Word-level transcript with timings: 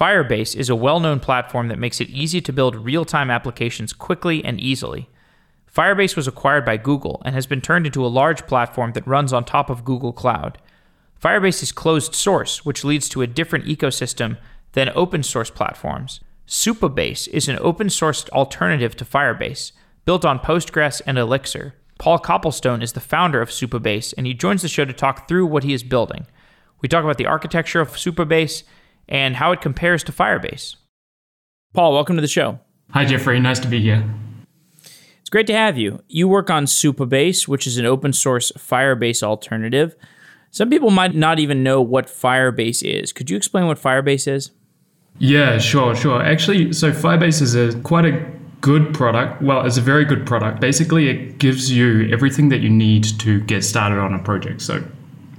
Firebase 0.00 0.56
is 0.56 0.70
a 0.70 0.74
well 0.74 0.98
known 0.98 1.20
platform 1.20 1.68
that 1.68 1.78
makes 1.78 2.00
it 2.00 2.08
easy 2.08 2.40
to 2.40 2.54
build 2.54 2.74
real 2.74 3.04
time 3.04 3.30
applications 3.30 3.92
quickly 3.92 4.42
and 4.42 4.58
easily. 4.58 5.10
Firebase 5.70 6.16
was 6.16 6.26
acquired 6.26 6.64
by 6.64 6.78
Google 6.78 7.20
and 7.22 7.34
has 7.34 7.46
been 7.46 7.60
turned 7.60 7.84
into 7.84 8.04
a 8.04 8.08
large 8.08 8.46
platform 8.46 8.92
that 8.92 9.06
runs 9.06 9.30
on 9.30 9.44
top 9.44 9.68
of 9.68 9.84
Google 9.84 10.14
Cloud. 10.14 10.56
Firebase 11.22 11.62
is 11.62 11.70
closed 11.70 12.14
source, 12.14 12.64
which 12.64 12.82
leads 12.82 13.10
to 13.10 13.20
a 13.20 13.26
different 13.26 13.66
ecosystem 13.66 14.38
than 14.72 14.90
open 14.94 15.22
source 15.22 15.50
platforms. 15.50 16.20
Supabase 16.48 17.28
is 17.28 17.46
an 17.46 17.58
open 17.60 17.88
sourced 17.88 18.30
alternative 18.30 18.96
to 18.96 19.04
Firebase, 19.04 19.72
built 20.06 20.24
on 20.24 20.38
Postgres 20.38 21.02
and 21.06 21.18
Elixir. 21.18 21.74
Paul 21.98 22.18
Copplestone 22.18 22.82
is 22.82 22.94
the 22.94 23.00
founder 23.00 23.42
of 23.42 23.50
Supabase, 23.50 24.14
and 24.16 24.26
he 24.26 24.32
joins 24.32 24.62
the 24.62 24.68
show 24.68 24.86
to 24.86 24.94
talk 24.94 25.28
through 25.28 25.44
what 25.44 25.62
he 25.62 25.74
is 25.74 25.82
building. 25.82 26.26
We 26.80 26.88
talk 26.88 27.04
about 27.04 27.18
the 27.18 27.26
architecture 27.26 27.82
of 27.82 27.90
Supabase 27.90 28.62
and 29.10 29.36
how 29.36 29.52
it 29.52 29.60
compares 29.60 30.04
to 30.04 30.12
Firebase. 30.12 30.76
Paul, 31.74 31.92
welcome 31.92 32.16
to 32.16 32.22
the 32.22 32.28
show. 32.28 32.60
Hi, 32.90 33.04
Jeffrey. 33.04 33.38
Nice 33.40 33.58
to 33.60 33.68
be 33.68 33.80
here. 33.80 34.04
It's 35.20 35.30
great 35.30 35.46
to 35.48 35.54
have 35.54 35.78
you. 35.78 36.02
You 36.08 36.26
work 36.28 36.50
on 36.50 36.64
Supabase, 36.64 37.46
which 37.46 37.66
is 37.66 37.76
an 37.76 37.86
open 37.86 38.12
source 38.12 38.50
Firebase 38.52 39.22
alternative. 39.22 39.94
Some 40.50 40.70
people 40.70 40.90
might 40.90 41.14
not 41.14 41.38
even 41.38 41.62
know 41.62 41.80
what 41.80 42.06
Firebase 42.06 42.82
is. 42.82 43.12
Could 43.12 43.30
you 43.30 43.36
explain 43.36 43.66
what 43.66 43.78
Firebase 43.78 44.26
is? 44.26 44.50
Yeah, 45.18 45.58
sure, 45.58 45.94
sure. 45.94 46.22
Actually, 46.22 46.72
so 46.72 46.90
Firebase 46.90 47.42
is 47.42 47.54
a 47.54 47.78
quite 47.82 48.06
a 48.06 48.26
good 48.60 48.92
product. 48.92 49.42
Well, 49.42 49.64
it's 49.64 49.76
a 49.76 49.82
very 49.82 50.04
good 50.04 50.26
product. 50.26 50.60
Basically, 50.60 51.08
it 51.08 51.38
gives 51.38 51.70
you 51.70 52.08
everything 52.12 52.48
that 52.48 52.60
you 52.60 52.70
need 52.70 53.04
to 53.20 53.40
get 53.42 53.64
started 53.64 53.98
on 53.98 54.12
a 54.14 54.18
project. 54.18 54.62
So 54.62 54.82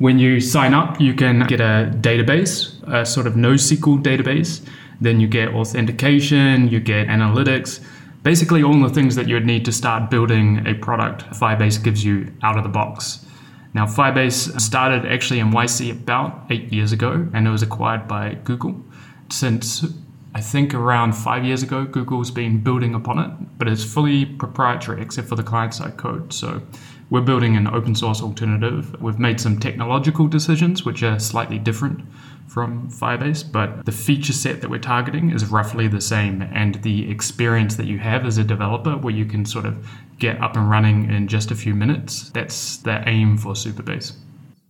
when 0.01 0.17
you 0.17 0.41
sign 0.41 0.73
up, 0.73 0.99
you 0.99 1.13
can 1.13 1.45
get 1.45 1.61
a 1.61 1.91
database, 2.01 2.53
a 2.91 3.05
sort 3.05 3.27
of 3.27 3.33
NoSQL 3.35 4.01
database. 4.01 4.67
Then 4.99 5.19
you 5.19 5.27
get 5.27 5.49
authentication, 5.49 6.67
you 6.69 6.79
get 6.79 7.07
analytics, 7.07 7.83
basically 8.23 8.63
all 8.63 8.79
the 8.81 8.89
things 8.89 9.15
that 9.15 9.27
you 9.27 9.35
would 9.35 9.45
need 9.45 9.63
to 9.65 9.71
start 9.71 10.09
building 10.09 10.65
a 10.65 10.73
product. 10.73 11.23
Firebase 11.39 11.83
gives 11.83 12.03
you 12.03 12.33
out 12.41 12.57
of 12.57 12.63
the 12.63 12.69
box. 12.69 13.23
Now, 13.75 13.85
Firebase 13.85 14.59
started 14.59 15.05
actually 15.05 15.39
in 15.39 15.51
YC 15.51 15.91
about 15.91 16.45
eight 16.49 16.73
years 16.73 16.91
ago, 16.91 17.27
and 17.33 17.47
it 17.47 17.51
was 17.51 17.61
acquired 17.61 18.07
by 18.07 18.35
Google 18.43 18.83
since 19.29 19.85
I 20.33 20.41
think 20.41 20.73
around 20.73 21.13
five 21.13 21.43
years 21.45 21.61
ago, 21.61 21.85
Google's 21.85 22.31
been 22.31 22.63
building 22.63 22.95
upon 22.95 23.19
it, 23.19 23.31
but 23.57 23.67
it's 23.67 23.83
fully 23.83 24.25
proprietary 24.25 25.01
except 25.01 25.27
for 25.27 25.35
the 25.35 25.43
client 25.43 25.73
side 25.73 25.97
code. 25.97 26.33
So 26.33 26.61
we're 27.11 27.21
building 27.21 27.57
an 27.57 27.67
open 27.67 27.93
source 27.93 28.21
alternative. 28.21 28.99
We've 29.01 29.19
made 29.19 29.39
some 29.39 29.59
technological 29.59 30.27
decisions 30.27 30.85
which 30.85 31.03
are 31.03 31.19
slightly 31.19 31.59
different 31.59 32.05
from 32.47 32.89
Firebase, 32.89 33.51
but 33.51 33.85
the 33.85 33.91
feature 33.91 34.31
set 34.31 34.61
that 34.61 34.69
we're 34.69 34.79
targeting 34.79 35.29
is 35.29 35.45
roughly 35.45 35.89
the 35.89 35.99
same. 35.99 36.41
And 36.41 36.75
the 36.83 37.11
experience 37.11 37.75
that 37.75 37.85
you 37.85 37.99
have 37.99 38.25
as 38.25 38.37
a 38.37 38.45
developer, 38.45 38.95
where 38.97 39.13
you 39.13 39.25
can 39.25 39.45
sort 39.45 39.65
of 39.65 39.85
get 40.19 40.41
up 40.41 40.55
and 40.55 40.69
running 40.69 41.11
in 41.11 41.27
just 41.27 41.51
a 41.51 41.55
few 41.55 41.75
minutes, 41.75 42.29
that's 42.29 42.77
the 42.77 43.03
aim 43.07 43.37
for 43.37 43.53
Supabase. 43.53 44.13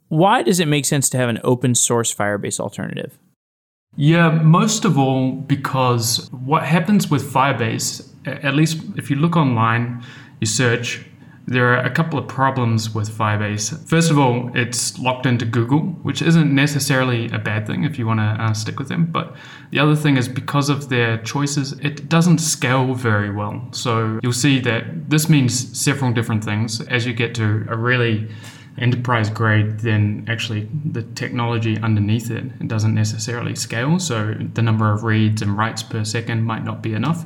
Why 0.10 0.42
does 0.42 0.60
it 0.60 0.68
make 0.68 0.86
sense 0.86 1.10
to 1.12 1.18
have 1.18 1.30
an 1.30 1.40
open 1.44 1.76
source 1.76 2.14
Firebase 2.14 2.60
alternative? 2.60 3.20
Yeah, 3.96 4.30
most 4.32 4.84
of 4.84 4.98
all 4.98 5.34
because 5.34 6.28
what 6.32 6.64
happens 6.64 7.12
with 7.12 7.32
Firebase, 7.32 8.10
at 8.26 8.56
least 8.56 8.82
if 8.96 9.12
you 9.12 9.16
look 9.16 9.36
online, 9.36 10.04
you 10.40 10.48
search, 10.48 11.06
there 11.48 11.74
are 11.74 11.78
a 11.78 11.90
couple 11.90 12.20
of 12.20 12.28
problems 12.28 12.94
with 12.94 13.10
Firebase. 13.10 13.88
First 13.88 14.12
of 14.12 14.20
all, 14.20 14.52
it's 14.54 14.98
locked 15.00 15.26
into 15.26 15.46
Google, 15.46 15.82
which 16.04 16.22
isn't 16.22 16.54
necessarily 16.54 17.30
a 17.32 17.40
bad 17.40 17.66
thing 17.66 17.84
if 17.84 17.98
you 17.98 18.06
want 18.06 18.20
to 18.20 18.24
uh, 18.24 18.54
stick 18.54 18.80
with 18.80 18.90
them. 18.90 19.08
But 19.08 19.36
the 19.72 19.80
other 19.80 19.96
thing 19.96 20.18
is 20.18 20.28
because 20.28 20.70
of 20.70 20.90
their 20.90 21.18
choices, 21.18 21.74
it 21.74 22.08
doesn't 22.08 22.40
scale 22.40 22.94
very 22.94 23.32
well. 23.32 23.68
So 23.72 24.20
you'll 24.22 24.34
see 24.34 24.60
that 24.62 25.10
this 25.10 25.30
means 25.30 25.78
several 25.78 26.12
different 26.12 26.44
things 26.44 26.80
as 26.82 27.06
you 27.06 27.14
get 27.14 27.34
to 27.36 27.66
a 27.70 27.76
really 27.76 28.30
enterprise 28.78 29.30
grade, 29.30 29.80
then 29.80 30.26
actually 30.30 30.70
the 30.86 31.04
technology 31.04 31.78
underneath 31.80 32.32
it, 32.32 32.46
it 32.60 32.68
doesn't 32.68 32.96
necessarily 32.96 33.56
scale. 33.56 34.00
So 34.00 34.36
the 34.54 34.62
number 34.62 34.92
of 34.92 35.04
reads 35.04 35.42
and 35.42 35.58
writes 35.58 35.84
per 35.84 36.04
second 36.04 36.44
might 36.44 36.64
not 36.64 36.82
be 36.82 36.94
enough. 36.94 37.26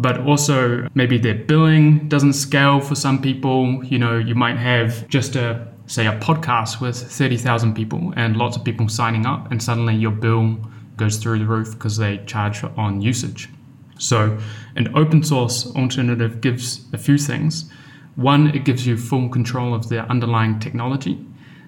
But 0.00 0.20
also, 0.20 0.88
maybe 0.94 1.18
their 1.18 1.34
billing 1.34 2.08
doesn't 2.08 2.32
scale 2.32 2.80
for 2.80 2.94
some 2.94 3.20
people. 3.20 3.84
You 3.84 3.98
know, 3.98 4.16
you 4.16 4.34
might 4.34 4.56
have 4.56 5.06
just 5.08 5.36
a 5.36 5.68
say 5.86 6.06
a 6.06 6.18
podcast 6.20 6.80
with 6.80 6.96
30,000 6.96 7.74
people 7.74 8.14
and 8.16 8.36
lots 8.36 8.56
of 8.56 8.64
people 8.64 8.88
signing 8.88 9.26
up, 9.26 9.50
and 9.50 9.62
suddenly 9.62 9.94
your 9.94 10.12
bill 10.12 10.56
goes 10.96 11.18
through 11.18 11.38
the 11.40 11.44
roof 11.44 11.72
because 11.72 11.98
they 11.98 12.16
charge 12.24 12.64
on 12.78 13.02
usage. 13.02 13.50
So, 13.98 14.38
an 14.76 14.96
open 14.96 15.22
source 15.22 15.66
alternative 15.76 16.40
gives 16.40 16.86
a 16.94 16.98
few 16.98 17.18
things. 17.18 17.70
One, 18.16 18.54
it 18.54 18.64
gives 18.64 18.86
you 18.86 18.96
full 18.96 19.28
control 19.28 19.74
of 19.74 19.90
the 19.90 20.00
underlying 20.04 20.60
technology. 20.60 21.22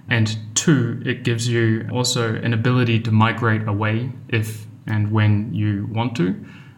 And 0.08 0.38
two, 0.54 1.02
it 1.04 1.22
gives 1.22 1.46
you 1.46 1.86
also 1.92 2.34
an 2.34 2.54
ability 2.54 3.00
to 3.00 3.12
migrate 3.12 3.68
away 3.68 4.10
if 4.28 4.66
and 4.86 5.12
when 5.12 5.52
you 5.52 5.86
want 5.92 6.16
to. 6.16 6.34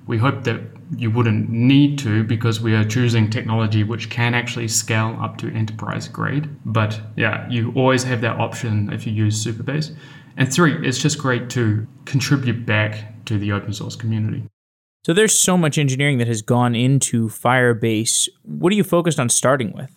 We 0.09 0.19
hope 0.19 0.43
that 0.45 0.61
you 0.97 1.11
wouldn't 1.11 1.49
need 1.51 1.99
to 2.01 2.25
because 2.25 2.61
we 2.61 2.75
are 2.75 2.85
choosing 2.85 3.31
technology 3.31 3.83
which 3.83 4.11
can 4.11 4.35
actually 4.35 4.69
scale 4.69 5.17
up 5.21 5.39
to 5.39 5.53
enterprise 5.53 6.09
grade. 6.09 6.49
But 6.65 7.01
yeah, 7.17 7.49
you 7.49 7.73
always 7.75 8.05
have 8.05 8.21
that 8.23 8.39
option 8.39 8.93
if 8.93 9.07
you 9.07 9.13
use 9.13 9.45
Supabase. 9.45 9.97
And 10.37 10.53
three, 10.53 10.87
it's 10.87 10.99
just 10.99 11.19
great 11.19 11.49
to 11.51 11.87
contribute 12.05 12.67
back 12.67 13.25
to 13.27 13.39
the 13.39 13.53
open 13.53 13.73
source 13.73 13.97
community. 13.97 14.45
So 15.05 15.13
there's 15.13 15.39
so 15.39 15.59
much 15.59 15.77
engineering 15.77 16.19
that 16.19 16.29
has 16.29 16.41
gone 16.41 16.75
into 16.75 17.29
Firebase. 17.29 18.29
What 18.43 18.73
are 18.73 18.77
you 18.77 18.85
focused 18.85 19.21
on 19.21 19.29
starting 19.29 19.73
with? 19.73 19.94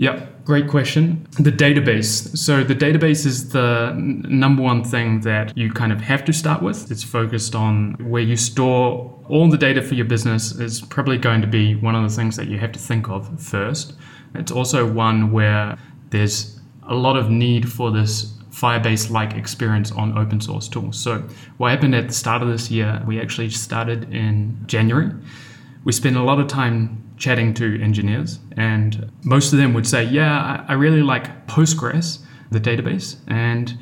Yeah, 0.00 0.24
great 0.46 0.66
question. 0.66 1.26
The 1.38 1.52
database. 1.52 2.34
So, 2.34 2.64
the 2.64 2.74
database 2.74 3.26
is 3.26 3.50
the 3.50 3.92
number 3.94 4.62
one 4.62 4.82
thing 4.82 5.20
that 5.20 5.54
you 5.58 5.70
kind 5.70 5.92
of 5.92 6.00
have 6.00 6.24
to 6.24 6.32
start 6.32 6.62
with. 6.62 6.90
It's 6.90 7.04
focused 7.04 7.54
on 7.54 7.96
where 8.08 8.22
you 8.22 8.34
store 8.34 9.14
all 9.28 9.50
the 9.50 9.58
data 9.58 9.82
for 9.82 9.94
your 9.94 10.06
business, 10.06 10.52
is 10.52 10.80
probably 10.80 11.18
going 11.18 11.42
to 11.42 11.46
be 11.46 11.74
one 11.74 11.94
of 11.94 12.02
the 12.02 12.16
things 12.16 12.36
that 12.36 12.48
you 12.48 12.58
have 12.58 12.72
to 12.72 12.78
think 12.78 13.10
of 13.10 13.28
first. 13.38 13.92
It's 14.34 14.50
also 14.50 14.90
one 14.90 15.32
where 15.32 15.76
there's 16.08 16.58
a 16.84 16.94
lot 16.94 17.18
of 17.18 17.28
need 17.28 17.70
for 17.70 17.90
this 17.90 18.32
Firebase 18.52 19.10
like 19.10 19.34
experience 19.34 19.92
on 19.92 20.16
open 20.16 20.40
source 20.40 20.66
tools. 20.66 20.98
So, 20.98 21.28
what 21.58 21.72
happened 21.72 21.94
at 21.94 22.08
the 22.08 22.14
start 22.14 22.40
of 22.40 22.48
this 22.48 22.70
year, 22.70 23.02
we 23.06 23.20
actually 23.20 23.50
started 23.50 24.14
in 24.14 24.64
January. 24.66 25.10
We 25.84 25.92
spent 25.92 26.16
a 26.16 26.22
lot 26.22 26.40
of 26.40 26.48
time 26.48 27.09
chatting 27.20 27.54
to 27.54 27.80
engineers, 27.80 28.40
and 28.56 29.12
most 29.22 29.52
of 29.52 29.58
them 29.58 29.74
would 29.74 29.86
say, 29.86 30.02
Yeah, 30.02 30.64
I 30.66 30.72
really 30.72 31.02
like 31.02 31.46
Postgres, 31.46 32.18
the 32.50 32.58
database. 32.58 33.16
And 33.28 33.78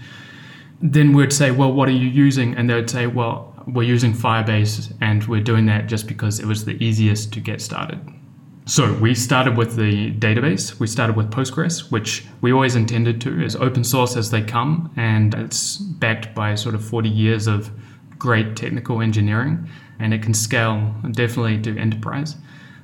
then 0.82 1.15
we'd 1.15 1.32
say, 1.32 1.50
Well, 1.50 1.72
what 1.72 1.88
are 1.88 1.93
you 1.93 2.09
using? 2.09 2.54
And 2.56 2.69
they 2.69 2.75
would 2.75 2.91
say, 2.91 3.06
Well, 3.06 3.54
we're 3.66 3.84
using 3.84 4.12
Firebase, 4.12 4.93
and 5.00 5.25
we're 5.25 5.41
doing 5.41 5.66
that 5.66 5.87
just 5.87 6.06
because 6.06 6.41
it 6.41 6.47
was 6.47 6.65
the 6.65 6.82
easiest 6.84 7.32
to 7.34 7.41
get 7.41 7.60
started. 7.62 8.00
So 8.66 8.93
we 8.94 9.15
started 9.15 9.56
with 9.56 9.76
the 9.76 10.12
database. 10.12 10.78
We 10.78 10.87
started 10.87 11.16
with 11.16 11.31
Postgres, 11.31 11.91
which 11.91 12.26
we 12.43 12.53
always 12.53 12.76
intended 12.76 13.19
to 13.22 13.43
as 13.43 13.56
open 13.56 13.82
source 13.82 14.15
as 14.15 14.31
they 14.31 14.43
come, 14.43 14.93
and 14.97 15.34
it's 15.34 15.78
backed 15.78 16.34
by 16.34 16.55
sort 16.55 16.75
of 16.75 16.84
40 16.84 17.09
years 17.09 17.47
of 17.47 17.70
great 18.19 18.56
technical 18.56 19.00
engineering, 19.00 19.69
and 19.99 20.12
it 20.12 20.22
can 20.22 20.34
scale 20.34 20.94
definitely 21.12 21.62
to 21.62 21.78
enterprise. 21.78 22.37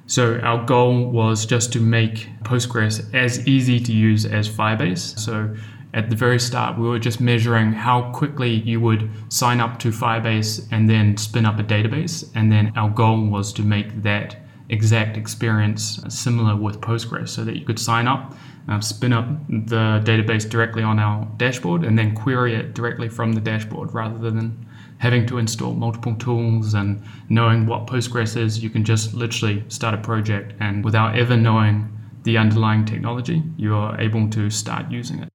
So 0.07 0.39
our 0.41 0.65
goal 0.65 1.11
was 1.11 1.47
just 1.47 1.73
to 1.73 1.81
make 1.81 2.29
Postgres 2.43 3.13
as 3.15 3.47
easy 3.49 3.81
to 3.81 3.93
use 3.93 4.27
as 4.27 4.49
Firebase. 4.49 5.19
So 5.19 5.55
at 5.95 6.11
the 6.11 6.17
very 6.17 6.39
start, 6.39 6.79
we 6.79 6.87
were 6.87 6.99
just 6.99 7.21
measuring 7.21 7.73
how 7.73 8.13
quickly 8.13 8.51
you 8.51 8.81
would 8.81 9.09
sign 9.33 9.61
up 9.61 9.79
to 9.79 9.89
Firebase 9.89 10.69
and 10.71 10.91
then 10.91 11.17
spin 11.17 11.47
up 11.47 11.59
a 11.59 11.63
database. 11.63 12.31
And 12.35 12.53
then 12.53 12.73
our 12.77 12.91
goal 12.91 13.27
was 13.29 13.53
to 13.55 13.63
make 13.63 14.03
that 14.03 14.37
exact 14.69 15.17
experience 15.17 16.01
similar 16.09 16.57
with 16.57 16.81
Postgres 16.81 17.29
so 17.29 17.45
that 17.45 17.57
you 17.57 17.65
could 17.65 17.79
sign 17.79 18.07
up, 18.07 18.35
uh, 18.69 18.81
spin 18.81 19.13
up 19.13 19.27
the 19.49 20.03
database 20.05 20.49
directly 20.49 20.83
on 20.83 20.99
our 20.99 21.27
dashboard, 21.37 21.85
and 21.85 21.99
then 21.99 22.15
query 22.15 22.55
it 22.55 22.75
directly 22.75 23.09
from 23.09 23.33
the 23.33 23.41
dashboard 23.41 23.95
rather 23.95 24.19
than 24.19 24.67
having 25.05 25.27
to 25.27 25.37
install 25.37 25.75
multiple 25.75 26.15
tools 26.15 26.73
and 26.73 27.03
knowing 27.29 27.67
what 27.67 27.87
Postgres 27.87 28.39
is. 28.39 28.65
You 28.65 28.71
can 28.71 28.85
just 28.85 29.13
literally 29.13 29.63
start 29.69 29.93
a 29.95 29.99
project 29.99 30.55
and 30.61 30.83
without 30.83 31.19
ever 31.19 31.37
knowing 31.37 31.91
the 32.23 32.39
underlying 32.39 32.87
technology, 32.87 33.43
you 33.59 33.75
are 33.75 34.01
able 34.01 34.31
to 34.31 34.49
start 34.49 34.91
using 34.91 35.19
it. 35.19 35.29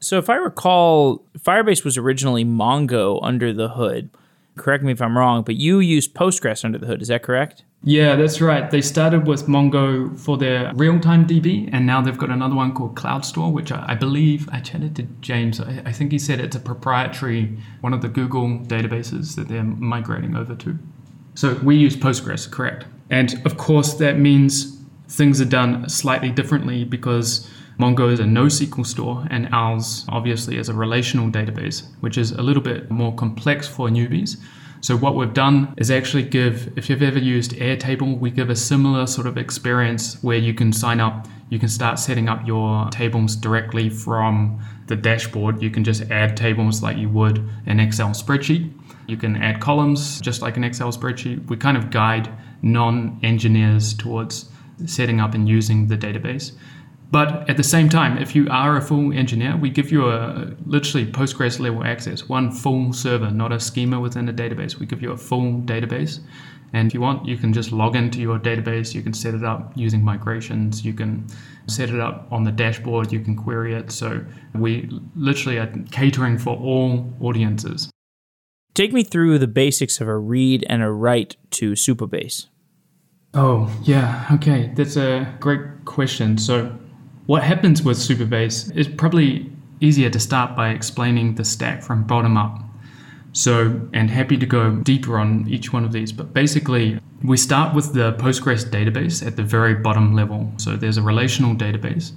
So, 0.00 0.18
if 0.18 0.28
I 0.28 0.34
recall, 0.34 1.24
Firebase 1.38 1.84
was 1.84 1.96
originally 1.96 2.44
Mongo 2.44 3.20
under 3.22 3.52
the 3.52 3.68
hood. 3.68 4.10
correct 4.56 4.82
me 4.82 4.90
if 4.90 5.00
I'm 5.00 5.16
wrong, 5.16 5.44
but 5.44 5.54
you 5.54 5.78
use 5.78 6.08
Postgres 6.08 6.64
under 6.64 6.78
the 6.78 6.86
hood. 6.86 7.00
Is 7.00 7.08
that 7.08 7.22
correct? 7.22 7.64
Yeah, 7.88 8.16
that's 8.16 8.40
right. 8.40 8.68
They 8.68 8.80
started 8.80 9.28
with 9.28 9.46
Mongo 9.46 10.18
for 10.18 10.36
their 10.36 10.72
real-time 10.74 11.24
DB, 11.24 11.70
and 11.72 11.86
now 11.86 12.00
they've 12.00 12.18
got 12.18 12.30
another 12.30 12.56
one 12.56 12.74
called 12.74 12.96
CloudStor, 12.96 13.52
which 13.52 13.70
I, 13.70 13.84
I 13.90 13.94
believe 13.94 14.48
I 14.50 14.58
chatted 14.58 14.96
to 14.96 15.04
James. 15.20 15.60
I, 15.60 15.82
I, 15.86 15.92
think 15.92 16.10
he 16.10 16.18
said 16.18 16.40
it's 16.40 16.56
a 16.56 16.60
proprietary 16.60 17.56
one 17.82 17.94
of 17.94 18.02
the 18.02 18.08
Google 18.08 18.58
databases 18.58 19.36
that 19.36 19.46
they're 19.46 19.62
migrating 19.62 20.34
over 20.34 20.56
to. 20.56 20.76
So 21.36 21.54
we 21.62 21.76
use 21.76 21.96
Postgres, 21.96 22.50
correct? 22.50 22.86
And 23.08 23.40
of 23.46 23.56
course, 23.56 23.94
that 23.94 24.18
means 24.18 24.80
things 25.06 25.40
are 25.40 25.44
done 25.44 25.88
slightly 25.88 26.32
differently 26.32 26.82
because 26.82 27.48
Mongo 27.78 28.10
is 28.10 28.18
a 28.18 28.24
NoSQL 28.24 28.84
store, 28.84 29.28
and 29.30 29.48
ours 29.52 30.04
obviously 30.08 30.58
is 30.58 30.68
a 30.68 30.74
relational 30.74 31.30
database, 31.30 31.86
which 32.00 32.18
is 32.18 32.32
a 32.32 32.42
little 32.42 32.64
bit 32.64 32.90
more 32.90 33.14
complex 33.14 33.68
for 33.68 33.88
newbies. 33.88 34.38
So 34.86 34.96
what 34.96 35.16
we've 35.16 35.34
done 35.34 35.74
is 35.78 35.90
actually 35.90 36.22
give, 36.22 36.72
if 36.78 36.88
you've 36.88 37.02
ever 37.02 37.18
used 37.18 37.54
Airtable, 37.54 38.20
we 38.20 38.30
give 38.30 38.50
a 38.50 38.54
similar 38.54 39.08
sort 39.08 39.26
of 39.26 39.36
experience 39.36 40.22
where 40.22 40.36
you 40.36 40.54
can 40.54 40.72
sign 40.72 41.00
up, 41.00 41.26
you 41.50 41.58
can 41.58 41.68
start 41.68 41.98
setting 41.98 42.28
up 42.28 42.46
your 42.46 42.88
tables 42.90 43.34
directly 43.34 43.90
from 43.90 44.64
the 44.86 44.94
dashboard. 44.94 45.60
You 45.60 45.70
can 45.70 45.82
just 45.82 46.08
add 46.12 46.36
tables 46.36 46.84
like 46.84 46.98
you 46.98 47.08
would 47.08 47.44
an 47.66 47.80
Excel 47.80 48.10
spreadsheet. 48.10 48.72
You 49.08 49.16
can 49.16 49.34
add 49.42 49.60
columns 49.60 50.20
just 50.20 50.40
like 50.40 50.56
an 50.56 50.62
Excel 50.62 50.92
spreadsheet. 50.92 51.48
We 51.48 51.56
kind 51.56 51.76
of 51.76 51.90
guide 51.90 52.32
non-engineers 52.62 53.92
towards 53.92 54.48
setting 54.84 55.20
up 55.20 55.34
and 55.34 55.48
using 55.48 55.88
the 55.88 55.96
database. 55.96 56.52
But 57.10 57.48
at 57.48 57.56
the 57.56 57.62
same 57.62 57.88
time, 57.88 58.18
if 58.18 58.34
you 58.34 58.48
are 58.50 58.76
a 58.76 58.82
full 58.82 59.12
engineer, 59.12 59.56
we 59.56 59.70
give 59.70 59.92
you 59.92 60.08
a 60.10 60.52
literally 60.66 61.06
Postgres 61.06 61.60
level 61.60 61.84
access, 61.84 62.28
one 62.28 62.50
full 62.50 62.92
server, 62.92 63.30
not 63.30 63.52
a 63.52 63.60
schema 63.60 64.00
within 64.00 64.28
a 64.28 64.32
database. 64.32 64.78
We 64.78 64.86
give 64.86 65.02
you 65.02 65.12
a 65.12 65.16
full 65.16 65.60
database. 65.62 66.18
And 66.72 66.88
if 66.88 66.94
you 66.94 67.00
want, 67.00 67.26
you 67.26 67.36
can 67.36 67.52
just 67.52 67.70
log 67.70 67.94
into 67.94 68.20
your 68.20 68.40
database. 68.40 68.92
You 68.92 69.02
can 69.02 69.14
set 69.14 69.34
it 69.34 69.44
up 69.44 69.72
using 69.76 70.02
migrations. 70.02 70.84
You 70.84 70.92
can 70.92 71.26
set 71.68 71.90
it 71.90 72.00
up 72.00 72.26
on 72.32 72.42
the 72.42 72.50
dashboard. 72.50 73.12
You 73.12 73.20
can 73.20 73.36
query 73.36 73.74
it. 73.74 73.92
So 73.92 74.24
we 74.54 74.90
literally 75.14 75.58
are 75.58 75.72
catering 75.92 76.38
for 76.38 76.56
all 76.56 77.12
audiences. 77.20 77.88
Take 78.74 78.92
me 78.92 79.04
through 79.04 79.38
the 79.38 79.46
basics 79.46 80.00
of 80.00 80.08
a 80.08 80.18
read 80.18 80.66
and 80.68 80.82
a 80.82 80.90
write 80.90 81.36
to 81.52 81.72
Supabase. 81.72 82.48
Oh, 83.32 83.72
yeah. 83.84 84.26
Okay. 84.32 84.72
That's 84.74 84.96
a 84.96 85.32
great 85.40 85.84
question. 85.84 86.36
So 86.36 86.76
what 87.26 87.42
happens 87.42 87.82
with 87.82 87.98
Supabase 87.98 88.74
is 88.76 88.88
probably 88.88 89.50
easier 89.80 90.08
to 90.10 90.18
start 90.18 90.56
by 90.56 90.70
explaining 90.70 91.34
the 91.34 91.44
stack 91.44 91.82
from 91.82 92.04
bottom 92.04 92.36
up. 92.36 92.62
So, 93.32 93.88
and 93.92 94.10
happy 94.10 94.38
to 94.38 94.46
go 94.46 94.76
deeper 94.76 95.18
on 95.18 95.46
each 95.46 95.70
one 95.72 95.84
of 95.84 95.92
these, 95.92 96.10
but 96.10 96.32
basically, 96.32 96.98
we 97.22 97.36
start 97.36 97.74
with 97.74 97.92
the 97.92 98.14
Postgres 98.14 98.64
database 98.64 99.26
at 99.26 99.36
the 99.36 99.42
very 99.42 99.74
bottom 99.74 100.14
level. 100.14 100.52
So, 100.56 100.76
there's 100.76 100.96
a 100.96 101.02
relational 101.02 101.54
database. 101.54 102.12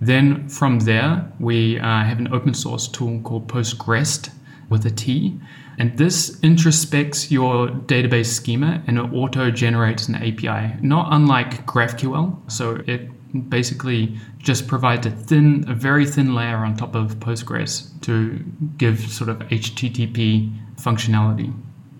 Then, 0.00 0.48
from 0.48 0.80
there, 0.80 1.30
we 1.38 1.78
uh, 1.78 2.04
have 2.04 2.18
an 2.18 2.32
open 2.32 2.54
source 2.54 2.88
tool 2.88 3.20
called 3.20 3.46
PostgREST 3.46 4.30
with 4.70 4.86
a 4.86 4.90
T. 4.90 5.38
And 5.78 5.98
this 5.98 6.36
introspects 6.40 7.30
your 7.30 7.68
database 7.68 8.26
schema 8.26 8.82
and 8.86 8.96
it 8.96 9.12
auto 9.12 9.50
generates 9.50 10.08
an 10.08 10.14
API, 10.14 10.76
not 10.80 11.08
unlike 11.12 11.66
GraphQL. 11.66 12.50
So, 12.50 12.82
it 12.86 13.13
basically 13.48 14.18
just 14.38 14.66
provides 14.66 15.06
a 15.06 15.10
thin, 15.10 15.64
a 15.68 15.74
very 15.74 16.06
thin 16.06 16.34
layer 16.34 16.58
on 16.58 16.76
top 16.76 16.94
of 16.94 17.16
Postgres 17.18 17.90
to 18.02 18.38
give 18.76 19.00
sort 19.00 19.30
of 19.30 19.38
HTTP 19.38 20.52
functionality. 20.76 21.52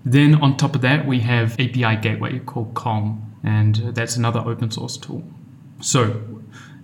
Then 0.04 0.34
on 0.36 0.56
top 0.56 0.74
of 0.74 0.82
that, 0.82 1.06
we 1.06 1.20
have 1.20 1.54
API 1.54 1.96
gateway 1.96 2.38
called 2.40 2.74
Kong, 2.74 3.34
and 3.42 3.76
that's 3.94 4.16
another 4.16 4.40
open 4.40 4.70
source 4.70 4.96
tool. 4.96 5.22
So, 5.80 6.20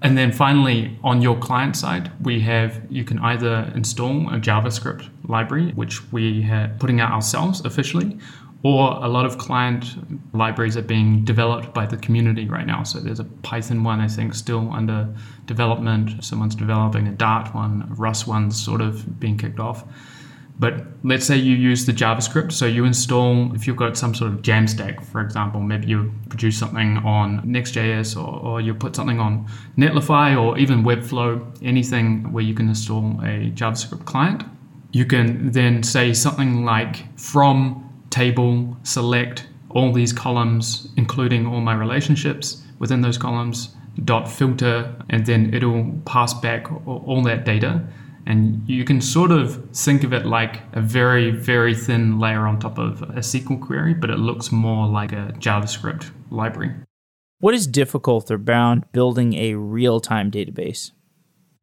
and 0.02 0.16
then 0.16 0.32
finally, 0.32 0.98
on 1.04 1.20
your 1.20 1.38
client 1.38 1.76
side, 1.76 2.10
we 2.22 2.40
have 2.40 2.80
you 2.90 3.04
can 3.04 3.18
either 3.18 3.70
install 3.74 4.28
a 4.32 4.38
JavaScript 4.38 5.08
library, 5.28 5.72
which 5.72 6.10
we 6.12 6.44
are 6.50 6.74
putting 6.78 7.00
out 7.00 7.12
ourselves 7.12 7.60
officially, 7.64 8.18
or 8.62 9.02
a 9.02 9.08
lot 9.08 9.24
of 9.24 9.38
client 9.38 9.86
libraries 10.34 10.76
are 10.76 10.82
being 10.82 11.24
developed 11.24 11.72
by 11.72 11.86
the 11.86 11.96
community 11.96 12.46
right 12.46 12.66
now. 12.66 12.82
So 12.82 13.00
there's 13.00 13.20
a 13.20 13.24
Python 13.24 13.82
one, 13.82 14.00
I 14.00 14.08
think, 14.08 14.34
still 14.34 14.70
under 14.72 15.08
development. 15.46 16.22
Someone's 16.22 16.54
developing 16.54 17.06
a 17.06 17.12
Dart 17.12 17.54
one, 17.54 17.88
a 17.90 17.94
Rust 17.94 18.26
one's 18.26 18.62
sort 18.62 18.82
of 18.82 19.18
being 19.18 19.38
kicked 19.38 19.60
off. 19.60 19.84
But 20.58 20.84
let's 21.04 21.24
say 21.24 21.36
you 21.38 21.56
use 21.56 21.86
the 21.86 21.92
JavaScript. 21.92 22.52
So 22.52 22.66
you 22.66 22.84
install, 22.84 23.54
if 23.54 23.66
you've 23.66 23.78
got 23.78 23.96
some 23.96 24.14
sort 24.14 24.30
of 24.30 24.42
Jamstack, 24.42 25.02
for 25.06 25.22
example, 25.22 25.62
maybe 25.62 25.86
you 25.86 26.12
produce 26.28 26.58
something 26.58 26.98
on 26.98 27.40
Next.js 27.50 28.14
or, 28.14 28.40
or 28.40 28.60
you 28.60 28.74
put 28.74 28.94
something 28.94 29.20
on 29.20 29.48
Netlify 29.78 30.38
or 30.38 30.58
even 30.58 30.82
Webflow, 30.84 31.56
anything 31.62 32.30
where 32.30 32.44
you 32.44 32.52
can 32.52 32.68
install 32.68 33.18
a 33.22 33.50
JavaScript 33.52 34.04
client. 34.04 34.44
You 34.92 35.06
can 35.06 35.50
then 35.52 35.82
say 35.82 36.12
something 36.12 36.66
like 36.66 37.18
from 37.18 37.89
table, 38.10 38.76
select 38.82 39.46
all 39.70 39.92
these 39.92 40.12
columns, 40.12 40.88
including 40.96 41.46
all 41.46 41.60
my 41.60 41.74
relationships 41.74 42.62
within 42.78 43.00
those 43.00 43.16
columns, 43.18 43.74
dot 44.04 44.30
filter, 44.30 44.94
and 45.10 45.26
then 45.26 45.54
it'll 45.54 45.90
pass 46.04 46.34
back 46.34 46.70
all 46.86 47.22
that 47.22 47.44
data. 47.44 47.82
And 48.26 48.62
you 48.68 48.84
can 48.84 49.00
sort 49.00 49.30
of 49.30 49.70
think 49.70 50.04
of 50.04 50.12
it 50.12 50.26
like 50.26 50.60
a 50.72 50.80
very, 50.80 51.30
very 51.30 51.74
thin 51.74 52.18
layer 52.18 52.46
on 52.46 52.58
top 52.58 52.78
of 52.78 53.02
a 53.02 53.20
SQL 53.20 53.60
query, 53.60 53.94
but 53.94 54.10
it 54.10 54.18
looks 54.18 54.52
more 54.52 54.86
like 54.86 55.12
a 55.12 55.32
JavaScript 55.38 56.10
library. 56.30 56.72
What 57.38 57.54
is 57.54 57.66
difficult 57.66 58.30
or 58.30 58.38
bound 58.38 58.84
building 58.92 59.34
a 59.34 59.54
real 59.54 60.00
time 60.00 60.30
database? 60.30 60.92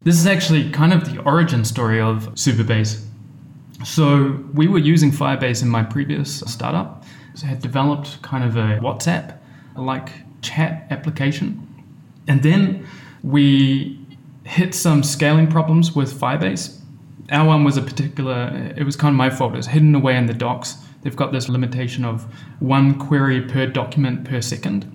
This 0.02 0.20
is 0.20 0.28
actually 0.28 0.72
kind 0.72 0.94
of 0.94 1.06
the 1.06 1.22
origin 1.24 1.64
story 1.64 2.02
of 2.02 2.30
Supabase. 2.34 3.04
So 3.86 4.44
we 4.54 4.68
were 4.68 4.80
using 4.80 5.12
Firebase 5.12 5.62
in 5.62 5.70
my 5.70 5.84
previous 5.84 6.40
startup. 6.42 7.04
So 7.36 7.46
I 7.46 7.50
had 7.50 7.62
developed 7.62 8.22
kind 8.22 8.44
of 8.44 8.56
a 8.56 8.80
WhatsApp 8.80 9.38
like 9.76 10.10
chat 10.42 10.88
application. 10.90 11.64
And 12.28 12.42
then 12.42 12.86
we 13.24 14.00
hit 14.44 14.74
some 14.74 15.04
scaling 15.04 15.48
problems 15.48 15.96
with 15.96 16.20
Firebase. 16.20 16.80
Our 17.32 17.46
one 17.46 17.64
was 17.64 17.78
a 17.78 17.82
particular, 17.82 18.74
it 18.76 18.84
was 18.84 18.96
kind 18.96 19.14
of 19.14 19.18
my 19.18 19.30
fault. 19.30 19.54
It 19.54 19.58
was 19.58 19.68
hidden 19.68 19.94
away 19.94 20.16
in 20.16 20.26
the 20.26 20.34
docs. 20.34 20.78
They've 21.02 21.16
got 21.16 21.32
this 21.32 21.50
limitation 21.50 22.06
of 22.06 22.26
one 22.60 22.98
query 22.98 23.42
per 23.42 23.68
document 23.68 24.26
per 24.26 24.42
second. 24.42 24.94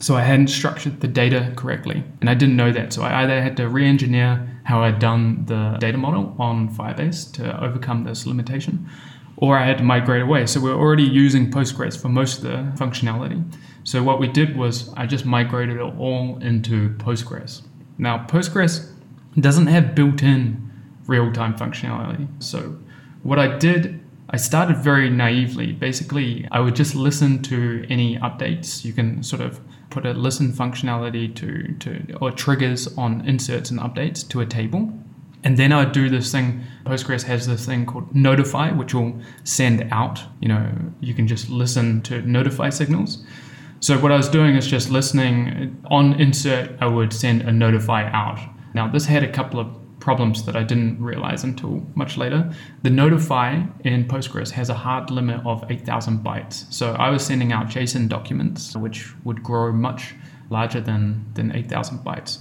So 0.00 0.16
I 0.16 0.22
hadn't 0.22 0.48
structured 0.48 1.00
the 1.00 1.08
data 1.08 1.52
correctly. 1.56 2.02
And 2.20 2.28
I 2.28 2.34
didn't 2.34 2.56
know 2.56 2.72
that. 2.72 2.92
So 2.92 3.02
I 3.02 3.22
either 3.22 3.40
had 3.40 3.56
to 3.58 3.68
re 3.68 3.86
engineer 3.86 4.49
how 4.64 4.82
I'd 4.82 4.98
done 4.98 5.44
the 5.46 5.76
data 5.80 5.98
model 5.98 6.34
on 6.38 6.74
Firebase 6.74 7.32
to 7.34 7.64
overcome 7.64 8.04
this 8.04 8.26
limitation, 8.26 8.88
or 9.36 9.56
I 9.56 9.66
had 9.66 9.78
to 9.78 9.84
migrate 9.84 10.22
away. 10.22 10.46
So 10.46 10.60
we 10.60 10.70
are 10.70 10.78
already 10.78 11.04
using 11.04 11.50
Postgres 11.50 12.00
for 12.00 12.08
most 12.08 12.38
of 12.38 12.44
the 12.44 12.84
functionality. 12.84 13.42
So 13.84 14.02
what 14.02 14.20
we 14.20 14.28
did 14.28 14.56
was 14.56 14.92
I 14.96 15.06
just 15.06 15.24
migrated 15.24 15.76
it 15.76 15.80
all 15.80 16.38
into 16.42 16.90
Postgres. 16.96 17.62
Now, 17.98 18.26
Postgres 18.26 18.92
doesn't 19.38 19.68
have 19.68 19.94
built 19.94 20.22
in 20.22 20.70
real 21.06 21.32
time 21.32 21.56
functionality. 21.56 22.28
So 22.42 22.78
what 23.22 23.38
I 23.38 23.56
did, 23.58 24.00
I 24.28 24.36
started 24.36 24.76
very 24.76 25.10
naively. 25.10 25.72
Basically, 25.72 26.46
I 26.50 26.60
would 26.60 26.76
just 26.76 26.94
listen 26.94 27.42
to 27.42 27.84
any 27.88 28.16
updates. 28.18 28.84
You 28.84 28.92
can 28.92 29.22
sort 29.22 29.42
of 29.42 29.60
put 29.90 30.06
a 30.06 30.12
listen 30.12 30.52
functionality 30.52 31.34
to, 31.36 31.74
to 31.80 32.16
or 32.20 32.30
triggers 32.30 32.86
on 32.96 33.26
inserts 33.26 33.70
and 33.70 33.80
updates 33.80 34.26
to 34.28 34.40
a 34.40 34.46
table. 34.46 34.92
And 35.42 35.56
then 35.56 35.72
I'd 35.72 35.92
do 35.92 36.08
this 36.08 36.30
thing. 36.30 36.62
Postgres 36.84 37.22
has 37.24 37.46
this 37.46 37.64
thing 37.64 37.86
called 37.86 38.14
notify, 38.14 38.72
which 38.72 38.94
will 38.94 39.20
send 39.44 39.88
out. 39.90 40.22
You 40.40 40.48
know, 40.48 40.70
you 41.00 41.14
can 41.14 41.26
just 41.26 41.48
listen 41.48 42.02
to 42.02 42.20
notify 42.22 42.68
signals. 42.70 43.24
So 43.80 43.98
what 43.98 44.12
I 44.12 44.16
was 44.16 44.28
doing 44.28 44.56
is 44.56 44.66
just 44.66 44.90
listening 44.90 45.82
on 45.90 46.20
insert. 46.20 46.70
I 46.80 46.86
would 46.86 47.12
send 47.12 47.42
a 47.42 47.52
notify 47.52 48.10
out. 48.10 48.38
Now 48.74 48.88
this 48.88 49.06
had 49.06 49.24
a 49.24 49.32
couple 49.32 49.58
of 49.58 49.79
problems 50.00 50.44
that 50.46 50.56
I 50.56 50.62
didn't 50.62 51.02
realize 51.02 51.44
until 51.44 51.86
much 51.94 52.16
later. 52.16 52.52
The 52.82 52.90
notify 52.90 53.62
in 53.84 54.06
Postgres 54.06 54.50
has 54.52 54.70
a 54.70 54.74
hard 54.74 55.10
limit 55.10 55.44
of 55.46 55.64
8,000 55.70 56.24
bytes. 56.24 56.72
So 56.72 56.92
I 56.94 57.10
was 57.10 57.24
sending 57.24 57.52
out 57.52 57.66
JSON 57.68 58.08
documents, 58.08 58.74
which 58.74 59.14
would 59.24 59.42
grow 59.42 59.72
much 59.72 60.14
larger 60.48 60.80
than, 60.80 61.26
than 61.34 61.54
8,000 61.54 61.98
bytes. 61.98 62.38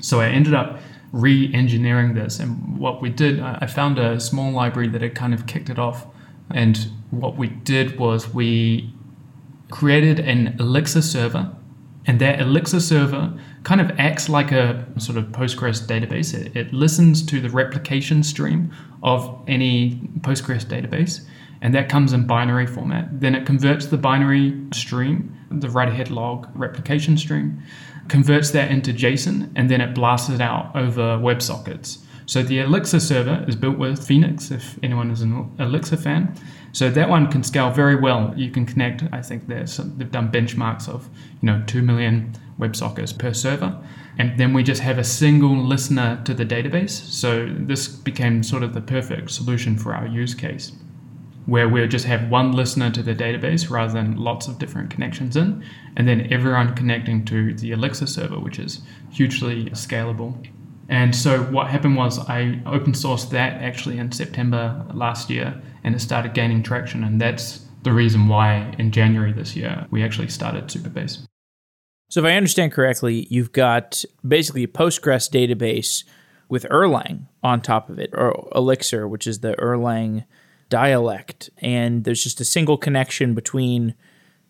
So 0.00 0.20
I 0.20 0.28
ended 0.28 0.54
up 0.54 0.80
re 1.12 1.52
engineering 1.54 2.14
this. 2.14 2.40
And 2.40 2.78
what 2.78 3.00
we 3.00 3.10
did, 3.10 3.40
I 3.40 3.66
found 3.66 3.98
a 3.98 4.18
small 4.18 4.50
library 4.50 4.88
that 4.88 5.02
had 5.02 5.14
kind 5.14 5.32
of 5.32 5.46
kicked 5.46 5.70
it 5.70 5.78
off. 5.78 6.06
And 6.50 6.76
what 7.10 7.36
we 7.36 7.48
did 7.48 7.98
was 7.98 8.34
we 8.34 8.92
created 9.70 10.18
an 10.20 10.56
Elixir 10.58 11.00
server 11.00 11.54
and 12.06 12.20
that 12.20 12.40
Elixir 12.40 12.80
server 12.80 13.32
kind 13.64 13.80
of 13.80 13.90
acts 13.98 14.28
like 14.28 14.52
a 14.52 14.84
sort 14.98 15.18
of 15.18 15.26
Postgres 15.26 15.86
database. 15.86 16.34
It, 16.34 16.56
it, 16.56 16.72
listens 16.72 17.24
to 17.26 17.40
the 17.40 17.48
replication 17.48 18.22
stream 18.22 18.72
of 19.02 19.42
any 19.46 20.00
Postgres 20.20 20.64
database 20.64 21.24
and 21.62 21.72
that 21.74 21.88
comes 21.88 22.12
in 22.12 22.26
binary 22.26 22.66
format. 22.66 23.20
Then 23.20 23.34
it 23.34 23.46
converts 23.46 23.86
the 23.86 23.96
binary 23.96 24.60
stream, 24.74 25.34
the 25.50 25.70
write 25.70 25.88
ahead 25.88 26.10
log 26.10 26.48
replication 26.54 27.16
stream, 27.16 27.62
converts 28.08 28.50
that 28.50 28.70
into 28.70 28.92
JSON, 28.92 29.50
and 29.54 29.70
then 29.70 29.80
it 29.80 29.94
blasts 29.94 30.28
it 30.28 30.40
out 30.40 30.74
over 30.74 31.16
WebSockets. 31.18 31.98
So 32.26 32.42
the 32.42 32.60
Elixir 32.60 32.98
server 32.98 33.44
is 33.46 33.54
built 33.54 33.78
with 33.78 34.04
Phoenix, 34.04 34.50
if 34.50 34.76
anyone 34.82 35.10
is 35.12 35.22
an 35.22 35.54
Elixir 35.60 35.96
fan. 35.96 36.34
So 36.72 36.90
that 36.90 37.08
one 37.08 37.30
can 37.30 37.42
scale 37.42 37.70
very 37.70 37.96
well. 37.96 38.32
You 38.34 38.50
can 38.50 38.64
connect, 38.64 39.04
I 39.12 39.20
think 39.20 39.44
some, 39.68 39.98
they've 39.98 40.10
done 40.10 40.32
benchmarks 40.32 40.88
of, 40.88 41.08
you 41.40 41.46
know, 41.46 41.62
2 41.66 41.82
million 41.82 42.32
WebSockets 42.58 43.16
per 43.16 43.34
server. 43.34 43.78
And 44.18 44.38
then 44.38 44.52
we 44.52 44.62
just 44.62 44.80
have 44.80 44.98
a 44.98 45.04
single 45.04 45.56
listener 45.56 46.22
to 46.24 46.34
the 46.34 46.44
database. 46.46 46.90
So 46.90 47.46
this 47.58 47.88
became 47.88 48.42
sort 48.42 48.62
of 48.62 48.72
the 48.74 48.80
perfect 48.80 49.30
solution 49.30 49.76
for 49.76 49.94
our 49.94 50.06
use 50.06 50.34
case, 50.34 50.72
where 51.46 51.68
we 51.68 51.86
just 51.88 52.06
have 52.06 52.30
one 52.30 52.52
listener 52.52 52.90
to 52.90 53.02
the 53.02 53.14
database 53.14 53.70
rather 53.70 53.92
than 53.92 54.16
lots 54.16 54.48
of 54.48 54.58
different 54.58 54.90
connections 54.90 55.36
in, 55.36 55.64
and 55.96 56.08
then 56.08 56.32
everyone 56.32 56.74
connecting 56.74 57.24
to 57.26 57.54
the 57.54 57.72
Elixir 57.72 58.06
server, 58.06 58.38
which 58.38 58.58
is 58.58 58.80
hugely 59.10 59.66
scalable. 59.70 60.46
And 60.88 61.14
so 61.14 61.42
what 61.44 61.68
happened 61.68 61.96
was 61.96 62.18
I 62.18 62.60
open 62.66 62.92
sourced 62.92 63.30
that 63.30 63.62
actually 63.62 63.98
in 63.98 64.12
September 64.12 64.84
last 64.92 65.30
year, 65.30 65.60
and 65.84 65.94
it 65.94 66.00
started 66.00 66.34
gaining 66.34 66.62
traction. 66.62 67.04
And 67.04 67.20
that's 67.20 67.64
the 67.82 67.92
reason 67.92 68.28
why 68.28 68.74
in 68.78 68.90
January 68.90 69.32
this 69.32 69.56
year 69.56 69.86
we 69.90 70.02
actually 70.02 70.28
started 70.28 70.66
Supabase. 70.66 71.26
So, 72.10 72.20
if 72.20 72.26
I 72.26 72.36
understand 72.36 72.72
correctly, 72.72 73.26
you've 73.30 73.52
got 73.52 74.04
basically 74.26 74.64
a 74.64 74.68
Postgres 74.68 75.30
database 75.30 76.04
with 76.48 76.64
Erlang 76.64 77.28
on 77.42 77.62
top 77.62 77.88
of 77.88 77.98
it, 77.98 78.10
or 78.12 78.48
Elixir, 78.54 79.08
which 79.08 79.26
is 79.26 79.40
the 79.40 79.54
Erlang 79.54 80.26
dialect. 80.68 81.48
And 81.58 82.04
there's 82.04 82.22
just 82.22 82.40
a 82.40 82.44
single 82.44 82.76
connection 82.76 83.34
between 83.34 83.94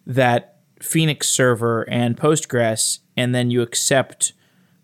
that 0.04 0.56
Phoenix 0.80 1.28
server 1.28 1.88
and 1.88 2.16
Postgres, 2.16 2.98
and 3.16 3.32
then 3.32 3.52
you 3.52 3.62
accept 3.62 4.32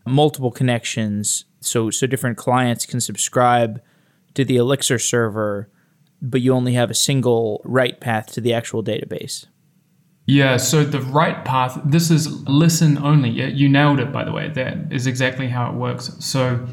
multiple 0.06 0.52
connections 0.52 1.44
so 1.60 1.90
so 1.90 2.06
different 2.06 2.36
clients 2.36 2.86
can 2.86 3.00
subscribe 3.00 3.82
to 4.34 4.44
the 4.44 4.56
Elixir 4.56 4.98
server, 4.98 5.68
but 6.20 6.40
you 6.40 6.52
only 6.52 6.74
have 6.74 6.90
a 6.90 6.94
single 6.94 7.60
write 7.64 8.00
path 8.00 8.32
to 8.32 8.40
the 8.40 8.52
actual 8.52 8.82
database. 8.82 9.46
Yeah, 10.26 10.58
so 10.58 10.84
the 10.84 11.00
write 11.00 11.46
path, 11.46 11.80
this 11.86 12.10
is 12.10 12.46
listen 12.46 12.98
only. 12.98 13.30
You 13.30 13.66
nailed 13.66 13.98
it, 13.98 14.12
by 14.12 14.24
the 14.24 14.32
way. 14.32 14.50
That 14.50 14.92
is 14.92 15.06
exactly 15.06 15.48
how 15.48 15.70
it 15.70 15.74
works. 15.74 16.14
So, 16.18 16.66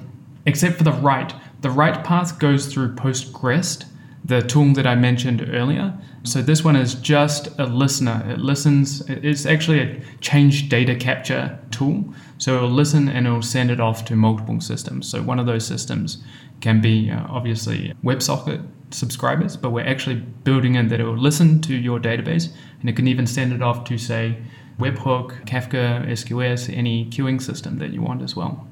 except 0.45 0.75
for 0.75 0.83
the 0.83 0.91
write, 0.91 1.33
the 1.61 1.69
write 1.69 2.03
path 2.03 2.37
goes 2.37 2.65
through 2.65 2.95
PostgREST, 2.95 3.85
the 4.25 4.41
tool 4.41 4.73
that 4.73 4.85
I 4.85 4.95
mentioned 4.95 5.49
earlier. 5.53 5.97
So, 6.23 6.41
this 6.41 6.65
one 6.65 6.75
is 6.75 6.95
just 6.95 7.47
a 7.57 7.65
listener. 7.65 8.25
It 8.27 8.39
listens, 8.39 9.07
it's 9.07 9.45
actually 9.45 9.79
a 9.79 10.01
change 10.19 10.67
data 10.67 10.93
capture 10.93 11.57
tool. 11.71 12.13
So, 12.37 12.57
it'll 12.57 12.69
listen 12.69 13.07
and 13.07 13.25
it'll 13.25 13.41
send 13.41 13.71
it 13.71 13.79
off 13.79 14.03
to 14.05 14.17
multiple 14.17 14.59
systems. 14.59 15.07
So, 15.09 15.21
one 15.21 15.39
of 15.39 15.45
those 15.45 15.65
systems 15.65 16.21
can 16.65 16.81
be 16.81 17.11
uh, 17.11 17.23
obviously 17.29 17.93
WebSocket 18.03 18.65
subscribers, 18.89 19.55
but 19.55 19.69
we're 19.69 19.85
actually 19.85 20.15
building 20.15 20.73
in 20.73 20.87
that 20.87 20.99
it 20.99 21.03
will 21.03 21.15
listen 21.15 21.61
to 21.61 21.75
your 21.75 21.99
database 21.99 22.49
and 22.79 22.89
it 22.89 22.95
can 22.95 23.07
even 23.07 23.27
send 23.27 23.53
it 23.53 23.61
off 23.61 23.83
to, 23.83 23.99
say, 23.99 24.35
Webhook, 24.79 25.45
Kafka, 25.45 26.07
SQS, 26.07 26.75
any 26.75 27.05
queuing 27.05 27.39
system 27.39 27.77
that 27.77 27.91
you 27.91 28.01
want 28.01 28.23
as 28.23 28.35
well. 28.35 28.67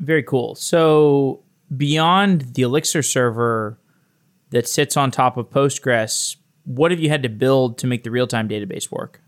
Very 0.00 0.22
cool. 0.22 0.54
So, 0.54 1.42
beyond 1.74 2.54
the 2.56 2.62
Elixir 2.62 3.02
server 3.02 3.78
that 4.50 4.68
sits 4.68 4.94
on 4.94 5.10
top 5.10 5.38
of 5.38 5.48
Postgres, 5.48 6.36
what 6.64 6.90
have 6.90 7.00
you 7.00 7.08
had 7.08 7.22
to 7.22 7.30
build 7.30 7.78
to 7.78 7.86
make 7.86 8.04
the 8.04 8.10
real 8.10 8.26
time 8.26 8.50
database 8.50 8.90
work? 8.90 9.21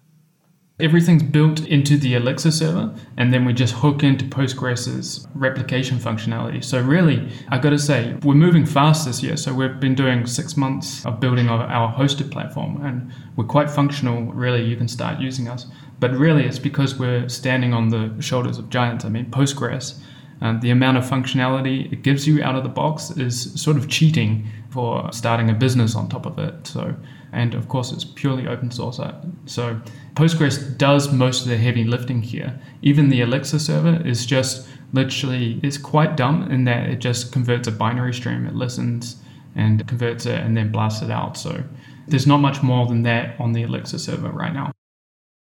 Everything's 0.81 1.23
built 1.23 1.65
into 1.69 1.97
the 1.97 2.15
Elixir 2.15 2.51
server, 2.51 2.93
and 3.17 3.33
then 3.33 3.45
we 3.45 3.53
just 3.53 3.75
hook 3.75 4.03
into 4.03 4.25
Postgres's 4.25 5.25
replication 5.33 5.99
functionality. 5.99 6.65
So, 6.65 6.81
really, 6.83 7.31
I 7.49 7.59
got 7.59 7.71
to 7.71 7.79
say, 7.79 8.17
we're 8.25 8.35
moving 8.35 8.67
fast 8.67 9.07
this 9.07 9.23
year. 9.23 9.37
So, 9.37 9.55
we've 9.55 9.79
been 9.79 9.95
doing 9.95 10.27
six 10.27 10.57
months 10.57 11.07
of 11.07 11.21
building 11.21 11.49
our 11.49 11.95
hosted 11.95 12.33
platform, 12.33 12.85
and 12.85 13.13
we're 13.37 13.45
quite 13.45 13.71
functional. 13.71 14.33
Really, 14.33 14.65
you 14.65 14.75
can 14.75 14.89
start 14.89 15.21
using 15.21 15.47
us. 15.47 15.67
But 16.01 16.11
really, 16.11 16.45
it's 16.45 16.59
because 16.59 16.99
we're 16.99 17.29
standing 17.29 17.73
on 17.73 17.91
the 17.91 18.21
shoulders 18.21 18.59
of 18.59 18.69
giants. 18.69 19.05
I 19.05 19.11
mean, 19.11 19.27
Postgres, 19.27 20.01
uh, 20.43 20.59
the 20.59 20.71
amount 20.71 20.97
of 20.97 21.05
functionality 21.05 21.93
it 21.93 22.03
gives 22.03 22.27
you 22.27 22.43
out 22.43 22.57
of 22.57 22.65
the 22.65 22.69
box 22.69 23.11
is 23.13 23.61
sort 23.63 23.77
of 23.77 23.89
cheating 23.89 24.49
for 24.71 25.13
starting 25.13 25.51
a 25.51 25.55
business 25.55 25.95
on 25.95 26.09
top 26.09 26.27
of 26.27 26.37
it. 26.41 26.67
So, 26.67 26.97
and 27.35 27.55
of 27.55 27.69
course, 27.69 27.93
it's 27.93 28.05
purely 28.05 28.47
open 28.47 28.71
source. 28.71 28.99
Uh, 28.99 29.21
so, 29.47 29.81
Postgres 30.15 30.77
does 30.79 31.13
most 31.13 31.43
of 31.43 31.49
the 31.49 31.57
heavy 31.57 31.85
lifting 31.85 32.23
here. 32.23 32.59
Even 32.83 33.09
the 33.09 33.21
Elixir 33.21 33.59
server 33.59 34.01
is 34.07 34.25
just 34.25 34.67
literally 34.93 35.61
it's 35.63 35.77
quite 35.77 36.17
dumb 36.17 36.51
in 36.51 36.65
that 36.65 36.89
it 36.89 37.01
just 37.01 37.33
converts 37.33 37.67
a 37.69 37.73
binary 37.73 38.15
stream. 38.15 38.47
It 38.47 38.55
listens 38.55 39.17
and 39.57 39.87
converts 39.87 40.27
it 40.27 40.39
and 40.39 40.57
then 40.57 40.71
blasts 40.73 41.03
it 41.03 41.11
out. 41.11 41.37
So, 41.37 41.65
there's 42.09 42.27
not 42.27 42.39
much 42.39 42.63
more 42.63 42.87
than 42.87 43.03
that 43.03 43.39
on 43.41 43.53
the 43.53 43.63
Elixir 43.63 43.99
server 43.99 44.31
right 44.31 44.53
now. 44.53 44.73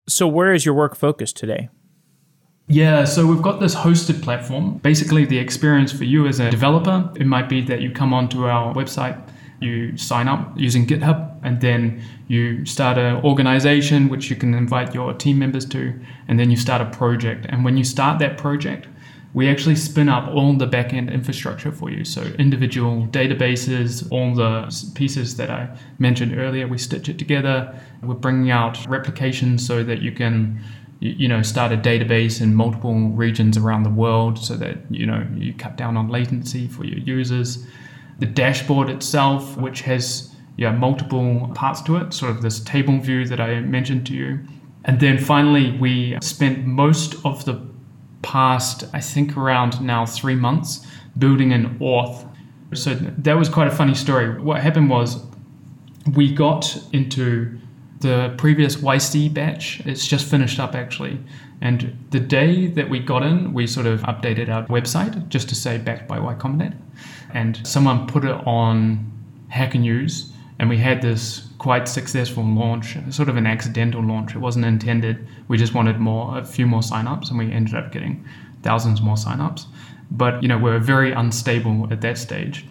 So, 0.08 0.26
where 0.26 0.52
is 0.52 0.64
your 0.64 0.75
work 0.75 0.96
focused 0.96 1.37
today? 1.37 1.68
Yeah, 2.68 3.04
so 3.04 3.26
we've 3.26 3.42
got 3.42 3.61
this 3.61 3.75
hosted 3.75 4.22
platform. 4.22 4.78
Basically, 4.78 5.25
the 5.25 5.38
experience 5.38 5.92
for 5.92 6.04
you 6.04 6.26
as 6.26 6.40
a 6.40 6.50
developer, 6.50 7.11
it 7.16 7.26
might 7.26 7.49
be 7.49 7.61
that 7.62 7.80
you 7.80 7.90
come 7.90 8.14
onto 8.14 8.46
our 8.46 8.72
website, 8.75 9.20
you 9.62 9.97
sign 9.97 10.28
up 10.28 10.52
using 10.57 10.87
GitHub, 10.87 11.38
and 11.42 11.61
then 11.61 12.02
you 12.28 12.64
start 12.66 12.99
an 12.99 13.23
organization 13.25 14.09
which 14.09 14.31
you 14.31 14.37
can 14.37 14.54
invite 14.54 14.95
your 14.95 15.12
team 15.14 15.38
members 15.38 15.66
to, 15.66 15.99
and 16.28 16.38
then 16.38 16.50
you 16.50 16.57
start 16.57 16.81
a 16.83 16.87
project. 16.97 17.47
And 17.49 17.64
when 17.64 17.76
you 17.76 17.85
start 17.85 18.19
that 18.21 18.38
project, 18.38 18.87
we 19.35 19.49
actually 19.49 19.76
spin 19.76 20.09
up 20.09 20.28
all 20.28 20.52
the 20.52 20.66
backend 20.66 21.11
infrastructure 21.11 21.73
for 21.73 21.90
you. 21.90 22.04
So 22.04 22.23
individual 22.38 23.07
databases, 23.07 24.07
all 24.11 24.35
the 24.35 24.71
pieces 24.95 25.37
that 25.37 25.50
I 25.50 25.75
mentioned 25.99 26.38
earlier, 26.38 26.69
we 26.69 26.76
stitch 26.76 27.09
it 27.09 27.19
together. 27.19 27.75
We're 28.02 28.14
bringing 28.14 28.50
out 28.50 28.87
replications 28.87 29.66
so 29.66 29.83
that 29.85 30.02
you 30.02 30.12
can 30.12 30.61
you 31.00 31.26
know 31.26 31.42
start 31.42 31.73
a 31.73 31.76
database 31.76 32.40
in 32.40 32.54
multiple 32.54 32.95
regions 32.95 33.57
around 33.57 33.83
the 33.83 33.90
world 33.90 34.38
so 34.38 34.57
that 34.57 34.78
you 34.88 35.04
know 35.04 35.26
you 35.35 35.52
cut 35.52 35.76
down 35.76 35.97
on 35.97 36.09
latency 36.09 36.69
for 36.69 36.85
your 36.85 37.00
users 37.00 37.66
the 38.19 38.26
dashboard 38.26 38.88
itself 38.88 39.57
which 39.57 39.83
has 39.83 40.35
yeah 40.57 40.71
multiple 40.71 41.50
parts 41.54 41.81
to 41.83 41.97
it 41.97 42.12
sort 42.12 42.31
of 42.31 42.42
this 42.42 42.61
table 42.61 42.99
view 42.99 43.26
that 43.26 43.40
i 43.40 43.61
mentioned 43.61 44.07
to 44.07 44.14
you. 44.14 44.40
And 44.85 44.99
then 44.99 45.16
finally 45.16 45.78
we 45.78 46.19
spent 46.21 46.66
most 46.66 47.14
of 47.25 47.45
the 47.45 47.61
past 48.23 48.85
i 48.92 49.00
think 49.00 49.37
around 49.37 49.81
now 49.81 50.07
three 50.07 50.37
months 50.37 50.87
building 51.19 51.52
an 51.52 51.78
auth. 51.78 52.28
So 52.75 52.95
that 52.95 53.35
was 53.35 53.49
quite 53.49 53.69
a 53.69 53.71
funny 53.71 53.95
story. 53.95 54.40
What 54.40 54.62
happened 54.62 54.88
was 54.88 55.25
we 56.14 56.33
got 56.33 56.76
into 56.92 57.59
the 58.02 58.35
previous 58.37 58.76
YC 58.76 59.32
batch. 59.32 59.80
It's 59.87 60.06
just 60.06 60.26
finished 60.26 60.61
up 60.61 60.75
actually. 60.75 61.18
And 61.61 61.97
the 62.11 62.21
day 62.21 62.66
that 62.66 62.90
we 62.90 62.99
got 62.99 63.23
in, 63.23 63.54
we 63.54 63.66
sort 63.66 63.87
of 63.87 64.00
updated 64.02 64.49
our 64.49 64.66
website 64.66 65.28
just 65.28 65.49
to 65.49 65.54
say 65.54 65.78
backed 65.78 66.09
by 66.09 66.18
Y 66.18 66.35
Combinator. 66.35 66.76
And 67.32 67.64
someone 67.66 68.06
put 68.06 68.25
it 68.25 68.37
on 68.47 69.11
Hacker 69.49 69.78
News, 69.78 70.32
and 70.59 70.68
we 70.68 70.76
had 70.76 71.00
this 71.00 71.49
quite 71.59 71.87
successful 71.87 72.44
launch, 72.44 72.97
sort 73.11 73.28
of 73.28 73.37
an 73.37 73.47
accidental 73.47 74.02
launch. 74.02 74.35
It 74.35 74.38
wasn't 74.38 74.64
intended. 74.64 75.26
We 75.47 75.56
just 75.56 75.73
wanted 75.73 75.99
more, 76.00 76.37
a 76.37 76.44
few 76.44 76.66
more 76.66 76.80
signups, 76.80 77.30
and 77.30 77.38
we 77.38 77.52
ended 77.52 77.75
up 77.75 77.92
getting 77.92 78.25
thousands 78.62 79.00
more 79.00 79.16
signups. 79.16 79.66
But 80.11 80.42
you 80.42 80.49
know, 80.49 80.56
we 80.56 80.64
we're 80.64 80.80
very 80.80 81.12
unstable 81.12 81.88
at 81.92 82.00
that 82.00 82.18
stage. 82.18 82.66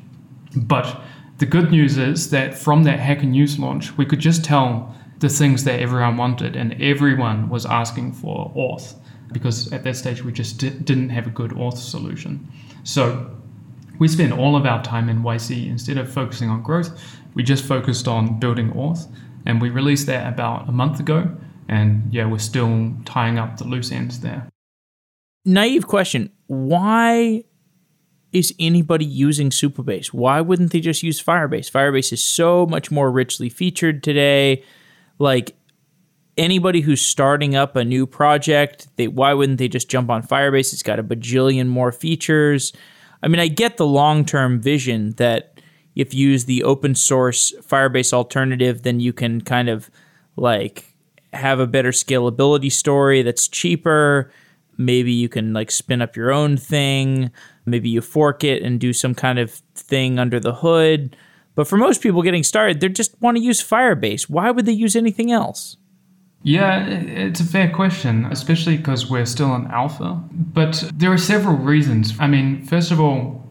But 0.55 1.01
the 1.38 1.45
good 1.45 1.71
news 1.71 1.97
is 1.97 2.29
that 2.31 2.53
from 2.53 2.83
that 2.83 3.00
Hacker 3.00 3.25
News 3.25 3.57
launch, 3.57 3.97
we 3.97 4.05
could 4.05 4.19
just 4.19 4.43
tell 4.43 4.93
the 5.21 5.29
things 5.29 5.63
that 5.63 5.79
everyone 5.79 6.17
wanted, 6.17 6.55
and 6.55 6.73
everyone 6.81 7.47
was 7.47 7.65
asking 7.65 8.11
for 8.11 8.51
auth 8.55 8.95
because 9.31 9.71
at 9.71 9.83
that 9.83 9.95
stage 9.95 10.23
we 10.23 10.31
just 10.31 10.57
di- 10.57 10.71
didn't 10.71 11.09
have 11.09 11.27
a 11.27 11.29
good 11.29 11.51
auth 11.51 11.77
solution. 11.77 12.51
So 12.83 13.29
we 13.99 14.07
spent 14.07 14.33
all 14.33 14.55
of 14.55 14.65
our 14.65 14.83
time 14.83 15.07
in 15.09 15.21
YC 15.21 15.67
instead 15.67 15.97
of 15.97 16.11
focusing 16.11 16.49
on 16.49 16.63
growth, 16.63 16.89
we 17.35 17.43
just 17.43 17.63
focused 17.63 18.07
on 18.07 18.39
building 18.39 18.71
auth, 18.71 19.07
and 19.45 19.61
we 19.61 19.69
released 19.69 20.07
that 20.07 20.27
about 20.27 20.67
a 20.67 20.71
month 20.71 20.99
ago. 20.99 21.29
And 21.69 22.11
yeah, 22.11 22.25
we're 22.25 22.39
still 22.39 22.91
tying 23.05 23.37
up 23.37 23.57
the 23.57 23.63
loose 23.63 23.91
ends 23.91 24.21
there. 24.21 24.49
Naive 25.45 25.85
question: 25.85 26.31
Why 26.47 27.43
is 28.33 28.55
anybody 28.59 29.05
using 29.05 29.51
Supabase? 29.51 30.07
Why 30.07 30.41
wouldn't 30.41 30.71
they 30.71 30.79
just 30.79 31.03
use 31.03 31.23
Firebase? 31.23 31.71
Firebase 31.71 32.11
is 32.11 32.23
so 32.23 32.65
much 32.65 32.89
more 32.89 33.11
richly 33.11 33.49
featured 33.49 34.03
today 34.03 34.63
like 35.21 35.55
anybody 36.37 36.81
who's 36.81 37.01
starting 37.01 37.55
up 37.55 37.75
a 37.75 37.85
new 37.85 38.05
project, 38.05 38.87
they 38.95 39.07
why 39.07 39.33
wouldn't 39.33 39.59
they 39.59 39.67
just 39.67 39.89
jump 39.89 40.09
on 40.09 40.23
Firebase? 40.23 40.73
It's 40.73 40.83
got 40.83 40.99
a 40.99 41.03
bajillion 41.03 41.67
more 41.67 41.91
features. 41.91 42.73
I 43.23 43.27
mean, 43.27 43.39
I 43.39 43.47
get 43.47 43.77
the 43.77 43.85
long-term 43.85 44.61
vision 44.61 45.11
that 45.17 45.59
if 45.95 46.13
you 46.13 46.29
use 46.29 46.45
the 46.45 46.63
open 46.63 46.95
source 46.95 47.53
Firebase 47.61 48.13
alternative, 48.13 48.81
then 48.81 48.99
you 48.99 49.13
can 49.13 49.41
kind 49.41 49.69
of 49.69 49.91
like 50.35 50.95
have 51.33 51.59
a 51.59 51.67
better 51.67 51.91
scalability 51.91 52.71
story 52.71 53.21
that's 53.21 53.47
cheaper. 53.47 54.31
Maybe 54.77 55.11
you 55.11 55.29
can 55.29 55.53
like 55.53 55.69
spin 55.69 56.01
up 56.01 56.15
your 56.15 56.31
own 56.31 56.57
thing. 56.57 57.31
Maybe 57.65 57.89
you 57.89 58.01
fork 58.01 58.43
it 58.43 58.63
and 58.63 58.79
do 58.79 58.93
some 58.93 59.13
kind 59.13 59.37
of 59.37 59.51
thing 59.75 60.17
under 60.17 60.39
the 60.39 60.55
hood. 60.55 61.15
But 61.55 61.67
for 61.67 61.77
most 61.77 62.01
people 62.01 62.22
getting 62.22 62.43
started, 62.43 62.79
they 62.79 62.89
just 62.89 63.20
want 63.22 63.38
to 63.38 63.43
use 63.43 63.62
Firebase. 63.62 64.29
Why 64.29 64.51
would 64.51 64.65
they 64.65 64.72
use 64.72 64.96
anything 64.96 65.31
else? 65.31 65.77
Yeah, 66.43 66.88
it's 66.88 67.39
a 67.39 67.46
fair 67.46 67.70
question, 67.70 68.25
especially 68.25 68.77
because 68.77 69.10
we're 69.10 69.25
still 69.25 69.53
in 69.55 69.67
alpha. 69.67 70.22
But 70.31 70.91
there 70.96 71.12
are 71.12 71.17
several 71.17 71.55
reasons. 71.55 72.13
I 72.20 72.27
mean, 72.27 72.65
first 72.65 72.91
of 72.91 73.00
all, 73.00 73.46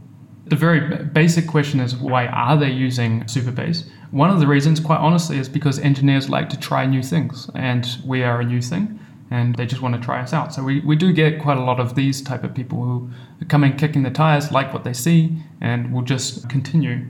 the 0.47 0.57
very 0.57 1.04
basic 1.04 1.47
question 1.47 1.78
is 1.78 1.95
why 1.95 2.26
are 2.26 2.57
they 2.57 2.71
using 2.71 3.23
Supabase? 3.25 3.88
One 4.11 4.30
of 4.30 4.40
the 4.40 4.49
reasons, 4.49 4.80
quite 4.80 4.99
honestly, 4.99 5.38
is 5.38 5.49
because 5.49 5.78
engineers 5.78 6.28
like 6.28 6.49
to 6.50 6.59
try 6.59 6.85
new 6.85 7.02
things, 7.02 7.49
and 7.54 7.87
we 8.04 8.25
are 8.25 8.40
a 8.40 8.45
new 8.45 8.61
thing, 8.61 8.99
and 9.30 9.54
they 9.54 9.66
just 9.66 9.83
want 9.83 9.95
to 9.95 10.00
try 10.00 10.21
us 10.21 10.33
out. 10.33 10.52
So 10.52 10.64
we, 10.64 10.80
we 10.80 10.97
do 10.97 11.12
get 11.12 11.40
quite 11.40 11.59
a 11.59 11.62
lot 11.62 11.78
of 11.78 11.95
these 11.95 12.21
type 12.21 12.42
of 12.42 12.52
people 12.52 12.83
who 12.85 13.11
come 13.47 13.62
in 13.62 13.76
kicking 13.76 14.02
the 14.02 14.11
tires, 14.11 14.50
like 14.50 14.73
what 14.73 14.83
they 14.83 14.92
see, 14.92 15.38
and 15.61 15.92
will 15.92 16.02
just 16.02 16.49
continue. 16.49 17.07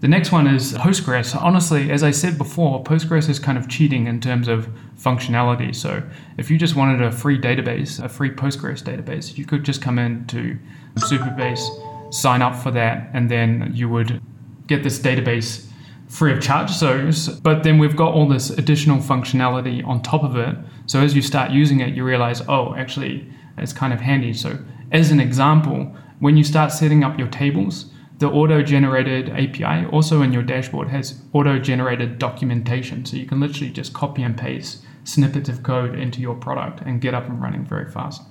The 0.00 0.08
next 0.08 0.32
one 0.32 0.46
is 0.46 0.72
Postgres. 0.72 1.36
Honestly, 1.36 1.90
as 1.90 2.02
I 2.02 2.10
said 2.10 2.38
before, 2.38 2.82
Postgres 2.82 3.28
is 3.28 3.38
kind 3.38 3.58
of 3.58 3.68
cheating 3.68 4.06
in 4.06 4.18
terms 4.18 4.48
of 4.48 4.70
functionality. 4.98 5.76
So 5.76 6.02
if 6.38 6.50
you 6.50 6.56
just 6.56 6.74
wanted 6.74 7.02
a 7.02 7.12
free 7.12 7.38
database, 7.38 8.02
a 8.02 8.08
free 8.08 8.30
Postgres 8.30 8.82
database, 8.82 9.36
you 9.36 9.44
could 9.44 9.62
just 9.62 9.82
come 9.82 9.98
into 9.98 10.58
Supabase, 10.96 12.14
sign 12.14 12.40
up 12.40 12.56
for 12.56 12.70
that, 12.70 13.10
and 13.12 13.30
then 13.30 13.72
you 13.74 13.90
would 13.90 14.22
get 14.66 14.82
this 14.82 14.98
database 14.98 15.66
free 16.08 16.32
of 16.32 16.40
charge. 16.40 16.70
So, 16.70 17.10
but 17.42 17.62
then 17.62 17.78
we've 17.78 17.94
got 17.94 18.14
all 18.14 18.26
this 18.26 18.48
additional 18.48 19.00
functionality 19.00 19.86
on 19.86 20.00
top 20.00 20.22
of 20.22 20.34
it. 20.34 20.56
So 20.86 21.00
as 21.00 21.14
you 21.14 21.20
start 21.20 21.50
using 21.50 21.80
it, 21.80 21.94
you 21.94 22.04
realize, 22.04 22.40
oh, 22.48 22.74
actually, 22.74 23.30
it's 23.58 23.74
kind 23.74 23.92
of 23.92 24.00
handy. 24.00 24.32
So 24.32 24.58
as 24.92 25.10
an 25.10 25.20
example, 25.20 25.94
when 26.20 26.38
you 26.38 26.44
start 26.44 26.72
setting 26.72 27.04
up 27.04 27.18
your 27.18 27.28
tables, 27.28 27.89
the 28.20 28.28
auto-generated 28.28 29.30
API 29.30 29.86
also 29.86 30.20
in 30.20 30.30
your 30.30 30.42
dashboard 30.42 30.88
has 30.88 31.22
auto-generated 31.32 32.18
documentation. 32.18 33.04
So 33.06 33.16
you 33.16 33.26
can 33.26 33.40
literally 33.40 33.70
just 33.70 33.94
copy 33.94 34.22
and 34.22 34.36
paste 34.36 34.84
snippets 35.04 35.48
of 35.48 35.62
code 35.62 35.98
into 35.98 36.20
your 36.20 36.34
product 36.34 36.82
and 36.82 37.00
get 37.00 37.14
up 37.14 37.26
and 37.26 37.40
running 37.40 37.64
very 37.64 37.90
fast. 37.90 38.22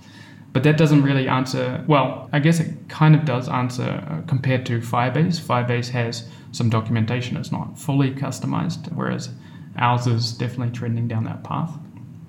But 0.54 0.62
that 0.64 0.78
doesn't 0.78 1.02
really 1.02 1.28
answer, 1.28 1.84
well, 1.88 2.30
I 2.32 2.40
guess 2.40 2.60
it 2.60 2.88
kind 2.88 3.16
of 3.16 3.26
does 3.26 3.50
answer 3.50 4.04
uh, 4.08 4.22
compared 4.28 4.66
to 4.68 4.80
Firebase. 4.80 5.40
Firebase 5.40 5.90
has 5.90 6.28
some 6.52 6.70
documentation, 6.70 7.36
it's 7.36 7.52
not 7.52 7.78
fully 7.78 8.12
customized, 8.12 8.92
whereas 8.94 9.30
ours 9.78 10.06
is 10.06 10.34
definitely 10.34 10.72
trending 10.72 11.08
down 11.08 11.24
that 11.24 11.44
path. 11.44 11.76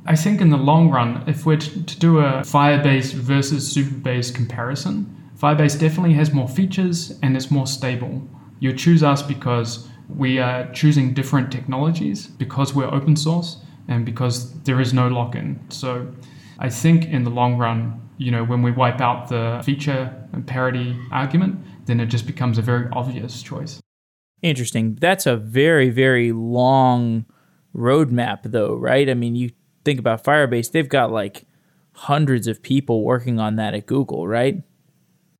I 0.07 0.17
think 0.17 0.40
in 0.40 0.49
the 0.49 0.57
long 0.57 0.90
run, 0.90 1.25
if 1.26 1.45
we're 1.45 1.59
to 1.59 1.99
do 1.99 2.21
a 2.21 2.40
Firebase 2.40 3.12
versus 3.12 3.75
Supabase 3.75 4.35
comparison, 4.35 5.14
Firebase 5.40 5.80
definitely 5.80 6.12
has 6.14 6.32
more 6.32 6.49
features 6.49 7.18
and 7.23 7.35
it's 7.35 7.50
more 7.50 7.66
stable. 7.66 8.23
You 8.59 8.75
choose 8.75 9.02
us 9.02 9.23
because 9.23 9.88
we 10.09 10.38
are 10.38 10.70
choosing 10.73 11.14
different 11.14 11.50
technologies, 11.50 12.26
because 12.26 12.75
we're 12.75 12.92
open 12.92 13.16
source, 13.16 13.56
and 13.88 14.04
because 14.04 14.52
there 14.64 14.80
is 14.80 14.92
no 14.92 15.09
lock 15.09 15.35
in. 15.35 15.59
So 15.70 16.12
I 16.59 16.68
think 16.68 17.06
in 17.06 17.25
the 17.25 17.30
long 17.30 17.56
run, 17.56 18.06
you 18.18 18.30
know, 18.30 18.44
when 18.44 18.61
we 18.61 18.70
wipe 18.70 19.00
out 19.00 19.28
the 19.28 19.62
feature 19.64 20.14
and 20.32 20.47
parity 20.47 20.94
argument, 21.11 21.64
then 21.87 22.00
it 22.00 22.06
just 22.06 22.26
becomes 22.26 22.59
a 22.59 22.62
very 22.62 22.88
obvious 22.92 23.42
choice. 23.42 23.80
Interesting. 24.42 24.97
That's 25.00 25.25
a 25.25 25.37
very, 25.37 25.88
very 25.88 26.32
long 26.32 27.25
roadmap, 27.75 28.40
though, 28.44 28.75
right? 28.75 29.09
I 29.09 29.14
mean, 29.14 29.37
you 29.37 29.50
think 29.87 29.99
about 29.99 30.23
Firebase, 30.23 30.73
they've 30.73 30.88
got 30.88 31.11
like 31.11 31.47
hundreds 31.92 32.47
of 32.47 32.62
people 32.62 33.04
working 33.04 33.40
on 33.40 33.56
that 33.56 33.73
at 33.73 33.87
Google, 33.87 34.28
right? 34.28 34.62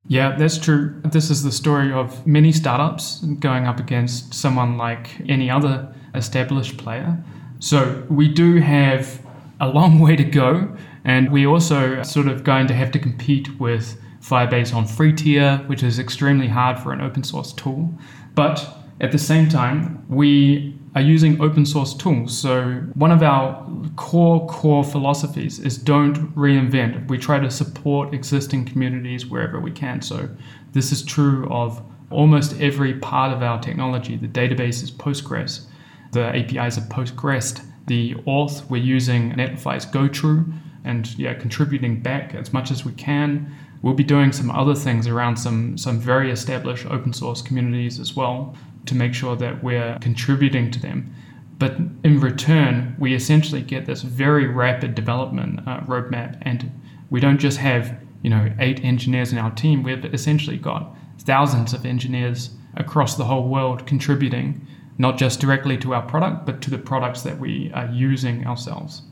Yeah, 0.07 0.35
that's 0.35 0.57
true. 0.57 1.01
This 1.05 1.29
is 1.29 1.43
the 1.43 1.51
story 1.51 1.93
of 1.93 2.25
many 2.25 2.51
startups 2.51 3.19
going 3.39 3.65
up 3.65 3.79
against 3.79 4.33
someone 4.33 4.77
like 4.77 5.09
any 5.29 5.49
other 5.49 5.93
established 6.15 6.77
player. 6.77 7.23
So 7.59 8.05
we 8.09 8.27
do 8.27 8.57
have 8.57 9.21
a 9.59 9.69
long 9.69 9.99
way 9.99 10.15
to 10.15 10.23
go, 10.23 10.75
and 11.05 11.31
we 11.31 11.45
also 11.45 12.01
sort 12.03 12.27
of 12.27 12.43
going 12.43 12.67
to 12.67 12.73
have 12.73 12.91
to 12.91 12.99
compete 12.99 13.59
with 13.59 14.01
Firebase 14.21 14.73
on 14.73 14.85
free 14.85 15.13
tier, 15.13 15.57
which 15.67 15.83
is 15.83 15.99
extremely 15.99 16.47
hard 16.47 16.79
for 16.79 16.93
an 16.93 17.01
open 17.01 17.23
source 17.23 17.53
tool. 17.53 17.93
But 18.33 18.67
at 19.01 19.11
the 19.11 19.17
same 19.17 19.49
time, 19.49 20.05
we 20.09 20.77
are 20.93 21.01
using 21.01 21.41
open 21.41 21.65
source 21.65 21.93
tools. 21.95 22.37
So 22.37 22.83
one 22.93 23.11
of 23.11 23.23
our 23.23 23.67
core 23.95 24.45
core 24.47 24.83
philosophies 24.83 25.57
is 25.57 25.77
don't 25.77 26.33
reinvent. 26.35 27.09
We 27.09 27.17
try 27.17 27.39
to 27.39 27.49
support 27.49 28.13
existing 28.13 28.65
communities 28.65 29.25
wherever 29.25 29.59
we 29.59 29.71
can. 29.71 30.01
So 30.01 30.29
this 30.73 30.91
is 30.91 31.03
true 31.03 31.47
of 31.49 31.81
almost 32.11 32.59
every 32.61 32.93
part 32.93 33.33
of 33.33 33.41
our 33.41 33.59
technology. 33.59 34.17
The 34.17 34.27
database 34.27 34.83
is 34.83 34.91
Postgres. 34.91 35.65
The 36.11 36.27
APIs 36.35 36.77
are 36.77 36.81
PostgREST. 36.81 37.65
The 37.87 38.13
auth 38.27 38.69
we're 38.69 38.83
using 38.83 39.31
Netlify's 39.31 39.85
GoTrue 39.87 40.53
and 40.83 41.17
yeah, 41.17 41.33
contributing 41.33 42.01
back 42.01 42.35
as 42.35 42.53
much 42.53 42.69
as 42.69 42.85
we 42.85 42.91
can. 42.91 43.51
We'll 43.81 43.95
be 43.95 44.03
doing 44.03 44.31
some 44.31 44.51
other 44.51 44.75
things 44.75 45.07
around 45.07 45.37
some 45.37 45.75
some 45.75 45.99
very 45.99 46.29
established 46.29 46.85
open 46.85 47.13
source 47.13 47.41
communities 47.41 47.99
as 47.99 48.15
well 48.15 48.55
to 48.85 48.95
make 48.95 49.13
sure 49.13 49.35
that 49.35 49.63
we're 49.63 49.97
contributing 49.99 50.71
to 50.71 50.79
them. 50.79 51.13
But 51.57 51.77
in 52.03 52.19
return, 52.19 52.95
we 52.97 53.13
essentially 53.13 53.61
get 53.61 53.85
this 53.85 54.01
very 54.01 54.47
rapid 54.47 54.95
development 54.95 55.59
uh, 55.67 55.81
roadmap, 55.81 56.37
and 56.41 56.71
we 57.09 57.19
don't 57.19 57.37
just 57.37 57.59
have 57.59 57.95
you 58.23 58.29
know 58.29 58.51
eight 58.59 58.83
engineers 58.83 59.31
in 59.31 59.37
our 59.37 59.51
team. 59.51 59.83
We've 59.83 60.03
essentially 60.05 60.57
got 60.57 60.95
thousands 61.19 61.73
of 61.73 61.85
engineers 61.85 62.51
across 62.75 63.15
the 63.15 63.25
whole 63.25 63.47
world 63.47 63.85
contributing, 63.85 64.65
not 64.97 65.17
just 65.17 65.39
directly 65.39 65.77
to 65.79 65.93
our 65.93 66.01
product, 66.01 66.45
but 66.45 66.61
to 66.63 66.69
the 66.69 66.77
products 66.77 67.21
that 67.21 67.39
we 67.39 67.71
are 67.73 67.87
using 67.87 68.47
ourselves. 68.47 69.03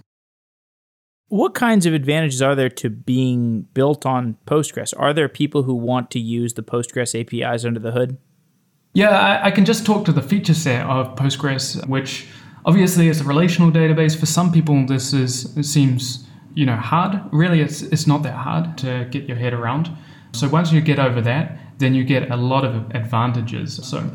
What 1.27 1.53
kinds 1.53 1.85
of 1.85 1.93
advantages 1.93 2.41
are 2.41 2.55
there 2.55 2.69
to 2.69 2.89
being 2.89 3.67
built 3.75 4.03
on 4.07 4.37
Postgres? 4.47 4.95
Are 4.97 5.13
there 5.13 5.29
people 5.29 5.61
who 5.61 5.75
want 5.75 6.09
to 6.11 6.19
use 6.19 6.55
the 6.55 6.63
Postgres 6.63 7.13
APIs 7.13 7.63
under 7.63 7.79
the 7.79 7.91
hood? 7.91 8.17
Yeah, 8.93 9.09
I, 9.09 9.47
I, 9.47 9.51
can 9.51 9.65
just 9.65 9.85
talk 9.85 10.05
to 10.05 10.11
the 10.11 10.21
feature 10.21 10.55
set 10.55 10.85
of 10.85 11.15
Postgres, 11.15 11.87
which 11.87 12.27
obviously 12.65 13.07
is 13.07 13.21
a 13.21 13.23
relational 13.23 13.71
database. 13.71 14.19
For 14.19 14.25
some 14.25 14.51
people, 14.51 14.85
this 14.87 15.13
is 15.13 15.55
seems 15.61 16.27
you 16.55 16.65
know 16.65 16.75
hard. 16.75 17.21
Really, 17.31 17.61
it's 17.61 17.83
it's 17.83 18.07
not 18.07 18.23
that 18.23 18.33
hard 18.33 18.77
to 18.79 19.07
get 19.11 19.27
your 19.27 19.37
head 19.37 19.53
around. 19.53 19.95
So 20.31 20.49
once 20.49 20.71
you 20.71 20.81
get 20.81 20.99
over 20.99 21.21
that, 21.21 21.59
then 21.77 21.93
you 21.93 22.03
get 22.03 22.31
a 22.31 22.35
lot 22.35 22.65
of 22.65 22.89
advantages. 22.95 23.79
So 23.87 24.09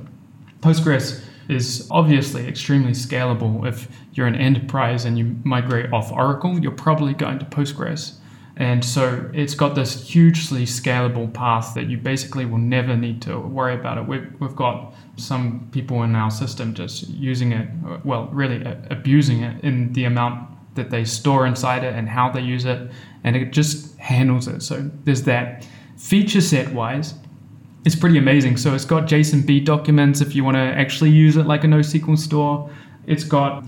Postgres 0.60 1.24
is 1.48 1.86
obviously 1.90 2.46
extremely 2.46 2.92
scalable. 2.92 3.66
If 3.66 3.88
you're 4.14 4.26
an 4.26 4.34
enterprise 4.36 5.04
and 5.04 5.18
you 5.18 5.36
migrate 5.44 5.92
off 5.92 6.10
Oracle, 6.10 6.58
you're 6.58 6.72
probably 6.72 7.14
going 7.14 7.38
to 7.38 7.44
Postgres. 7.44 8.14
And 8.56 8.84
so 8.84 9.28
it's 9.34 9.54
got 9.54 9.74
this 9.74 10.08
hugely 10.08 10.64
scalable 10.64 11.32
path 11.32 11.74
that 11.74 11.88
you 11.88 11.98
basically 11.98 12.46
will 12.46 12.58
never 12.58 12.96
need 12.96 13.20
to 13.22 13.38
worry 13.38 13.74
about 13.74 13.98
it. 13.98 14.06
We've, 14.06 14.32
we've 14.38 14.54
got 14.54 14.94
some 15.16 15.68
people 15.72 16.04
in 16.04 16.14
our 16.14 16.30
system 16.30 16.72
just 16.72 17.08
using 17.08 17.50
it, 17.52 17.68
well, 18.04 18.28
really 18.28 18.62
abusing 18.90 19.42
it 19.42 19.64
in 19.64 19.92
the 19.92 20.04
amount 20.04 20.50
that 20.76 20.90
they 20.90 21.04
store 21.04 21.46
inside 21.46 21.82
it 21.82 21.94
and 21.94 22.08
how 22.08 22.30
they 22.30 22.40
use 22.40 22.64
it, 22.64 22.90
and 23.24 23.36
it 23.36 23.52
just 23.52 23.96
handles 23.98 24.46
it. 24.46 24.62
So 24.62 24.88
there's 25.04 25.22
that. 25.24 25.66
Feature 25.96 26.40
set 26.40 26.72
wise, 26.72 27.14
it's 27.84 27.96
pretty 27.96 28.18
amazing. 28.18 28.56
So 28.56 28.74
it's 28.74 28.84
got 28.84 29.04
JSONB 29.04 29.64
documents 29.64 30.20
if 30.20 30.34
you 30.34 30.44
want 30.44 30.56
to 30.56 30.60
actually 30.60 31.10
use 31.10 31.36
it 31.36 31.46
like 31.46 31.64
a 31.64 31.66
NoSQL 31.66 32.18
store. 32.18 32.70
It's 33.06 33.24
got 33.24 33.64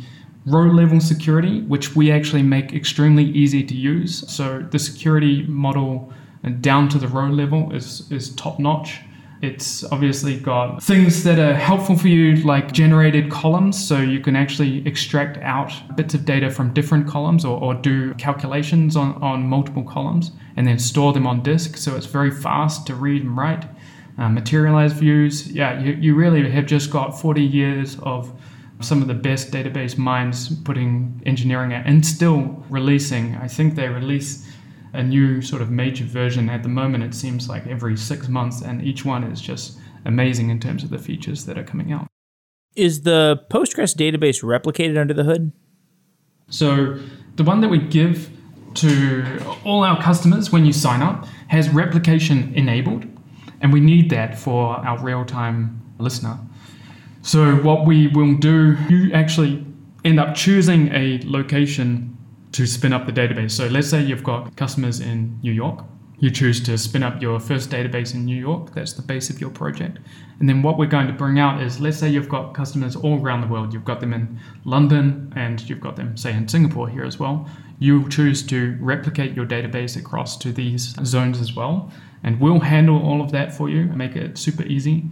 row 0.47 0.67
level 0.67 1.01
security, 1.01 1.63
which 1.63 1.97
we 1.97 2.11
actually 2.11 2.43
make 2.43 2.73
extremely 2.73 3.25
easy 3.25 3.65
to 3.65 3.75
use. 3.75 4.29
So 4.33 4.61
the 4.71 4.79
security 4.79 5.43
model 5.43 6.13
down 6.61 6.89
to 6.91 6.99
the 6.99 7.09
row 7.09 7.29
level 7.29 7.75
is, 7.75 8.11
is 8.13 8.35
top 8.37 8.59
notch. 8.61 9.01
It's 9.43 9.85
obviously 9.85 10.39
got 10.39 10.83
things 10.83 11.25
that 11.25 11.39
are 11.39 11.53
helpful 11.53 11.99
for 11.99 12.09
you, 12.09 12.37
like 12.37 12.73
generated 12.73 13.31
columns, 13.31 13.87
so 13.87 13.99
you 14.01 14.21
can 14.21 14.35
actually 14.35 14.87
extract 14.87 15.37
out 15.39 15.73
bits 15.95 16.15
of 16.15 16.25
data 16.25 16.51
from 16.51 16.73
different 16.73 17.07
columns 17.07 17.45
or, 17.45 17.61
or 17.61 17.75
do 17.75 18.15
calculations 18.15 18.97
on, 18.97 19.15
on 19.23 19.47
multiple 19.47 19.83
columns 19.83 20.31
and 20.57 20.67
then 20.67 20.79
store 20.79 21.13
them 21.13 21.27
on 21.27 21.43
disk. 21.43 21.77
So 21.77 21.97
it's 21.97 22.07
very 22.07 22.31
fast 22.31 22.87
to 22.87 22.95
read 22.95 23.23
and 23.23 23.37
write. 23.37 23.67
Uh, 24.17 24.31
materialized 24.31 24.97
views, 24.97 25.53
yeah, 25.53 25.79
you, 25.79 25.93
you 25.93 26.15
really 26.15 26.51
have 26.51 26.65
just 26.65 26.91
got 26.91 27.21
40 27.21 27.43
years 27.43 27.99
of 27.99 28.33
some 28.81 29.03
of 29.03 29.09
the 29.09 29.15
best 29.15 29.51
database 29.51 29.97
minds 29.97 30.55
putting 30.63 31.23
engineering 31.25 31.73
at 31.73 31.87
and 31.87 32.05
still 32.05 32.65
releasing. 32.69 33.35
I 33.37 33.49
think 33.49 33.75
they 33.75 33.89
release 33.89 34.47
a 34.93 35.03
new 35.03 35.43
sort 35.43 35.63
of 35.63 35.71
major 35.71 36.05
version 36.05 36.49
at 36.49 36.63
the 36.63 36.69
moment. 36.69 37.05
It 37.05 37.15
seems 37.15 37.49
like 37.49 37.67
every 37.67 37.97
six 37.97 38.29
months, 38.29 38.63
and 38.63 38.83
each 38.83 39.05
one 39.05 39.25
is 39.25 39.41
just 39.41 39.79
amazing 40.05 40.51
in 40.51 40.61
terms 40.61 40.85
of 40.85 40.91
the 40.91 40.99
features 40.99 41.47
that 41.47 41.59
are 41.59 41.65
coming 41.65 41.93
out. 41.93 42.07
Is 42.75 43.03
the 43.03 43.41
Postgres 43.51 43.95
database 43.97 44.43
replicated 44.43 44.99
under 44.99 45.15
the 45.15 45.25
hood? 45.25 45.53
So 46.49 46.99
the 47.37 47.45
one 47.45 47.61
that 47.63 47.69
we 47.69 47.79
give 47.79 48.31
to 48.75 49.25
all 49.65 49.83
our 49.83 50.01
customers 50.03 50.53
when 50.53 50.65
you 50.67 50.73
sign 50.73 51.03
up 51.03 51.27
has 51.49 51.69
replication 51.71 52.53
enabled, 52.55 53.07
and 53.61 53.73
we 53.73 53.81
need 53.81 54.11
that 54.11 54.39
for 54.39 54.77
our 54.77 55.03
real 55.03 55.25
time 55.25 55.81
listener. 55.99 56.39
So, 57.27 57.57
what 57.57 57.87
we 57.87 58.07
will 58.07 58.37
do, 58.37 58.77
you 58.89 59.13
actually 59.13 59.67
end 60.05 60.21
up 60.21 60.37
choosing 60.37 60.95
a 60.95 61.21
location 61.25 62.17
to 62.53 62.67
spin 62.67 62.93
up 62.93 63.05
the 63.05 63.13
database. 63.13 63.51
So, 63.51 63.67
let's 63.67 63.91
say 63.91 64.01
you've 64.01 64.23
got 64.23 64.55
customers 64.55 65.01
in 65.01 65.37
New 65.43 65.51
York. 65.51 65.85
You 66.21 66.31
choose 66.31 66.63
to 66.63 66.79
spin 66.79 67.03
up 67.03 67.21
your 67.21 67.41
first 67.41 67.69
database 67.69 68.15
in 68.15 68.25
New 68.25 68.39
York. 68.39 68.73
That's 68.75 68.93
the 68.93 69.03
base 69.03 69.29
of 69.29 69.41
your 69.41 69.51
project. 69.51 69.99
And 70.39 70.49
then 70.49 70.63
what 70.63 70.79
we're 70.79 70.87
going 70.87 71.09
to 71.09 71.13
bring 71.13 71.41
out 71.41 71.61
is 71.61 71.81
let's 71.81 71.99
say 71.99 72.09
you've 72.09 72.29
got 72.29 72.55
customers 72.55 72.95
all 72.95 73.21
around 73.21 73.41
the 73.41 73.49
world. 73.49 73.75
You've 73.75 73.85
got 73.85 73.99
them 73.99 74.15
in 74.15 74.39
London 74.65 75.33
and 75.35 75.69
you've 75.69 75.81
got 75.81 75.97
them, 75.97 76.17
say, 76.17 76.33
in 76.33 76.47
Singapore 76.47 76.89
here 76.89 77.05
as 77.05 77.19
well 77.19 77.49
you 77.79 78.09
choose 78.09 78.43
to 78.43 78.77
replicate 78.81 79.35
your 79.35 79.47
database 79.47 79.97
across 79.97 80.37
to 80.39 80.53
these 80.53 80.95
zones 81.05 81.41
as 81.41 81.55
well. 81.55 81.91
And 82.23 82.41
we'll 82.41 82.61
handle 82.61 83.03
all 83.03 83.21
of 83.21 83.31
that 83.33 83.55
for 83.55 83.69
you, 83.69 83.83
and 83.83 83.97
make 83.97 84.17
it 84.17 84.39
super 84.39 84.63
easy. 84.63 85.05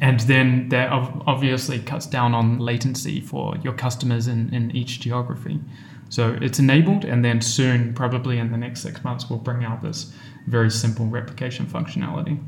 And 0.00 0.20
then 0.20 0.68
that 0.70 0.90
obviously 0.90 1.78
cuts 1.78 2.06
down 2.06 2.34
on 2.34 2.58
latency 2.58 3.20
for 3.20 3.56
your 3.58 3.72
customers 3.72 4.26
in, 4.26 4.52
in 4.52 4.70
each 4.72 5.00
geography. 5.00 5.60
So 6.08 6.36
it's 6.40 6.58
enabled, 6.58 7.04
and 7.04 7.24
then 7.24 7.40
soon, 7.40 7.94
probably 7.94 8.38
in 8.38 8.52
the 8.52 8.58
next 8.58 8.82
six 8.82 9.02
months, 9.02 9.28
we'll 9.30 9.38
bring 9.38 9.64
out 9.64 9.82
this 9.82 10.12
very 10.46 10.70
simple 10.70 11.06
replication 11.06 11.66
functionality. 11.66 12.38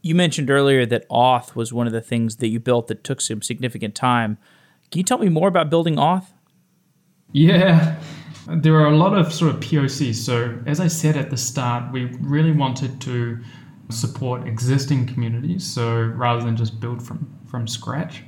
You 0.00 0.14
mentioned 0.14 0.48
earlier 0.48 0.86
that 0.86 1.08
Auth 1.08 1.54
was 1.54 1.72
one 1.72 1.86
of 1.86 1.92
the 1.92 2.00
things 2.00 2.36
that 2.36 2.48
you 2.48 2.60
built 2.60 2.86
that 2.86 3.04
took 3.04 3.20
some 3.20 3.42
significant 3.42 3.94
time. 3.94 4.38
Can 4.90 4.98
you 4.98 5.04
tell 5.04 5.18
me 5.18 5.28
more 5.28 5.48
about 5.48 5.70
building 5.70 5.96
Auth? 5.96 6.26
Yeah, 7.32 7.96
there 8.46 8.74
are 8.76 8.86
a 8.86 8.96
lot 8.96 9.16
of 9.16 9.32
sort 9.32 9.54
of 9.54 9.60
POCs. 9.60 10.14
So, 10.14 10.58
as 10.66 10.80
I 10.80 10.86
said 10.86 11.16
at 11.16 11.30
the 11.30 11.36
start, 11.36 11.92
we 11.92 12.04
really 12.20 12.52
wanted 12.52 13.00
to 13.02 13.38
support 13.90 14.46
existing 14.46 15.06
communities. 15.06 15.64
So, 15.64 16.02
rather 16.02 16.42
than 16.44 16.56
just 16.56 16.80
build 16.80 17.02
from, 17.02 17.30
from 17.46 17.66
scratch. 17.66 18.22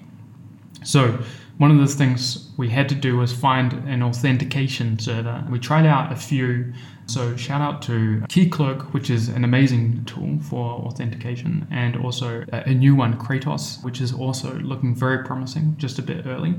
So, 0.85 1.19
one 1.59 1.71
of 1.71 1.77
the 1.77 1.87
things 1.87 2.49
we 2.57 2.71
had 2.71 2.89
to 2.89 2.95
do 2.95 3.19
was 3.19 3.35
find 3.35 3.75
an 3.87 4.03
authentication 4.03 4.99
server. 4.99 5.45
We 5.51 5.59
tried 5.59 5.85
out 5.85 6.11
a 6.11 6.17
few. 6.17 6.73
So, 7.07 7.37
shout 7.37 7.61
out 7.61 7.83
to 7.83 8.23
Keycloak, 8.29 8.93
which 8.93 9.11
is 9.11 9.29
an 9.29 9.45
amazing 9.45 10.05
tool 10.07 10.39
for 10.41 10.71
authentication, 10.87 11.67
and 11.71 11.97
also 11.97 12.45
a 12.53 12.73
new 12.73 12.95
one, 12.95 13.19
Kratos, 13.19 13.85
which 13.85 14.01
is 14.01 14.15
also 14.15 14.55
looking 14.61 14.95
very 14.95 15.23
promising, 15.25 15.75
just 15.77 15.99
a 15.99 16.03
bit 16.03 16.27
early. 16.27 16.55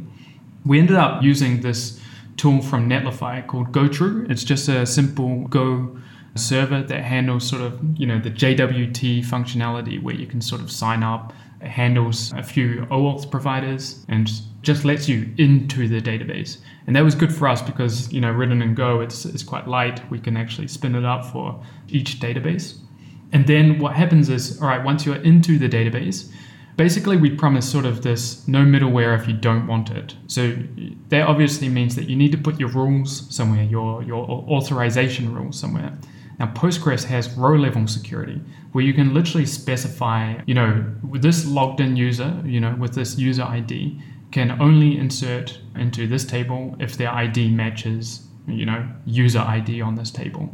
We 0.65 0.79
ended 0.79 0.97
up 0.97 1.23
using 1.23 1.61
this 1.61 1.99
tool 2.37 2.61
from 2.61 2.87
Netlify 2.87 3.45
called 3.47 3.71
GoTrue. 3.71 4.29
It's 4.29 4.43
just 4.43 4.67
a 4.69 4.85
simple 4.85 5.47
Go 5.47 5.97
server 6.35 6.81
that 6.81 7.03
handles 7.03 7.47
sort 7.47 7.61
of 7.61 7.79
you 7.97 8.05
know 8.05 8.19
the 8.19 8.31
JWT 8.31 9.25
functionality 9.25 10.01
where 10.01 10.15
you 10.15 10.27
can 10.27 10.41
sort 10.41 10.61
of 10.61 10.71
sign 10.71 11.03
up. 11.03 11.33
It 11.61 11.67
handles 11.67 12.33
a 12.33 12.41
few 12.41 12.87
OAuth 12.89 13.29
providers 13.29 14.03
and 14.07 14.29
just 14.63 14.83
lets 14.83 15.07
you 15.07 15.31
into 15.37 15.87
the 15.87 16.01
database. 16.01 16.57
And 16.87 16.95
that 16.95 17.03
was 17.03 17.13
good 17.13 17.33
for 17.33 17.47
us 17.47 17.61
because 17.61 18.11
you 18.11 18.21
know 18.21 18.31
written 18.31 18.61
in 18.61 18.73
Go 18.75 19.01
it's, 19.01 19.25
it's 19.25 19.43
quite 19.43 19.67
light. 19.67 20.09
We 20.09 20.19
can 20.19 20.37
actually 20.37 20.67
spin 20.67 20.95
it 20.95 21.05
up 21.05 21.25
for 21.25 21.63
each 21.89 22.19
database. 22.19 22.77
And 23.33 23.47
then 23.47 23.79
what 23.79 23.95
happens 23.95 24.27
is, 24.27 24.61
all 24.61 24.67
right, 24.67 24.83
once 24.83 25.05
you're 25.05 25.15
into 25.15 25.57
the 25.57 25.69
database, 25.69 26.29
basically 26.75 27.15
we 27.15 27.29
promise 27.29 27.69
sort 27.69 27.85
of 27.85 28.01
this 28.01 28.45
no 28.47 28.59
middleware 28.65 29.17
if 29.17 29.27
you 29.27 29.33
don't 29.33 29.67
want 29.67 29.89
it. 29.89 30.15
So 30.27 30.57
that 31.09 31.27
obviously 31.27 31.69
means 31.69 31.95
that 31.95 32.09
you 32.09 32.15
need 32.15 32.31
to 32.31 32.37
put 32.37 32.59
your 32.59 32.69
rules 32.69 33.33
somewhere, 33.33 33.63
your 33.63 34.03
your 34.03 34.27
authorization 34.27 35.33
rules 35.33 35.59
somewhere. 35.59 35.97
Now 36.41 36.47
Postgres 36.47 37.03
has 37.03 37.31
row 37.37 37.55
level 37.55 37.85
security 37.85 38.41
where 38.71 38.83
you 38.83 38.95
can 38.95 39.13
literally 39.13 39.45
specify, 39.45 40.41
you 40.47 40.55
know, 40.55 40.83
this 41.13 41.45
logged 41.45 41.79
in 41.79 41.95
user, 41.95 42.41
you 42.43 42.59
know, 42.59 42.75
with 42.79 42.95
this 42.95 43.15
user 43.15 43.43
ID 43.43 44.01
can 44.31 44.59
only 44.59 44.97
insert 44.97 45.59
into 45.75 46.07
this 46.07 46.25
table 46.25 46.75
if 46.79 46.97
their 46.97 47.11
ID 47.11 47.51
matches, 47.51 48.25
you 48.47 48.65
know, 48.65 48.89
user 49.05 49.37
ID 49.37 49.81
on 49.81 49.93
this 49.93 50.09
table. 50.09 50.49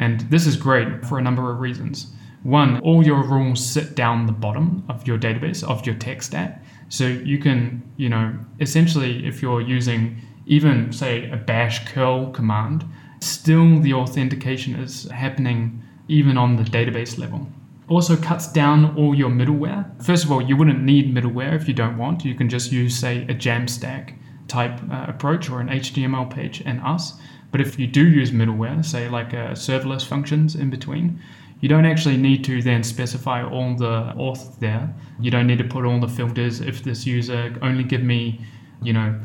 And 0.00 0.22
this 0.32 0.48
is 0.48 0.56
great 0.56 1.06
for 1.06 1.16
a 1.20 1.22
number 1.22 1.52
of 1.52 1.60
reasons. 1.60 2.12
One, 2.42 2.80
all 2.80 3.06
your 3.06 3.22
rules 3.22 3.64
sit 3.64 3.94
down 3.94 4.26
the 4.26 4.32
bottom 4.32 4.82
of 4.88 5.06
your 5.06 5.16
database, 5.16 5.62
of 5.62 5.86
your 5.86 5.94
tech 5.94 6.22
stack. 6.22 6.60
So 6.88 7.06
you 7.06 7.38
can, 7.38 7.88
you 7.96 8.08
know, 8.08 8.36
essentially, 8.58 9.24
if 9.24 9.42
you're 9.42 9.60
using 9.60 10.16
even, 10.46 10.92
say, 10.92 11.30
a 11.30 11.36
bash 11.36 11.86
curl 11.86 12.32
command, 12.32 12.84
still 13.20 13.78
the 13.80 13.94
authentication 13.94 14.74
is 14.74 15.08
happening 15.10 15.82
even 16.08 16.36
on 16.36 16.56
the 16.56 16.64
database 16.64 17.18
level. 17.18 17.46
Also 17.88 18.16
cuts 18.16 18.52
down 18.52 18.96
all 18.96 19.14
your 19.14 19.30
middleware. 19.30 19.84
First 20.04 20.24
of 20.24 20.32
all, 20.32 20.40
you 20.40 20.56
wouldn't 20.56 20.82
need 20.82 21.14
middleware 21.14 21.54
if 21.54 21.66
you 21.66 21.74
don't 21.74 21.98
want. 21.98 22.24
You 22.24 22.34
can 22.34 22.48
just 22.48 22.70
use, 22.70 22.96
say, 22.96 23.22
a 23.22 23.34
Jamstack 23.34 24.14
type 24.46 24.80
uh, 24.90 25.06
approach 25.08 25.50
or 25.50 25.60
an 25.60 25.68
HTML 25.68 26.28
page 26.32 26.62
and 26.64 26.80
us. 26.82 27.14
But 27.50 27.60
if 27.60 27.78
you 27.78 27.86
do 27.86 28.06
use 28.06 28.30
middleware, 28.30 28.84
say 28.84 29.08
like 29.08 29.34
uh, 29.34 29.52
serverless 29.52 30.06
functions 30.06 30.54
in 30.54 30.70
between, 30.70 31.20
you 31.60 31.68
don't 31.68 31.84
actually 31.84 32.16
need 32.16 32.44
to 32.44 32.62
then 32.62 32.82
specify 32.82 33.42
all 33.44 33.74
the 33.76 34.12
auth 34.16 34.58
there. 34.60 34.92
You 35.20 35.30
don't 35.30 35.46
need 35.46 35.58
to 35.58 35.64
put 35.64 35.84
all 35.84 36.00
the 36.00 36.08
filters 36.08 36.60
if 36.60 36.82
this 36.82 37.06
user 37.06 37.54
only 37.60 37.84
give 37.84 38.02
me, 38.02 38.40
you 38.82 38.92
know, 38.92 39.18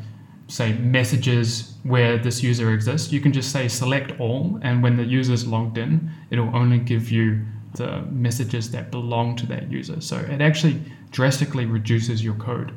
say 0.47 0.73
messages 0.73 1.73
where 1.84 2.17
this 2.17 2.43
user 2.43 2.73
exists. 2.73 3.12
You 3.12 3.19
can 3.19 3.34
just 3.34 3.51
say 3.51 3.67
select 3.67 4.19
all, 4.19 4.60
and 4.62 4.84
when 4.84 4.95
the 4.95 5.03
user 5.03 5.34
is 5.34 5.47
logged 5.47 5.77
in, 5.77 6.12
it'll 6.29 6.55
only 6.55 6.79
give 6.79 7.12
you 7.12 7.45
the 7.75 8.01
messages 8.03 8.71
that 8.71 8.91
belong 8.91 9.36
to 9.38 9.45
that 9.47 9.71
user. 9.71 9.99
So 10.01 10.17
it 10.17 10.41
actually 10.41 10.81
drastically 11.12 11.65
reduces 11.65 12.23
your 12.23 12.36
code. 12.36 12.73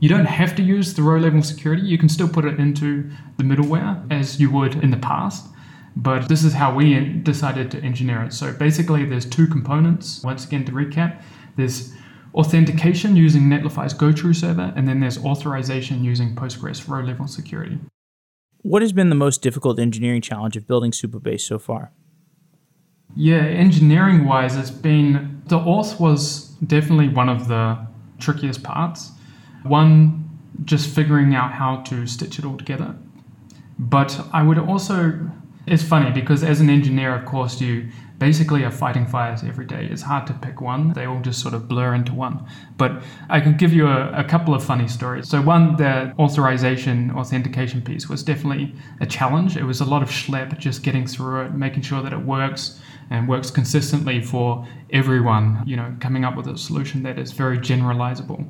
You 0.00 0.08
don't 0.08 0.26
have 0.26 0.56
to 0.56 0.62
use 0.62 0.94
the 0.94 1.02
row 1.02 1.18
level 1.18 1.42
security. 1.42 1.82
You 1.82 1.96
can 1.96 2.08
still 2.08 2.28
put 2.28 2.44
it 2.44 2.58
into 2.58 3.08
the 3.36 3.44
middleware 3.44 4.04
as 4.10 4.40
you 4.40 4.50
would 4.50 4.74
in 4.82 4.90
the 4.90 4.96
past. 4.96 5.46
But 5.94 6.28
this 6.28 6.42
is 6.42 6.54
how 6.54 6.74
we 6.74 6.98
decided 7.22 7.70
to 7.70 7.80
engineer 7.82 8.22
it. 8.24 8.32
So 8.32 8.52
basically, 8.52 9.04
there's 9.04 9.26
two 9.26 9.46
components. 9.46 10.22
Once 10.24 10.44
again, 10.44 10.64
to 10.64 10.72
recap, 10.72 11.22
there's 11.56 11.94
authentication 12.34 13.16
using 13.16 13.42
Netlify's 13.42 13.94
GoTrue 13.94 14.34
server, 14.34 14.72
and 14.74 14.88
then 14.88 15.00
there's 15.00 15.18
authorization 15.18 16.04
using 16.04 16.34
Postgres 16.34 16.88
row 16.88 17.00
level 17.00 17.26
security. 17.26 17.78
What 18.62 18.82
has 18.82 18.92
been 18.92 19.08
the 19.08 19.16
most 19.16 19.42
difficult 19.42 19.78
engineering 19.78 20.22
challenge 20.22 20.56
of 20.56 20.66
building 20.66 20.92
Supabase 20.92 21.40
so 21.40 21.58
far? 21.58 21.92
Yeah, 23.14 23.42
engineering 23.42 24.24
wise, 24.24 24.56
it's 24.56 24.70
been 24.70 25.42
the 25.46 25.58
auth 25.58 26.00
was 26.00 26.48
definitely 26.66 27.08
one 27.08 27.28
of 27.28 27.48
the 27.48 27.86
trickiest 28.18 28.62
parts. 28.62 29.10
One, 29.64 30.30
just 30.64 30.94
figuring 30.94 31.34
out 31.34 31.52
how 31.52 31.82
to 31.82 32.06
stitch 32.06 32.38
it 32.38 32.44
all 32.44 32.56
together. 32.56 32.94
But 33.78 34.18
I 34.32 34.42
would 34.42 34.58
also 34.58 35.30
it's 35.66 35.82
funny 35.82 36.10
because 36.10 36.42
as 36.42 36.60
an 36.60 36.68
engineer, 36.68 37.14
of 37.14 37.24
course, 37.24 37.60
you 37.60 37.88
basically 38.18 38.64
are 38.64 38.70
fighting 38.70 39.06
fires 39.06 39.42
every 39.42 39.66
day. 39.66 39.88
It's 39.90 40.02
hard 40.02 40.26
to 40.28 40.32
pick 40.34 40.60
one, 40.60 40.92
they 40.92 41.06
all 41.06 41.20
just 41.20 41.40
sort 41.40 41.54
of 41.54 41.66
blur 41.66 41.94
into 41.94 42.14
one. 42.14 42.46
But 42.76 43.02
I 43.28 43.40
can 43.40 43.56
give 43.56 43.72
you 43.72 43.88
a, 43.88 44.12
a, 44.12 44.24
couple 44.24 44.54
of 44.54 44.64
funny 44.64 44.86
stories. 44.86 45.28
So, 45.28 45.42
one, 45.42 45.76
the 45.76 46.14
authorization, 46.18 47.10
authentication 47.10 47.82
piece 47.82 48.08
was 48.08 48.22
definitely 48.22 48.74
a 49.00 49.06
challenge. 49.06 49.56
It 49.56 49.64
was 49.64 49.80
a 49.80 49.84
lot 49.84 50.02
of 50.02 50.08
schlep 50.08 50.56
just 50.58 50.84
getting 50.84 51.06
through 51.06 51.46
it, 51.46 51.54
making 51.54 51.82
sure 51.82 52.00
that 52.02 52.12
it 52.12 52.24
works 52.24 52.80
and 53.10 53.28
works 53.28 53.50
consistently 53.50 54.20
for 54.20 54.66
everyone, 54.90 55.62
you 55.66 55.76
know, 55.76 55.94
coming 56.00 56.24
up 56.24 56.36
with 56.36 56.46
a 56.46 56.56
solution 56.56 57.02
that 57.02 57.18
is 57.18 57.32
very 57.32 57.58
generalizable. 57.58 58.48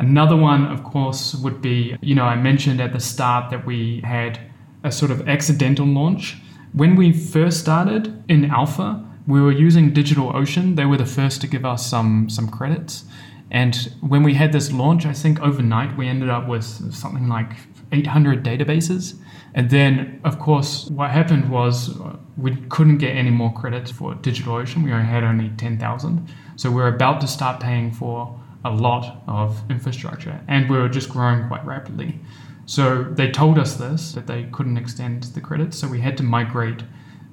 Another 0.00 0.36
one, 0.36 0.64
of 0.66 0.82
course, 0.82 1.34
would 1.36 1.62
be, 1.62 1.96
you 2.00 2.14
know, 2.14 2.24
I 2.24 2.34
mentioned 2.34 2.80
at 2.80 2.92
the 2.92 3.00
start 3.00 3.50
that 3.50 3.64
we 3.64 4.00
had 4.04 4.40
a 4.84 4.90
sort 4.90 5.12
of 5.12 5.28
accidental 5.28 5.86
launch 5.86 6.38
when 6.72 6.96
we 6.96 7.12
first 7.12 7.60
started 7.60 8.22
in 8.28 8.46
alpha, 8.46 9.04
we 9.26 9.40
were 9.40 9.52
using 9.52 9.92
DigitalOcean. 9.92 10.76
They 10.76 10.84
were 10.84 10.96
the 10.96 11.06
first 11.06 11.40
to 11.42 11.46
give 11.46 11.64
us 11.64 11.86
some 11.86 12.28
some 12.28 12.48
credits. 12.48 13.04
And 13.50 13.74
when 14.00 14.22
we 14.22 14.34
had 14.34 14.52
this 14.52 14.72
launch, 14.72 15.04
I 15.04 15.12
think 15.12 15.40
overnight 15.40 15.96
we 15.96 16.08
ended 16.08 16.30
up 16.30 16.48
with 16.48 16.64
something 16.94 17.28
like 17.28 17.50
800 17.92 18.42
databases. 18.42 19.14
And 19.54 19.68
then, 19.68 20.20
of 20.24 20.38
course, 20.38 20.88
what 20.88 21.10
happened 21.10 21.50
was 21.50 22.00
uh, 22.00 22.16
we 22.38 22.56
couldn't 22.70 22.96
get 22.96 23.14
any 23.14 23.30
more 23.30 23.52
credits 23.52 23.90
for 23.90 24.14
DigitalOcean. 24.14 24.82
We 24.82 24.92
only 24.92 25.04
had 25.04 25.22
only 25.22 25.50
10,000. 25.50 26.26
So 26.56 26.70
we 26.70 26.76
we're 26.76 26.88
about 26.88 27.20
to 27.20 27.26
start 27.26 27.60
paying 27.60 27.92
for 27.92 28.40
a 28.64 28.70
lot 28.70 29.22
of 29.26 29.62
infrastructure, 29.70 30.40
and 30.48 30.70
we 30.70 30.78
were 30.78 30.88
just 30.88 31.10
growing 31.10 31.46
quite 31.48 31.64
rapidly. 31.66 32.20
So 32.66 33.04
they 33.04 33.30
told 33.30 33.58
us 33.58 33.74
this 33.74 34.12
that 34.12 34.26
they 34.26 34.44
couldn't 34.44 34.76
extend 34.76 35.24
the 35.24 35.40
credits, 35.40 35.78
so 35.78 35.88
we 35.88 36.00
had 36.00 36.16
to 36.18 36.22
migrate 36.22 36.82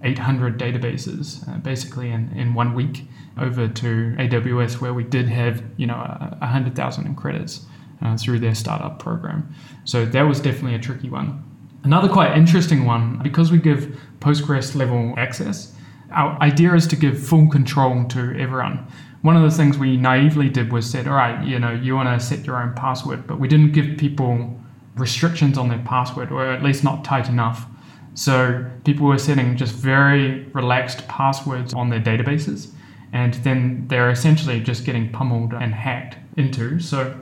800 0.04 0.58
databases 0.58 1.48
uh, 1.48 1.58
basically 1.58 2.10
in, 2.10 2.32
in 2.36 2.54
one 2.54 2.74
week 2.74 3.04
over 3.38 3.68
to 3.68 4.15
AWS, 4.18 4.80
where 4.82 4.94
we 4.94 5.04
did 5.04 5.28
have 5.28 5.63
you 5.78 5.88
know 5.88 5.96
100,000 6.39 7.06
in 7.06 7.15
credits 7.15 7.65
uh, 8.02 8.18
through 8.18 8.39
their 8.39 8.56
startup 8.56 9.00
program. 9.00 9.54
So 9.86 10.06
that 10.06 10.24
was 10.24 10.39
definitely 10.39 10.76
a 10.76 10.80
tricky 10.80 11.10
one. 11.10 11.44
Another 11.84 12.10
quite 12.10 12.36
interesting 12.38 12.86
one, 12.86 13.20
because 13.24 13.52
we 13.52 13.58
give 13.58 13.98
Postgres 14.20 14.76
level 14.76 15.13
access, 15.18 15.74
our 16.12 16.39
idea 16.42 16.74
is 16.74 16.88
to 16.88 16.96
give 16.96 17.22
full 17.22 17.48
control 17.48 18.06
to 18.06 18.38
everyone. 18.38 18.86
One 19.22 19.38
of 19.38 19.44
the 19.44 19.52
things 19.52 19.78
we 19.78 19.96
naively 19.98 20.50
did 20.50 20.72
was 20.72 20.89
said, 20.89 21.08
all 21.08 21.15
right, 21.15 21.46
you 21.46 21.60
know, 21.60 21.72
you 21.72 21.96
want 21.96 22.08
to 22.10 22.26
set 22.26 22.46
your 22.46 22.62
own 22.62 22.74
password, 22.74 23.28
but 23.28 23.39
we 23.39 23.48
didn't 23.48 23.74
give 23.74 23.98
people 23.98 24.60
restrictions 24.95 25.58
on 25.58 25.69
their 25.69 25.84
password, 25.86 26.32
or 26.32 26.45
at 26.45 26.63
least 26.63 26.84
not 26.84 27.04
tight 27.04 27.30
enough. 27.30 27.65
So 28.13 28.65
people 28.84 29.08
were 29.08 29.17
setting 29.17 29.56
just 29.56 29.73
very 29.73 30.43
relaxed 30.54 31.08
passwords 31.08 31.73
on 31.73 31.89
their 31.89 32.02
databases, 32.02 32.71
and 33.13 33.34
then 33.36 33.86
they're 33.88 34.10
essentially 34.10 34.60
just 34.60 34.84
getting 34.86 35.12
pummeled 35.12 35.54
and 35.54 35.73
hacked 35.73 36.17
into. 36.38 36.80
So 36.80 37.15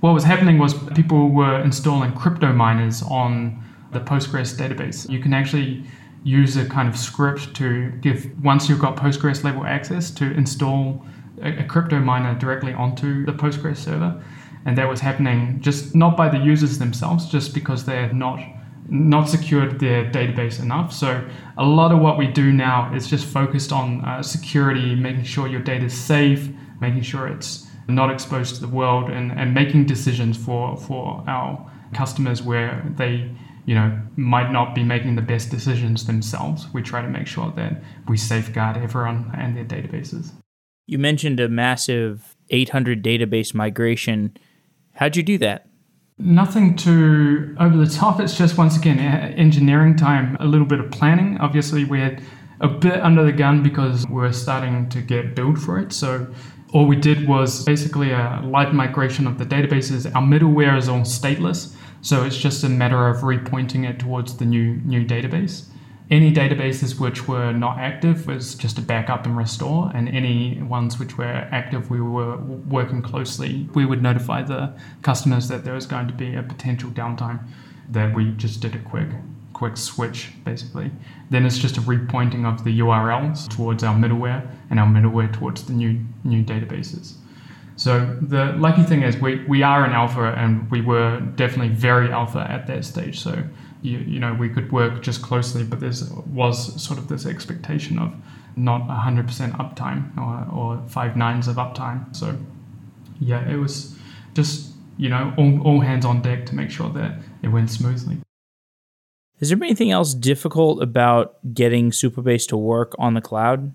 what 0.00 0.12
was 0.12 0.24
happening 0.24 0.58
was 0.58 0.74
people 0.94 1.28
were 1.28 1.60
installing 1.60 2.12
crypto 2.12 2.52
miners 2.52 3.02
on 3.02 3.62
the 3.92 4.00
Postgres 4.00 4.56
database. 4.56 5.08
You 5.08 5.20
can 5.20 5.34
actually 5.34 5.84
use 6.24 6.56
a 6.56 6.66
kind 6.66 6.88
of 6.88 6.96
script 6.96 7.54
to 7.56 7.90
give, 8.00 8.30
once 8.42 8.68
you've 8.68 8.78
got 8.78 8.96
Postgres 8.96 9.44
level 9.44 9.64
access, 9.64 10.10
to 10.12 10.32
install 10.32 11.04
a, 11.42 11.60
a 11.60 11.64
crypto 11.64 11.98
miner 11.98 12.38
directly 12.38 12.72
onto 12.72 13.24
the 13.24 13.32
Postgres 13.32 13.78
server. 13.78 14.22
And 14.66 14.76
that 14.76 14.88
was 14.88 15.00
happening 15.00 15.60
just 15.60 15.94
not 15.94 16.16
by 16.16 16.28
the 16.28 16.38
users 16.38 16.78
themselves, 16.78 17.28
just 17.28 17.54
because 17.54 17.84
they 17.84 17.96
had 17.96 18.14
not 18.14 18.40
not 18.92 19.28
secured 19.28 19.78
their 19.78 20.10
database 20.10 20.60
enough. 20.60 20.92
So 20.92 21.24
a 21.56 21.64
lot 21.64 21.92
of 21.92 22.00
what 22.00 22.18
we 22.18 22.26
do 22.26 22.52
now 22.52 22.92
is 22.92 23.06
just 23.06 23.24
focused 23.24 23.70
on 23.70 24.04
uh, 24.04 24.20
security, 24.20 24.96
making 24.96 25.24
sure 25.24 25.46
your 25.46 25.60
data 25.60 25.84
is 25.84 25.96
safe, 25.96 26.48
making 26.80 27.02
sure 27.02 27.28
it's 27.28 27.68
not 27.86 28.10
exposed 28.10 28.56
to 28.56 28.60
the 28.60 28.68
world, 28.68 29.08
and, 29.08 29.30
and 29.32 29.54
making 29.54 29.86
decisions 29.86 30.36
for 30.36 30.76
for 30.76 31.24
our 31.28 31.70
customers 31.92 32.42
where 32.42 32.84
they 32.96 33.30
you 33.66 33.74
know, 33.74 34.00
might 34.16 34.50
not 34.50 34.74
be 34.74 34.82
making 34.82 35.16
the 35.16 35.22
best 35.22 35.50
decisions 35.50 36.06
themselves. 36.06 36.66
We 36.72 36.82
try 36.82 37.02
to 37.02 37.08
make 37.08 37.26
sure 37.26 37.52
that 37.56 37.82
we 38.08 38.16
safeguard 38.16 38.76
everyone 38.76 39.30
and 39.36 39.56
their 39.56 39.64
databases. 39.64 40.32
You 40.86 40.98
mentioned 40.98 41.38
a 41.38 41.48
massive 41.48 42.36
800 42.48 43.02
database 43.02 43.54
migration. 43.54 44.36
How'd 44.94 45.16
you 45.16 45.22
do 45.22 45.38
that? 45.38 45.66
Nothing 46.18 46.76
too 46.76 47.56
over 47.58 47.76
the 47.76 47.86
top. 47.86 48.20
It's 48.20 48.36
just 48.36 48.58
once 48.58 48.76
again 48.76 48.98
engineering 48.98 49.96
time, 49.96 50.36
a 50.38 50.44
little 50.44 50.66
bit 50.66 50.80
of 50.80 50.90
planning. 50.90 51.38
Obviously, 51.38 51.84
we 51.84 52.00
had 52.00 52.22
a 52.60 52.68
bit 52.68 53.00
under 53.00 53.24
the 53.24 53.32
gun 53.32 53.62
because 53.62 54.06
we're 54.06 54.32
starting 54.32 54.88
to 54.90 55.00
get 55.00 55.34
billed 55.34 55.58
for 55.58 55.78
it. 55.78 55.92
So 55.92 56.26
all 56.74 56.86
we 56.86 56.96
did 56.96 57.26
was 57.26 57.64
basically 57.64 58.10
a 58.10 58.40
light 58.44 58.74
migration 58.74 59.26
of 59.26 59.38
the 59.38 59.46
databases. 59.46 60.14
Our 60.14 60.22
middleware 60.22 60.76
is 60.76 60.88
all 60.88 61.00
stateless. 61.00 61.74
So 62.02 62.24
it's 62.24 62.36
just 62.36 62.64
a 62.64 62.68
matter 62.68 63.08
of 63.08 63.18
repointing 63.18 63.88
it 63.88 63.98
towards 63.98 64.36
the 64.36 64.44
new 64.44 64.76
new 64.84 65.04
database. 65.04 65.66
Any 66.10 66.32
databases 66.32 66.98
which 66.98 67.28
were 67.28 67.52
not 67.52 67.78
active 67.78 68.26
was 68.26 68.56
just 68.56 68.78
a 68.78 68.82
backup 68.82 69.26
and 69.26 69.36
restore, 69.36 69.92
and 69.94 70.08
any 70.08 70.60
ones 70.60 70.98
which 70.98 71.16
were 71.16 71.24
active, 71.52 71.88
we 71.88 72.00
were 72.00 72.36
working 72.36 73.00
closely. 73.00 73.68
We 73.74 73.86
would 73.86 74.02
notify 74.02 74.42
the 74.42 74.74
customers 75.02 75.46
that 75.48 75.64
there 75.64 75.74
was 75.74 75.86
going 75.86 76.08
to 76.08 76.12
be 76.12 76.34
a 76.34 76.42
potential 76.42 76.90
downtime. 76.90 77.46
That 77.88 78.14
we 78.14 78.32
just 78.32 78.60
did 78.60 78.74
a 78.74 78.78
quick 78.80 79.08
quick 79.52 79.76
switch 79.76 80.30
basically. 80.44 80.90
Then 81.28 81.44
it's 81.44 81.58
just 81.58 81.76
a 81.76 81.82
repointing 81.82 82.46
of 82.46 82.64
the 82.64 82.80
URLs 82.80 83.48
towards 83.48 83.84
our 83.84 83.94
middleware 83.94 84.48
and 84.70 84.80
our 84.80 84.86
middleware 84.86 85.30
towards 85.32 85.64
the 85.64 85.74
new 85.74 86.00
new 86.24 86.42
databases. 86.42 87.14
So 87.76 88.16
the 88.20 88.54
lucky 88.58 88.82
thing 88.82 89.02
is 89.02 89.16
we, 89.18 89.44
we 89.46 89.62
are 89.62 89.84
in 89.84 89.92
alpha 89.92 90.34
and 90.36 90.70
we 90.70 90.80
were 90.80 91.20
definitely 91.36 91.74
very 91.74 92.10
alpha 92.10 92.46
at 92.50 92.66
that 92.66 92.84
stage. 92.84 93.20
So 93.20 93.42
you, 93.82 93.98
you 93.98 94.18
know 94.18 94.34
we 94.34 94.48
could 94.48 94.70
work 94.72 95.02
just 95.02 95.22
closely, 95.22 95.64
but 95.64 95.80
there 95.80 95.92
was 96.26 96.82
sort 96.82 96.98
of 96.98 97.08
this 97.08 97.26
expectation 97.26 97.98
of 97.98 98.14
not 98.56 98.82
100% 98.88 99.56
uptime 99.56 100.16
or, 100.18 100.54
or 100.54 100.88
five 100.88 101.16
nines 101.16 101.48
of 101.48 101.56
uptime. 101.56 102.14
So 102.14 102.36
yeah, 103.20 103.48
it 103.48 103.56
was 103.56 103.96
just 104.34 104.72
you 104.96 105.08
know 105.08 105.32
all, 105.36 105.62
all 105.62 105.80
hands 105.80 106.04
on 106.04 106.22
deck 106.22 106.46
to 106.46 106.54
make 106.54 106.70
sure 106.70 106.90
that 106.90 107.20
it 107.42 107.48
went 107.48 107.70
smoothly. 107.70 108.18
Is 109.38 109.48
there 109.48 109.58
anything 109.62 109.90
else 109.90 110.12
difficult 110.12 110.82
about 110.82 111.38
getting 111.54 111.90
Supabase 111.90 112.46
to 112.48 112.58
work 112.58 112.94
on 112.98 113.14
the 113.14 113.22
cloud? 113.22 113.72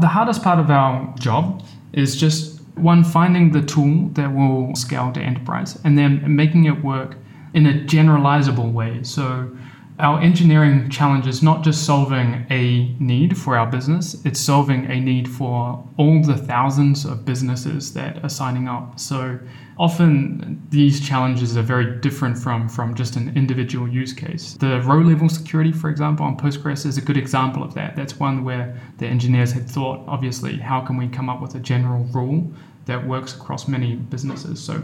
The 0.00 0.06
hardest 0.06 0.44
part 0.44 0.60
of 0.60 0.70
our 0.70 1.12
job 1.18 1.64
is 1.92 2.14
just 2.14 2.60
one, 2.76 3.02
finding 3.02 3.50
the 3.50 3.62
tool 3.62 4.08
that 4.10 4.32
will 4.32 4.74
scale 4.76 5.10
to 5.12 5.20
enterprise 5.20 5.78
and 5.82 5.98
then 5.98 6.36
making 6.36 6.66
it 6.66 6.84
work 6.84 7.16
in 7.54 7.66
a 7.66 7.72
generalizable 7.72 8.72
way. 8.72 9.02
So, 9.02 9.50
our 9.98 10.20
engineering 10.20 10.88
challenge 10.90 11.26
is 11.26 11.42
not 11.42 11.64
just 11.64 11.84
solving 11.84 12.46
a 12.50 12.94
need 13.00 13.36
for 13.36 13.58
our 13.58 13.66
business, 13.66 14.24
it's 14.24 14.38
solving 14.38 14.88
a 14.88 15.00
need 15.00 15.28
for 15.28 15.84
all 15.96 16.22
the 16.22 16.36
thousands 16.36 17.04
of 17.04 17.24
businesses 17.24 17.92
that 17.94 18.22
are 18.24 18.28
signing 18.28 18.68
up. 18.68 19.00
So, 19.00 19.40
often 19.76 20.62
these 20.70 21.00
challenges 21.00 21.56
are 21.56 21.62
very 21.62 21.98
different 22.00 22.38
from, 22.38 22.68
from 22.68 22.94
just 22.94 23.16
an 23.16 23.36
individual 23.36 23.88
use 23.88 24.12
case. 24.12 24.54
The 24.54 24.80
row 24.82 25.00
level 25.00 25.28
security, 25.28 25.72
for 25.72 25.90
example, 25.90 26.24
on 26.26 26.36
Postgres 26.36 26.86
is 26.86 26.96
a 26.96 27.02
good 27.02 27.16
example 27.16 27.64
of 27.64 27.74
that. 27.74 27.96
That's 27.96 28.20
one 28.20 28.44
where 28.44 28.80
the 28.98 29.06
engineers 29.06 29.50
had 29.50 29.68
thought, 29.68 30.04
obviously, 30.06 30.58
how 30.58 30.80
can 30.80 30.96
we 30.96 31.08
come 31.08 31.28
up 31.28 31.40
with 31.40 31.56
a 31.56 31.60
general 31.60 32.04
rule 32.12 32.52
that 32.88 33.06
works 33.06 33.36
across 33.36 33.68
many 33.68 33.94
businesses. 33.94 34.58
So 34.64 34.82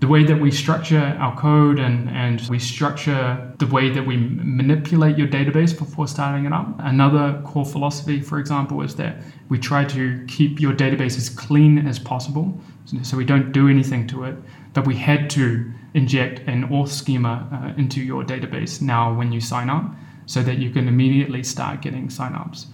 the 0.00 0.08
way 0.08 0.24
that 0.24 0.40
we 0.40 0.50
structure 0.50 1.14
our 1.20 1.36
code 1.36 1.78
and, 1.78 2.08
and 2.08 2.40
we 2.48 2.58
structure 2.58 3.52
the 3.58 3.66
way 3.66 3.90
that 3.90 4.06
we 4.06 4.16
manipulate 4.16 5.18
your 5.18 5.28
database 5.28 5.76
before 5.78 6.08
starting 6.08 6.46
it 6.46 6.52
up. 6.54 6.74
Another 6.78 7.40
core 7.44 7.66
philosophy, 7.66 8.20
for 8.20 8.38
example, 8.38 8.80
is 8.80 8.96
that 8.96 9.22
we 9.50 9.58
try 9.58 9.84
to 9.84 10.24
keep 10.26 10.58
your 10.58 10.72
database 10.72 11.18
as 11.18 11.28
clean 11.28 11.86
as 11.86 11.98
possible. 11.98 12.58
So 13.02 13.18
we 13.18 13.26
don't 13.26 13.52
do 13.52 13.68
anything 13.68 14.06
to 14.08 14.24
it, 14.24 14.36
but 14.72 14.86
we 14.86 14.96
had 14.96 15.28
to 15.30 15.70
inject 15.92 16.48
an 16.48 16.68
auth 16.68 16.88
schema 16.88 17.46
uh, 17.52 17.78
into 17.78 18.00
your 18.00 18.24
database 18.24 18.80
now 18.80 19.12
when 19.12 19.32
you 19.32 19.40
sign 19.40 19.68
up 19.68 19.84
so 20.24 20.42
that 20.42 20.58
you 20.58 20.70
can 20.70 20.88
immediately 20.88 21.42
start 21.42 21.82
getting 21.82 22.08
signups. 22.08 22.66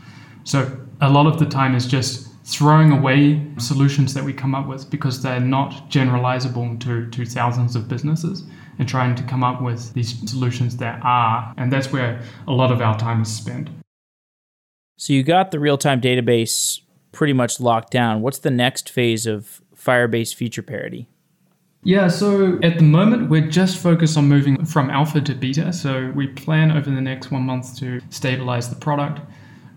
So 0.45 0.79
a 1.01 1.11
lot 1.11 1.27
of 1.27 1.41
the 1.41 1.47
time 1.47 1.75
is 1.75 1.87
just 1.87 2.26
throwing 2.47 2.93
away 2.93 3.45
solutions 3.59 4.15
that 4.15 4.23
we 4.23 4.33
come 4.33 4.55
up 4.55 4.69
with 4.69 4.89
because 4.89 5.21
they're 5.21 5.41
not 5.41 5.91
generalizable 5.91 6.79
to, 6.79 7.11
to 7.11 7.27
thousands 7.27 7.75
of 7.75 7.89
businesses 7.89 8.45
and 8.79 8.89
trying 8.89 9.17
to 9.17 9.23
come 9.25 9.43
up 9.43 9.61
with 9.61 9.93
these 9.95 10.19
solutions 10.31 10.77
that 10.77 11.01
are. 11.03 11.53
And 11.57 11.73
that's 11.73 11.93
where 11.93 12.23
a 12.47 12.53
lot 12.53 12.71
of 12.71 12.81
our 12.81 12.97
time 12.97 13.23
is 13.23 13.35
spent. 13.35 13.69
So 14.97 15.13
you 15.13 15.25
got 15.25 15.51
the 15.51 15.59
real 15.59 15.77
time 15.77 16.01
database 16.01 16.81
pretty 17.11 17.33
much 17.33 17.59
locked 17.59 17.91
down. 17.91 18.21
What's 18.21 18.39
the 18.39 18.51
next 18.51 18.91
phase 18.91 19.27
of 19.27 19.61
Firebase 19.75 20.33
feature 20.33 20.63
parity? 20.63 21.09
Yeah, 21.83 22.09
so 22.09 22.59
at 22.63 22.79
the 22.79 22.85
moment, 22.85 23.29
we're 23.29 23.49
just 23.49 23.79
focused 23.79 24.17
on 24.17 24.29
moving 24.29 24.65
from 24.65 24.91
alpha 24.91 25.21
to 25.21 25.35
beta. 25.35 25.73
So 25.73 26.13
we 26.15 26.29
plan 26.29 26.71
over 26.73 26.91
the 26.91 27.01
next 27.01 27.31
one 27.31 27.43
month 27.43 27.79
to 27.79 28.01
stabilize 28.11 28.71
the 28.71 28.77
product 28.77 29.21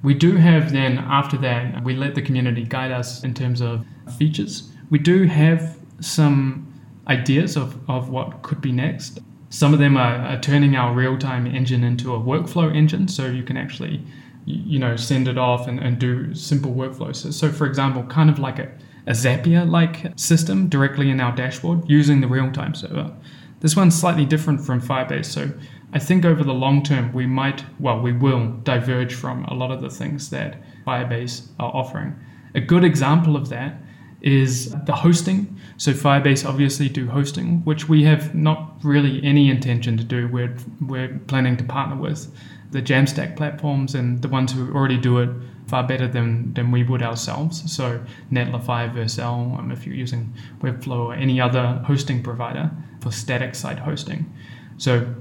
we 0.02 0.14
do 0.14 0.36
have 0.36 0.72
then, 0.72 0.98
after 0.98 1.38
that, 1.38 1.84
we 1.84 1.96
let 1.96 2.16
the 2.16 2.22
community 2.22 2.64
guide 2.64 2.92
us 2.92 3.24
in 3.24 3.34
terms 3.34 3.62
of 3.62 3.86
features. 4.18 4.72
We 4.90 5.00
do 5.00 5.26
have 5.26 5.78
some 6.00 6.66
ideas 7.08 7.58
of, 7.58 7.78
of 7.90 8.10
what 8.10 8.42
could 8.42 8.62
be 8.62 8.72
next. 8.72 9.20
Some 9.50 9.74
of 9.74 9.80
them 9.80 9.98
are, 9.98 10.16
are 10.16 10.40
turning 10.40 10.76
our 10.76 10.94
real 10.94 11.18
time 11.18 11.48
engine 11.48 11.84
into 11.84 12.14
a 12.14 12.20
workflow 12.20 12.74
engine, 12.74 13.08
so 13.08 13.26
you 13.26 13.44
can 13.44 13.58
actually 13.58 14.02
you 14.46 14.80
know 14.80 14.96
send 14.96 15.28
it 15.28 15.38
off 15.38 15.68
and, 15.68 15.80
and 15.80 16.00
do 16.00 16.34
simple 16.34 16.72
workflows. 16.72 17.18
So, 17.18 17.32
so 17.32 17.52
for 17.52 17.66
example, 17.66 18.04
kind 18.04 18.30
of 18.30 18.40
like 18.40 18.60
a, 18.60 18.72
a 19.08 19.12
Zapier 19.12 19.70
like 19.70 20.18
system 20.18 20.70
directly 20.70 21.10
in 21.10 21.20
our 21.20 21.36
dashboard 21.36 21.90
using 21.90 22.22
the 22.22 22.28
real 22.28 22.52
time 22.52 22.74
server. 22.74 23.14
This 23.60 23.76
one's 23.76 24.00
slightly 24.00 24.26
different 24.26 24.62
from 24.62 24.82
Firebase. 24.82 25.26
So 25.26 25.52
I 25.92 26.00
think 26.00 26.26
over 26.26 26.44
the 26.44 26.54
long 26.54 26.84
term, 26.84 27.12
we 27.14 27.26
might, 27.26 27.66
well, 27.80 28.00
we 28.00 28.12
will 28.12 28.48
diverge 28.64 29.14
from 29.14 29.46
a 29.46 29.54
lot 29.54 29.72
of 29.72 29.82
the 29.82 29.90
things 29.90 30.30
that 30.30 30.62
Firebase 30.86 31.48
are 31.60 31.72
offering. 31.74 32.16
A 32.56 32.62
good 32.62 32.84
example 32.84 33.36
of 33.36 33.50
that 33.50 33.82
is 34.22 34.72
the 34.86 34.94
hosting. 34.94 35.60
So 35.78 35.94
Firebase 35.94 36.48
obviously 36.48 36.90
do 36.90 37.08
hosting, 37.08 37.64
which 37.64 37.88
we 37.88 38.04
have 38.04 38.36
not 38.36 38.76
really 38.84 39.24
any 39.24 39.50
intention 39.50 39.98
to 39.98 40.04
do. 40.04 40.28
We're, 40.28 40.56
we're 40.82 41.20
planning 41.28 41.58
to 41.58 41.64
partner 41.64 41.96
with 41.96 42.32
the 42.72 42.82
Jamstack 42.82 43.36
platforms 43.36 43.96
and 43.96 44.22
the 44.22 44.28
ones 44.28 44.52
who 44.52 44.72
already 44.74 44.98
do 44.98 45.20
it 45.20 45.30
far 45.68 45.84
better 45.88 46.08
than, 46.08 46.54
than 46.54 46.72
we 46.72 46.84
would 46.84 47.02
ourselves. 47.02 47.72
So 47.72 48.04
Netlify, 48.32 48.94
Vercel, 48.94 49.58
um, 49.58 49.72
if 49.72 49.86
you're 49.86 49.96
using 49.96 50.34
Webflow 50.62 51.06
or 51.06 51.14
any 51.14 51.40
other 51.40 51.82
hosting 51.86 52.22
provider 52.22 52.72
for 53.00 53.12
static 53.12 53.56
site 53.56 53.80
hosting. 53.80 54.32
So 54.78 55.16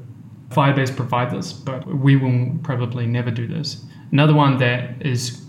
Firebase 0.50 0.94
provide 0.94 1.30
this, 1.30 1.52
but 1.52 1.86
we 1.86 2.16
will 2.16 2.56
probably 2.62 3.06
never 3.06 3.30
do 3.30 3.46
this. 3.46 3.84
Another 4.12 4.34
one 4.34 4.56
that 4.58 5.00
is 5.04 5.42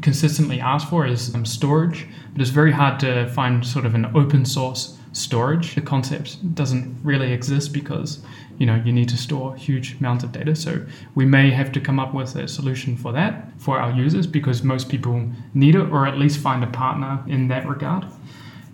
consistently 0.00 0.60
asked 0.60 0.88
for 0.88 1.06
is 1.06 1.34
um, 1.34 1.44
storage, 1.44 2.06
but 2.32 2.40
it's 2.40 2.50
very 2.50 2.72
hard 2.72 3.00
to 3.00 3.28
find 3.30 3.66
sort 3.66 3.86
of 3.86 3.94
an 3.94 4.06
open 4.14 4.44
source 4.44 4.98
storage. 5.12 5.74
The 5.74 5.80
concept 5.80 6.54
doesn't 6.54 6.98
really 7.02 7.32
exist 7.32 7.72
because 7.72 8.20
you 8.58 8.66
know 8.66 8.80
you 8.84 8.92
need 8.92 9.08
to 9.08 9.16
store 9.16 9.56
huge 9.56 9.98
amounts 9.98 10.24
of 10.24 10.32
data. 10.32 10.54
So 10.54 10.84
we 11.14 11.24
may 11.24 11.50
have 11.50 11.72
to 11.72 11.80
come 11.80 11.98
up 11.98 12.14
with 12.14 12.36
a 12.36 12.46
solution 12.46 12.96
for 12.96 13.12
that 13.12 13.48
for 13.58 13.78
our 13.78 13.92
users 13.92 14.26
because 14.26 14.62
most 14.62 14.88
people 14.88 15.28
need 15.54 15.74
it, 15.74 15.90
or 15.90 16.06
at 16.06 16.18
least 16.18 16.40
find 16.40 16.62
a 16.62 16.68
partner 16.68 17.22
in 17.26 17.48
that 17.48 17.66
regard. 17.66 18.06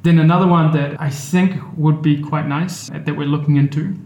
Then 0.02 0.18
another 0.18 0.46
one 0.46 0.72
that 0.72 1.00
I 1.00 1.10
think 1.10 1.60
would 1.76 2.02
be 2.02 2.20
quite 2.22 2.46
nice 2.46 2.88
that 2.88 3.16
we're 3.16 3.26
looking 3.26 3.56
into. 3.56 3.96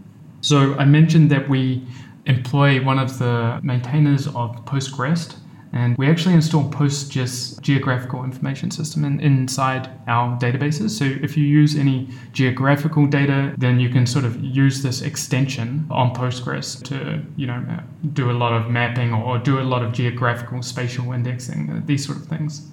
So 0.43 0.75
I 0.75 0.83
mentioned 0.83 1.31
that 1.31 1.47
we 1.47 1.87
employ 2.25 2.83
one 2.83 2.99
of 2.99 3.17
the 3.17 3.61
maintainers 3.63 4.27
of 4.27 4.65
Postgres 4.65 5.37
and 5.71 5.97
we 5.97 6.09
actually 6.09 6.35
install 6.35 6.69
PostGIS 6.69 7.61
geographical 7.61 8.25
information 8.25 8.69
system 8.69 9.05
in, 9.05 9.21
inside 9.21 9.89
our 10.05 10.37
databases. 10.37 10.89
So 10.89 11.05
if 11.05 11.37
you 11.37 11.45
use 11.45 11.77
any 11.77 12.09
geographical 12.33 13.07
data, 13.07 13.55
then 13.57 13.79
you 13.79 13.87
can 13.87 14.05
sort 14.05 14.25
of 14.25 14.43
use 14.43 14.83
this 14.83 15.01
extension 15.01 15.87
on 15.89 16.13
Postgres 16.13 16.83
to, 16.89 17.23
you 17.37 17.47
know, 17.47 17.65
do 18.11 18.29
a 18.29 18.33
lot 18.33 18.51
of 18.51 18.69
mapping 18.69 19.13
or 19.13 19.37
do 19.37 19.61
a 19.61 19.63
lot 19.63 19.81
of 19.81 19.93
geographical 19.93 20.61
spatial 20.61 21.13
indexing, 21.13 21.69
uh, 21.69 21.81
these 21.85 22.05
sort 22.05 22.17
of 22.17 22.25
things. 22.25 22.67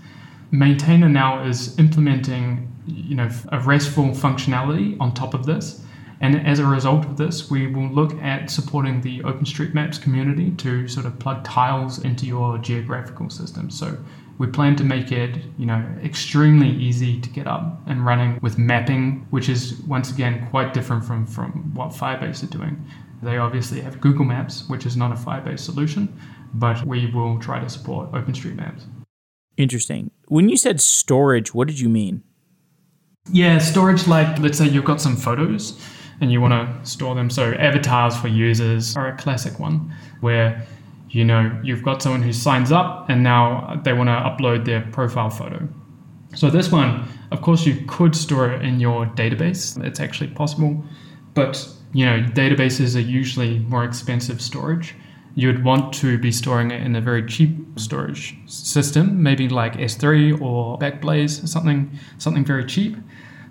Maintainer 0.51 1.09
now 1.09 1.45
is 1.45 1.79
implementing, 1.79 2.69
you 2.89 3.15
know, 3.15 3.31
a 3.53 3.61
RESTful 3.61 4.07
functionality 4.07 4.97
on 4.99 5.15
top 5.15 5.35
of 5.35 5.47
this. 5.47 5.85
And 6.21 6.47
as 6.47 6.59
a 6.59 6.67
result 6.67 7.07
of 7.07 7.17
this, 7.17 7.51
we 7.51 7.67
will 7.67 7.89
look 7.89 8.13
at 8.23 8.51
supporting 8.51 9.01
the 9.01 9.21
OpenStreetMaps 9.21 10.03
community 10.03 10.51
to 10.53 10.87
sort 10.87 11.07
of 11.07 11.19
plug 11.19 11.45
tiles 11.45 11.99
into 12.05 12.27
your 12.27 12.59
geographical 12.59 13.31
system. 13.31 13.71
So 13.71 13.97
we 14.37 14.47
plan 14.47 14.77
to 14.77 14.85
make 14.85 15.13
it, 15.13 15.39
you 15.59 15.65
know, 15.65 15.83
extremely 16.05 16.69
easy 16.69 17.21
to 17.21 17.31
get 17.31 17.47
up 17.47 17.81
and 17.87 18.05
running 18.05 18.39
with 18.43 18.59
mapping, 18.59 19.27
which 19.31 19.49
is 19.49 19.81
once 19.83 20.11
again 20.11 20.47
quite 20.51 20.75
different 20.75 21.05
from, 21.05 21.27
from 21.27 21.75
what 21.75 21.91
Firebase 21.91 22.43
are 22.43 22.47
doing. 22.47 22.85
They 23.23 23.39
obviously 23.39 23.81
have 23.81 24.01
Google 24.01 24.25
Maps, 24.27 24.69
which 24.69 24.85
is 24.85 24.97
not 24.97 25.13
a 25.13 25.15
Firebase 25.15 25.61
solution, 25.61 26.19
but 26.53 26.85
we 26.85 27.11
will 27.11 27.39
try 27.39 27.61
to 27.61 27.69
support 27.69 28.13
OpenStreetMaps. 28.13 28.85
Interesting. 29.57 30.11
When 30.29 30.51
you 30.51 30.57
said 30.57 30.81
storage, 30.81 31.55
what 31.55 31.69
did 31.69 31.81
you 31.81 31.89
mean? 31.89 32.23
Yeah, 33.31 33.59
storage 33.59 34.07
like 34.07 34.39
let's 34.39 34.57
say 34.57 34.67
you've 34.67 34.85
got 34.85 35.01
some 35.01 35.17
photos 35.17 35.79
and 36.21 36.31
you 36.31 36.41
want 36.41 36.53
to 36.53 36.89
store 36.89 37.15
them. 37.15 37.31
So 37.31 37.53
avatars 37.55 38.17
for 38.17 38.29
users 38.29 38.97
are 38.97 39.09
a 39.09 39.17
classic 39.17 39.59
one 39.59 39.95
where 40.21 40.67
you 41.09 41.25
know 41.25 41.59
you've 41.65 41.83
got 41.83 42.03
someone 42.03 42.23
who 42.23 42.33
signs 42.33 42.71
up 42.71 43.09
and 43.09 43.23
now 43.23 43.81
they 43.85 43.93
want 43.93 44.09
to 44.09 44.13
upload 44.13 44.65
their 44.65 44.83
profile 44.93 45.31
photo. 45.31 45.69
So 46.35 46.49
this 46.49 46.71
one, 46.71 47.09
of 47.33 47.43
course, 47.43 47.67
you 47.67 47.85
could 47.89 48.15
store 48.15 48.53
it 48.53 48.63
in 48.63 48.79
your 48.79 49.07
database. 49.07 49.83
It's 49.85 49.99
actually 49.99 50.31
possible, 50.31 50.85
but 51.35 51.69
you 51.93 52.07
know 52.07 52.21
databases 52.21 52.95
are 52.97 53.01
usually 53.01 53.59
more 53.61 53.85
expensive 53.85 54.41
storage. 54.41 54.95
You'd 55.35 55.65
want 55.65 55.93
to 55.95 56.19
be 56.19 56.33
storing 56.33 56.71
it 56.71 56.83
in 56.83 56.95
a 56.97 57.01
very 57.01 57.25
cheap 57.25 57.57
storage 57.77 58.37
system, 58.47 59.23
maybe 59.23 59.49
like 59.49 59.75
S3 59.75 60.41
or 60.41 60.79
Backblaze, 60.79 61.49
something 61.49 61.91
something 62.19 62.45
very 62.45 62.65
cheap. 62.65 62.97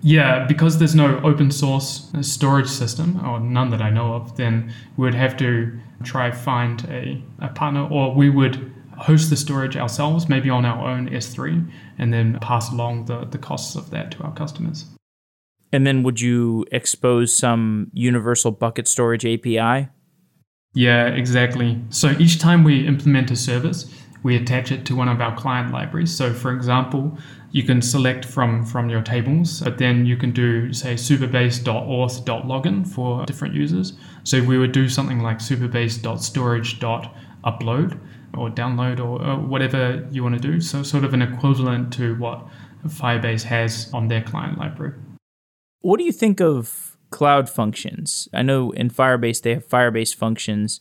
Yeah, 0.02 0.46
because 0.46 0.78
there's 0.78 0.94
no 0.94 1.20
open 1.22 1.50
source 1.50 2.10
storage 2.22 2.68
system, 2.68 3.20
or 3.24 3.38
none 3.38 3.70
that 3.70 3.82
I 3.82 3.90
know 3.90 4.14
of, 4.14 4.36
then 4.36 4.72
we 4.96 5.04
would 5.04 5.14
have 5.14 5.36
to 5.38 5.78
try 6.04 6.30
find 6.30 6.84
a, 6.88 7.22
a 7.40 7.48
partner, 7.48 7.86
or 7.86 8.14
we 8.14 8.30
would 8.30 8.72
host 8.96 9.30
the 9.30 9.36
storage 9.36 9.76
ourselves, 9.76 10.28
maybe 10.28 10.50
on 10.50 10.64
our 10.64 10.86
own 10.86 11.08
S3, 11.10 11.70
and 11.98 12.12
then 12.12 12.38
pass 12.40 12.70
along 12.70 13.06
the, 13.06 13.24
the 13.26 13.38
costs 13.38 13.76
of 13.76 13.90
that 13.90 14.10
to 14.12 14.22
our 14.22 14.32
customers. 14.32 14.86
And 15.72 15.86
then 15.86 16.02
would 16.02 16.20
you 16.20 16.66
expose 16.72 17.36
some 17.36 17.90
universal 17.92 18.50
bucket 18.50 18.88
storage 18.88 19.24
API? 19.24 19.88
Yeah, 20.74 21.06
exactly. 21.06 21.80
So 21.90 22.10
each 22.18 22.38
time 22.38 22.64
we 22.64 22.86
implement 22.86 23.30
a 23.30 23.36
service, 23.36 23.92
we 24.22 24.36
attach 24.36 24.70
it 24.70 24.84
to 24.86 24.96
one 24.96 25.08
of 25.08 25.20
our 25.20 25.36
client 25.36 25.72
libraries. 25.72 26.14
So, 26.14 26.32
for 26.32 26.52
example, 26.52 27.18
you 27.52 27.64
can 27.64 27.82
select 27.82 28.24
from 28.24 28.64
from 28.64 28.88
your 28.88 29.02
tables, 29.02 29.60
but 29.60 29.78
then 29.78 30.06
you 30.06 30.16
can 30.16 30.30
do 30.30 30.72
say 30.72 30.94
supabase.auth.login 30.94 32.86
for 32.86 33.26
different 33.26 33.54
users. 33.54 33.94
So 34.24 34.42
we 34.42 34.56
would 34.58 34.72
do 34.72 34.88
something 34.88 35.20
like 35.20 35.38
supabase.storage.upload 35.38 37.98
or 38.36 38.50
download 38.50 38.98
or, 39.00 39.26
or 39.26 39.36
whatever 39.36 40.06
you 40.10 40.22
want 40.22 40.34
to 40.40 40.40
do. 40.40 40.60
So 40.60 40.82
sort 40.82 41.04
of 41.04 41.14
an 41.14 41.22
equivalent 41.22 41.92
to 41.94 42.14
what 42.16 42.46
Firebase 42.86 43.44
has 43.44 43.90
on 43.92 44.08
their 44.08 44.22
client 44.22 44.58
library. 44.58 44.94
What 45.80 45.98
do 45.98 46.04
you 46.04 46.12
think 46.12 46.40
of 46.40 46.96
cloud 47.10 47.50
functions? 47.50 48.28
I 48.32 48.42
know 48.42 48.70
in 48.70 48.90
Firebase 48.90 49.42
they 49.42 49.54
have 49.54 49.68
Firebase 49.68 50.14
functions. 50.14 50.80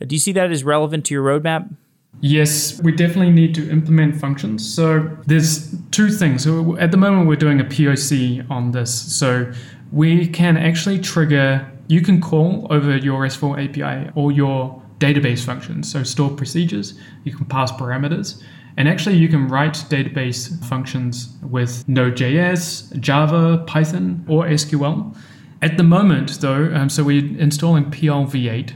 Do 0.00 0.14
you 0.14 0.20
see 0.20 0.32
that 0.32 0.52
as 0.52 0.64
relevant 0.64 1.06
to 1.06 1.14
your 1.14 1.24
roadmap? 1.24 1.74
Yes, 2.20 2.80
we 2.82 2.92
definitely 2.92 3.32
need 3.32 3.54
to 3.56 3.70
implement 3.70 4.16
functions. 4.16 4.74
So 4.74 5.14
there's 5.26 5.76
two 5.90 6.08
things. 6.08 6.44
So 6.44 6.76
at 6.78 6.90
the 6.90 6.96
moment, 6.96 7.28
we're 7.28 7.36
doing 7.36 7.60
a 7.60 7.64
POC 7.64 8.48
on 8.50 8.72
this. 8.72 8.94
So 9.14 9.52
we 9.92 10.26
can 10.26 10.56
actually 10.56 10.98
trigger, 11.00 11.70
you 11.88 12.00
can 12.00 12.20
call 12.20 12.66
over 12.70 12.96
your 12.96 13.20
RESTful 13.20 13.56
API 13.56 14.10
or 14.14 14.32
your 14.32 14.82
database 14.98 15.44
functions. 15.44 15.92
So 15.92 16.02
store 16.02 16.30
procedures, 16.30 16.98
you 17.24 17.36
can 17.36 17.44
pass 17.44 17.70
parameters. 17.72 18.42
And 18.76 18.88
actually, 18.88 19.16
you 19.16 19.28
can 19.28 19.46
write 19.46 19.74
database 19.88 20.62
functions 20.64 21.36
with 21.42 21.86
Node.js, 21.88 22.98
Java, 22.98 23.58
Python, 23.66 24.24
or 24.28 24.46
SQL. 24.46 25.16
At 25.62 25.76
the 25.76 25.84
moment, 25.84 26.40
though, 26.40 26.74
um, 26.74 26.88
so 26.88 27.04
we're 27.04 27.38
installing 27.38 27.84
PLv8, 27.84 28.72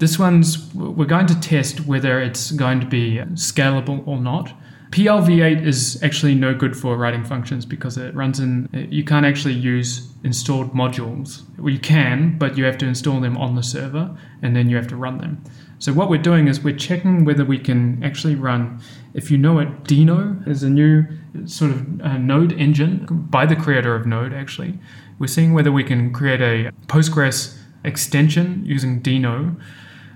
this 0.00 0.18
one's, 0.18 0.74
we're 0.74 1.04
going 1.04 1.26
to 1.26 1.38
test 1.40 1.86
whether 1.86 2.20
it's 2.20 2.52
going 2.52 2.80
to 2.80 2.86
be 2.86 3.18
scalable 3.34 4.06
or 4.08 4.18
not. 4.18 4.52
PLv8 4.92 5.64
is 5.64 6.02
actually 6.02 6.34
no 6.34 6.52
good 6.52 6.76
for 6.76 6.96
writing 6.96 7.22
functions 7.22 7.64
because 7.64 7.96
it 7.96 8.12
runs 8.14 8.40
in, 8.40 8.68
you 8.90 9.04
can't 9.04 9.26
actually 9.26 9.54
use 9.54 10.10
installed 10.24 10.72
modules. 10.72 11.42
Well, 11.58 11.68
you 11.68 11.78
can, 11.78 12.38
but 12.38 12.56
you 12.56 12.64
have 12.64 12.78
to 12.78 12.86
install 12.86 13.20
them 13.20 13.36
on 13.36 13.54
the 13.54 13.62
server 13.62 14.16
and 14.42 14.56
then 14.56 14.70
you 14.70 14.76
have 14.76 14.88
to 14.88 14.96
run 14.96 15.18
them. 15.18 15.44
So 15.78 15.92
what 15.92 16.08
we're 16.08 16.22
doing 16.22 16.48
is 16.48 16.60
we're 16.64 16.76
checking 16.76 17.24
whether 17.26 17.44
we 17.44 17.58
can 17.58 18.02
actually 18.02 18.34
run, 18.34 18.80
if 19.12 19.30
you 19.30 19.36
know 19.36 19.58
it, 19.58 19.84
Deno 19.84 20.46
is 20.48 20.62
a 20.62 20.70
new 20.70 21.04
sort 21.44 21.72
of 21.72 22.00
uh, 22.00 22.16
Node 22.16 22.52
engine 22.52 23.06
by 23.30 23.44
the 23.44 23.56
creator 23.56 23.94
of 23.94 24.06
Node 24.06 24.32
actually. 24.32 24.78
We're 25.18 25.26
seeing 25.26 25.52
whether 25.52 25.70
we 25.70 25.84
can 25.84 26.10
create 26.12 26.40
a 26.40 26.72
Postgres 26.86 27.58
extension 27.84 28.62
using 28.64 29.02
Deno 29.02 29.60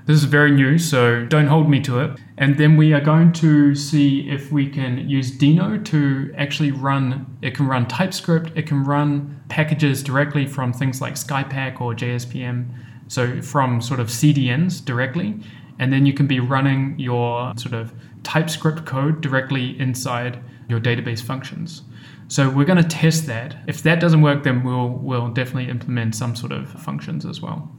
this 0.06 0.18
is 0.18 0.24
very 0.24 0.50
new, 0.50 0.76
so 0.76 1.24
don't 1.24 1.46
hold 1.46 1.68
me 1.68 1.80
to 1.80 2.00
it. 2.00 2.20
And 2.36 2.58
then 2.58 2.76
we 2.76 2.92
are 2.92 3.00
going 3.00 3.32
to 3.34 3.74
see 3.74 4.28
if 4.28 4.52
we 4.52 4.68
can 4.68 5.08
use 5.08 5.36
Deno 5.36 5.82
to 5.86 6.34
actually 6.36 6.72
run, 6.72 7.38
it 7.40 7.54
can 7.54 7.66
run 7.66 7.86
TypeScript, 7.86 8.52
it 8.54 8.66
can 8.66 8.84
run 8.84 9.42
packages 9.48 10.02
directly 10.02 10.46
from 10.46 10.72
things 10.72 11.00
like 11.00 11.14
Skypack 11.14 11.80
or 11.80 11.94
JSPM, 11.94 12.68
so 13.08 13.40
from 13.40 13.80
sort 13.80 13.98
of 13.98 14.08
CDNs 14.08 14.84
directly. 14.84 15.40
And 15.78 15.92
then 15.92 16.04
you 16.06 16.12
can 16.12 16.26
be 16.26 16.38
running 16.38 16.98
your 16.98 17.54
sort 17.56 17.74
of 17.74 17.92
TypeScript 18.22 18.84
code 18.84 19.20
directly 19.20 19.78
inside 19.80 20.38
your 20.68 20.80
database 20.80 21.22
functions. 21.22 21.82
So 22.28 22.48
we're 22.50 22.64
going 22.64 22.82
to 22.82 22.88
test 22.88 23.26
that. 23.26 23.56
If 23.66 23.82
that 23.82 24.00
doesn't 24.00 24.22
work, 24.22 24.44
then 24.44 24.64
we'll 24.64 24.88
we'll 24.88 25.28
definitely 25.28 25.68
implement 25.68 26.14
some 26.14 26.36
sort 26.36 26.52
of 26.52 26.68
functions 26.68 27.26
as 27.26 27.40
well. 27.40 27.70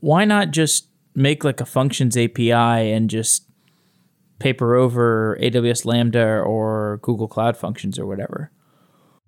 Why 0.00 0.24
not 0.24 0.50
just 0.50 0.89
make 1.14 1.44
like 1.44 1.60
a 1.60 1.66
functions 1.66 2.16
API 2.16 2.52
and 2.52 3.10
just 3.10 3.44
paper 4.38 4.74
over 4.74 5.38
AWS 5.40 5.84
Lambda 5.84 6.40
or 6.40 6.98
Google 7.02 7.28
Cloud 7.28 7.56
Functions 7.56 7.98
or 7.98 8.06
whatever? 8.06 8.50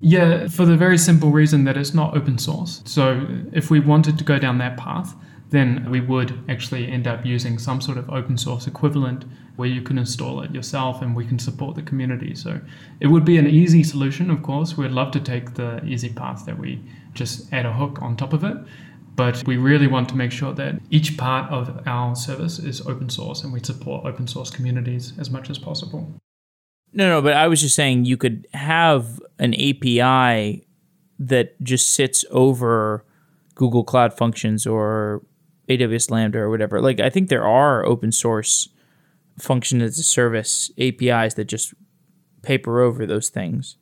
Yeah, 0.00 0.48
for 0.48 0.64
the 0.64 0.76
very 0.76 0.98
simple 0.98 1.30
reason 1.30 1.64
that 1.64 1.76
it's 1.76 1.94
not 1.94 2.16
open 2.16 2.38
source. 2.38 2.82
So 2.84 3.24
if 3.52 3.70
we 3.70 3.78
wanted 3.78 4.18
to 4.18 4.24
go 4.24 4.38
down 4.38 4.58
that 4.58 4.76
path, 4.76 5.14
then 5.50 5.88
we 5.90 6.00
would 6.00 6.42
actually 6.48 6.88
end 6.90 7.06
up 7.06 7.24
using 7.24 7.58
some 7.58 7.80
sort 7.80 7.98
of 7.98 8.08
open 8.10 8.36
source 8.38 8.66
equivalent 8.66 9.24
where 9.56 9.68
you 9.68 9.82
can 9.82 9.98
install 9.98 10.40
it 10.40 10.50
yourself 10.50 11.02
and 11.02 11.14
we 11.14 11.26
can 11.26 11.38
support 11.38 11.76
the 11.76 11.82
community. 11.82 12.34
So 12.34 12.58
it 13.00 13.08
would 13.08 13.24
be 13.24 13.36
an 13.36 13.46
easy 13.46 13.84
solution, 13.84 14.30
of 14.30 14.42
course. 14.42 14.76
We'd 14.76 14.90
love 14.90 15.12
to 15.12 15.20
take 15.20 15.54
the 15.54 15.84
easy 15.84 16.08
path 16.08 16.46
that 16.46 16.58
we 16.58 16.82
just 17.12 17.52
add 17.52 17.66
a 17.66 17.72
hook 17.72 18.00
on 18.00 18.16
top 18.16 18.32
of 18.32 18.44
it. 18.44 18.56
But 19.14 19.46
we 19.46 19.56
really 19.56 19.86
want 19.86 20.08
to 20.10 20.16
make 20.16 20.32
sure 20.32 20.54
that 20.54 20.80
each 20.90 21.18
part 21.18 21.50
of 21.50 21.82
our 21.86 22.16
service 22.16 22.58
is 22.58 22.80
open 22.86 23.10
source 23.10 23.44
and 23.44 23.52
we 23.52 23.60
support 23.62 24.06
open 24.06 24.26
source 24.26 24.50
communities 24.50 25.12
as 25.18 25.30
much 25.30 25.50
as 25.50 25.58
possible. 25.58 26.14
No, 26.94 27.08
no, 27.08 27.22
but 27.22 27.34
I 27.34 27.48
was 27.48 27.60
just 27.60 27.74
saying 27.74 28.04
you 28.04 28.16
could 28.16 28.46
have 28.54 29.20
an 29.38 29.54
API 29.54 30.66
that 31.18 31.62
just 31.62 31.88
sits 31.90 32.24
over 32.30 33.04
Google 33.54 33.84
Cloud 33.84 34.14
Functions 34.14 34.66
or 34.66 35.22
AWS 35.68 36.10
Lambda 36.10 36.38
or 36.38 36.50
whatever. 36.50 36.80
Like 36.80 37.00
I 37.00 37.10
think 37.10 37.28
there 37.28 37.46
are 37.46 37.84
open 37.84 38.12
source 38.12 38.68
function 39.38 39.80
as 39.80 39.98
a 39.98 40.02
service 40.02 40.70
APIs 40.78 41.34
that 41.34 41.44
just 41.44 41.74
paper 42.42 42.80
over 42.80 43.06
those 43.06 43.28
things. 43.28 43.76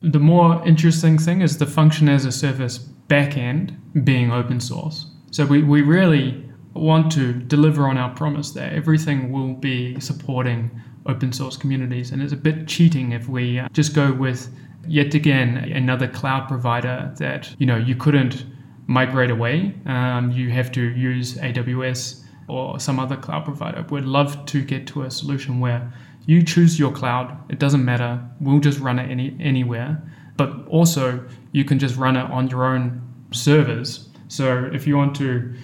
The 0.00 0.20
more 0.20 0.66
interesting 0.66 1.18
thing 1.18 1.40
is 1.40 1.58
the 1.58 1.66
function 1.66 2.08
as 2.08 2.24
a 2.24 2.32
service 2.32 2.88
backend 3.08 3.76
being 4.04 4.32
open 4.32 4.60
source. 4.60 5.06
So 5.30 5.44
we, 5.44 5.62
we 5.62 5.82
really 5.82 6.44
want 6.74 7.12
to 7.12 7.32
deliver 7.32 7.86
on 7.86 7.96
our 7.96 8.14
promise 8.14 8.50
there. 8.50 8.70
Everything 8.72 9.32
will 9.32 9.54
be 9.54 9.98
supporting 10.00 10.70
open 11.06 11.32
source 11.32 11.56
communities, 11.56 12.10
and 12.10 12.22
it's 12.22 12.32
a 12.32 12.36
bit 12.36 12.66
cheating 12.66 13.12
if 13.12 13.28
we 13.28 13.58
uh, 13.58 13.68
just 13.72 13.94
go 13.94 14.12
with 14.12 14.48
yet 14.86 15.14
again 15.14 15.56
another 15.56 16.06
cloud 16.08 16.46
provider 16.46 17.12
that 17.18 17.54
you 17.58 17.66
know 17.66 17.76
you 17.76 17.94
couldn't 17.94 18.44
migrate 18.86 19.30
away. 19.30 19.74
Um, 19.86 20.30
you 20.30 20.50
have 20.50 20.70
to 20.72 20.82
use 20.82 21.36
AWS 21.36 22.24
or 22.48 22.78
some 22.78 22.98
other 22.98 23.16
cloud 23.16 23.44
provider. 23.44 23.84
We'd 23.90 24.04
love 24.04 24.44
to 24.46 24.62
get 24.62 24.86
to 24.88 25.02
a 25.02 25.10
solution 25.10 25.60
where 25.60 25.92
you 26.26 26.42
choose 26.42 26.78
your 26.78 26.92
cloud. 26.92 27.36
It 27.50 27.58
doesn't 27.58 27.84
matter. 27.84 28.22
We'll 28.40 28.60
just 28.60 28.80
run 28.80 28.98
it 28.98 29.10
any 29.10 29.36
anywhere. 29.40 30.02
But 30.36 30.66
also, 30.68 31.24
you 31.54 31.64
can 31.64 31.78
just 31.78 31.96
run 31.96 32.16
it 32.16 32.28
on 32.30 32.48
your 32.48 32.64
own 32.64 33.00
servers. 33.30 34.08
So 34.26 34.68
if 34.72 34.88
you 34.88 34.96
want 34.96 35.14
to 35.16 35.54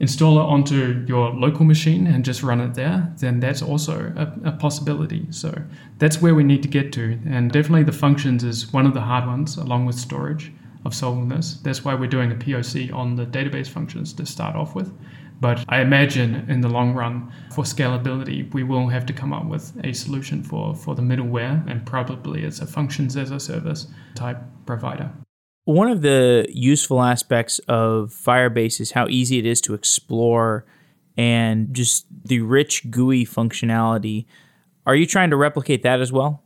install 0.00 0.38
it 0.40 0.42
onto 0.42 1.04
your 1.06 1.30
local 1.30 1.64
machine 1.64 2.08
and 2.08 2.24
just 2.24 2.42
run 2.42 2.60
it 2.60 2.74
there, 2.74 3.14
then 3.18 3.38
that's 3.38 3.62
also 3.62 4.12
a, 4.16 4.48
a, 4.48 4.52
possibility. 4.52 5.26
So 5.30 5.54
that's 5.98 6.20
where 6.20 6.34
we 6.34 6.42
need 6.42 6.62
to 6.64 6.68
get 6.68 6.92
to. 6.94 7.18
And 7.26 7.52
definitely 7.52 7.84
the 7.84 7.92
functions 7.92 8.42
is 8.42 8.72
one 8.72 8.86
of 8.86 8.92
the 8.92 9.00
hard 9.00 9.24
ones, 9.24 9.56
along 9.56 9.86
with 9.86 9.94
storage, 9.94 10.52
of 10.84 10.92
solving 10.94 11.28
this. 11.28 11.54
That's 11.62 11.84
why 11.84 11.94
we're 11.94 12.10
doing 12.10 12.32
a 12.32 12.34
POC 12.34 12.92
on 12.92 13.14
the 13.14 13.24
database 13.24 13.68
functions 13.68 14.12
to 14.14 14.26
start 14.26 14.56
off 14.56 14.74
with. 14.74 14.92
But 15.40 15.64
I 15.68 15.80
imagine 15.80 16.44
in 16.50 16.60
the 16.60 16.68
long 16.68 16.92
run, 16.92 17.30
for 17.52 17.62
scalability, 17.62 18.52
we 18.52 18.64
will 18.64 18.88
have 18.88 19.06
to 19.06 19.12
come 19.12 19.32
up 19.32 19.46
with 19.46 19.72
a 19.84 19.92
solution 19.92 20.42
for, 20.42 20.74
for 20.74 20.96
the 20.96 21.02
middleware, 21.02 21.64
and 21.70 21.86
probably 21.86 22.42
it's 22.42 22.60
a 22.60 22.66
functions 22.66 23.16
as 23.16 23.30
a 23.30 23.38
service 23.38 23.86
type 24.14 24.38
provider. 24.66 25.10
One 25.66 25.90
of 25.90 26.00
the 26.00 26.46
useful 26.48 27.02
aspects 27.02 27.58
of 27.66 28.10
Firebase 28.10 28.80
is 28.80 28.92
how 28.92 29.08
easy 29.08 29.38
it 29.38 29.46
is 29.46 29.60
to 29.62 29.74
explore 29.74 30.64
and 31.16 31.74
just 31.74 32.06
the 32.24 32.40
rich 32.40 32.88
GUI 32.88 33.26
functionality. 33.26 34.26
Are 34.86 34.94
you 34.94 35.06
trying 35.06 35.30
to 35.30 35.36
replicate 35.36 35.82
that 35.82 36.00
as 36.00 36.12
well? 36.12 36.44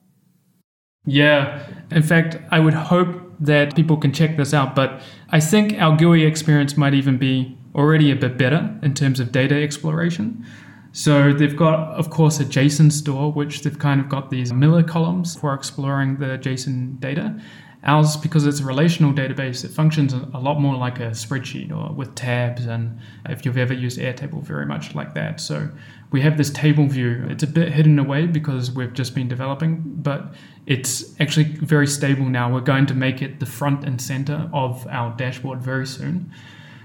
Yeah. 1.04 1.66
In 1.90 2.02
fact, 2.02 2.38
I 2.50 2.60
would 2.60 2.72
hope 2.72 3.08
that 3.40 3.76
people 3.76 3.98
can 3.98 4.10
check 4.10 4.38
this 4.38 4.54
out, 4.54 4.74
but 4.74 5.02
I 5.28 5.38
think 5.38 5.74
our 5.78 5.94
GUI 5.98 6.24
experience 6.24 6.78
might 6.78 6.94
even 6.94 7.18
be 7.18 7.58
already 7.74 8.10
a 8.10 8.16
bit 8.16 8.38
better 8.38 8.74
in 8.82 8.94
terms 8.94 9.20
of 9.20 9.32
data 9.32 9.54
exploration. 9.54 10.46
So 10.92 11.34
they've 11.34 11.56
got, 11.56 11.90
of 11.90 12.08
course, 12.08 12.40
a 12.40 12.44
JSON 12.46 12.90
store, 12.90 13.30
which 13.30 13.64
they've 13.64 13.78
kind 13.78 14.00
of 14.00 14.08
got 14.08 14.30
these 14.30 14.50
Miller 14.50 14.82
columns 14.82 15.36
for 15.36 15.52
exploring 15.52 16.16
the 16.16 16.38
JSON 16.38 16.98
data. 17.00 17.38
Ours, 17.82 18.14
because 18.16 18.46
it's 18.46 18.60
a 18.60 18.64
relational 18.64 19.12
database, 19.12 19.64
it 19.64 19.70
functions 19.70 20.12
a 20.12 20.38
lot 20.38 20.60
more 20.60 20.76
like 20.76 21.00
a 21.00 21.10
spreadsheet 21.12 21.72
or 21.72 21.94
with 21.94 22.14
tabs. 22.14 22.66
And 22.66 22.98
if 23.26 23.46
you've 23.46 23.56
ever 23.56 23.72
used 23.72 23.98
Airtable, 23.98 24.42
very 24.42 24.66
much 24.66 24.94
like 24.94 25.14
that. 25.14 25.40
So 25.40 25.70
we 26.10 26.20
have 26.20 26.36
this 26.36 26.50
table 26.50 26.86
view. 26.86 27.26
It's 27.30 27.42
a 27.42 27.46
bit 27.46 27.72
hidden 27.72 27.98
away 27.98 28.26
because 28.26 28.70
we've 28.70 28.92
just 28.92 29.14
been 29.14 29.28
developing, 29.28 29.82
but 29.82 30.34
it's 30.66 31.18
actually 31.20 31.44
very 31.44 31.86
stable 31.86 32.26
now. 32.26 32.52
We're 32.52 32.60
going 32.60 32.84
to 32.86 32.94
make 32.94 33.22
it 33.22 33.40
the 33.40 33.46
front 33.46 33.84
and 33.84 33.98
center 33.98 34.50
of 34.52 34.86
our 34.88 35.16
dashboard 35.16 35.62
very 35.62 35.86
soon. 35.86 36.30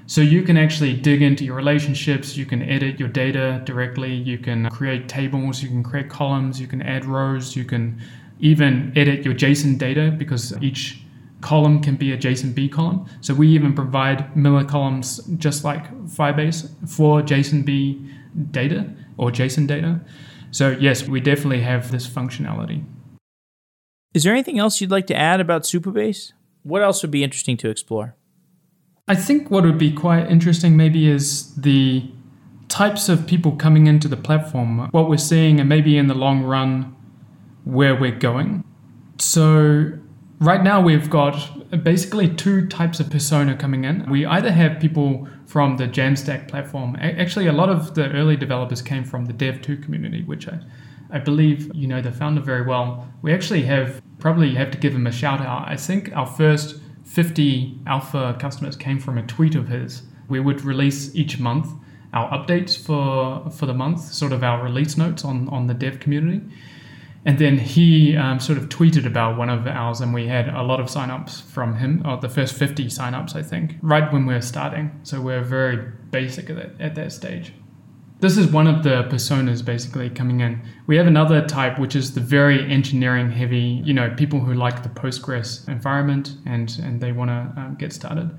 So 0.08 0.22
you 0.22 0.44
can 0.44 0.56
actually 0.56 0.94
dig 0.94 1.24
into 1.24 1.44
your 1.44 1.56
relationships, 1.56 2.38
you 2.38 2.46
can 2.46 2.62
edit 2.62 3.00
your 3.00 3.10
data 3.10 3.62
directly, 3.66 4.14
you 4.14 4.38
can 4.38 4.70
create 4.70 5.10
tables, 5.10 5.64
you 5.64 5.68
can 5.68 5.84
create 5.84 6.10
columns, 6.10 6.62
you 6.62 6.68
can 6.68 6.82
add 6.84 7.06
rows, 7.06 7.56
you 7.56 7.66
can 7.66 8.00
even 8.40 8.92
edit 8.96 9.24
your 9.24 9.34
JSON 9.34 9.78
data 9.78 10.14
because 10.18 10.54
each 10.62 11.02
column 11.42 11.82
can 11.82 11.96
be 11.96 12.12
a 12.12 12.18
JSONB 12.18 12.72
column. 12.72 13.06
So 13.22 13.34
we 13.34 13.48
even 13.50 13.74
provide 13.74 14.36
Miller 14.36 14.64
columns 14.64 15.18
just 15.38 15.64
like 15.64 15.92
Firebase 16.08 16.70
for 16.90 17.22
JSONB 17.22 18.52
data 18.52 18.90
or 19.18 19.32
JSON 19.32 19.68
data. 19.68 20.02
So 20.52 20.72
yes, 20.72 21.08
we 21.08 21.20
definitely 21.20 21.62
have 21.62 21.92
this 21.92 22.08
functionality. 22.08 22.84
Is 24.14 24.24
there 24.24 24.34
anything 24.34 24.60
else 24.60 24.80
you'd 24.80 24.92
like 24.92 25.08
to 25.08 25.16
add 25.16 25.42
about 25.42 25.64
Supabase? 25.64 26.32
What 26.64 26.82
else 26.82 27.02
would 27.02 27.12
be 27.12 27.24
interesting 27.24 27.58
to 27.58 27.70
explore? 27.70 28.16
I 29.08 29.16
think 29.16 29.52
what 29.52 29.66
would 29.66 29.78
be 29.78 29.92
quite 29.92 30.32
interesting 30.32 30.76
maybe 30.76 31.08
is 31.08 31.54
the 31.56 32.10
types 32.70 33.08
of 33.08 33.28
people 33.28 33.52
coming 33.56 33.86
into 33.88 34.08
the 34.08 34.18
platform, 34.18 34.90
what 34.92 35.10
we're 35.10 35.18
seeing, 35.18 35.60
and 35.60 35.70
maybe 35.70 35.98
in 35.98 36.08
the 36.08 36.16
long 36.16 36.44
run, 36.44 36.95
where 37.66 37.96
we're 37.96 38.18
going. 38.18 38.64
So, 39.18 39.92
right 40.40 40.64
now, 40.64 40.82
we've 40.82 41.10
got 41.10 41.84
basically 41.84 42.34
two 42.34 42.68
types 42.68 43.00
of 43.00 43.10
persona 43.10 43.56
coming 43.56 43.84
in. 43.84 44.10
We 44.10 44.26
either 44.26 44.52
have 44.52 44.80
people 44.80 45.28
from 45.46 45.78
the 45.78 45.88
Jamstack 45.88 46.48
platform. 46.48 46.96
Actually, 47.00 47.48
a 47.48 47.54
lot 47.54 47.70
of 47.70 47.96
the 47.96 48.10
early 48.12 48.36
developers 48.36 48.82
came 48.82 49.04
from 49.04 49.26
the 49.26 49.34
DEV.to 49.34 49.78
community, 49.78 50.24
which 50.24 50.48
I, 50.48 50.60
I 51.12 51.20
believe 51.20 51.72
you 51.74 51.88
know 51.88 52.02
the 52.02 52.12
founder 52.12 52.42
very 52.42 52.66
well. 52.66 53.08
We 53.22 53.34
actually 53.34 53.64
have 53.64 54.02
probably 54.20 54.56
have 54.56 54.72
to 54.72 54.78
give 54.78 54.94
him 54.94 55.08
a 55.08 55.12
shout 55.12 55.42
out. 55.42 55.68
I 55.68 55.76
think 55.76 56.16
our 56.16 56.26
first 56.26 56.82
50 57.04 57.80
alpha 57.86 58.36
customers 58.40 58.76
came 58.76 59.00
from 59.00 59.18
a 59.18 59.24
tweet 59.24 59.56
of 59.56 59.68
his. 59.68 60.04
We 60.28 60.40
would 60.40 60.62
release 60.62 61.14
each 61.16 61.40
month 61.40 61.72
our 62.14 62.30
updates 62.32 62.78
for 62.78 63.50
for 63.52 63.66
the 63.66 63.74
month, 63.74 64.02
sort 64.02 64.32
of 64.32 64.44
our 64.44 64.64
release 64.64 64.98
notes 64.98 65.26
on 65.26 65.50
on 65.50 65.68
the 65.68 65.74
dev 65.74 66.00
community. 66.00 66.42
And 67.26 67.40
then 67.40 67.58
he 67.58 68.16
um, 68.16 68.40
sort 68.40 68.58
of 68.58 68.70
tweeted 68.70 69.06
about 69.06 69.38
one 69.38 69.50
of 69.50 69.66
ours, 69.66 70.00
and 70.02 70.14
we 70.14 70.28
had 70.28 70.48
a 70.48 70.62
lot 70.62 70.80
of 70.80 70.88
signups 70.88 71.42
from 71.42 71.76
him, 71.76 72.04
or 72.06 72.18
the 72.18 72.30
first 72.30 72.56
50 72.56 72.86
signups, 72.86 73.36
I 73.36 73.42
think, 73.42 73.76
right 73.82 74.12
when 74.14 74.26
we 74.28 74.36
were 74.36 74.42
starting. 74.42 75.00
So 75.04 75.20
we're 75.20 75.42
very 75.42 75.78
basic 76.12 76.50
at 76.52 76.56
that, 76.56 76.80
at 76.80 76.96
that 76.96 77.12
stage 77.12 77.52
this 78.20 78.38
is 78.38 78.48
one 78.48 78.66
of 78.66 78.84
the 78.84 79.04
personas 79.04 79.64
basically 79.64 80.10
coming 80.10 80.40
in. 80.40 80.62
We 80.88 80.96
have 80.98 81.08
another 81.08 81.46
type, 81.46 81.78
which 81.78 81.96
is 81.96 82.14
the 82.14 82.22
very 82.22 82.72
engineering 82.72 83.30
heavy, 83.30 83.82
you 83.84 83.94
know, 83.94 84.14
people 84.16 84.40
who 84.40 84.54
like 84.54 84.84
the 84.84 84.90
Postgres 84.90 85.68
environment 85.68 86.38
and, 86.46 86.76
and 86.82 87.02
they 87.02 87.12
want 87.12 87.30
to 87.30 87.62
um, 87.62 87.76
get 87.78 87.92
started. 87.92 88.32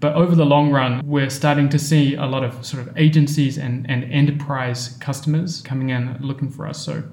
But 0.00 0.14
over 0.14 0.34
the 0.34 0.46
long 0.46 0.70
run, 0.70 1.00
we're 1.04 1.30
starting 1.30 1.68
to 1.70 1.78
see 1.78 2.14
a 2.14 2.24
lot 2.24 2.42
of 2.42 2.64
sort 2.66 2.86
of 2.86 2.96
agencies 2.98 3.56
and, 3.56 3.88
and 3.88 4.04
enterprise 4.04 4.96
customers 5.00 5.60
coming 5.62 5.90
in 5.90 6.16
looking 6.20 6.50
for 6.50 6.66
us. 6.66 6.82
So 6.84 7.04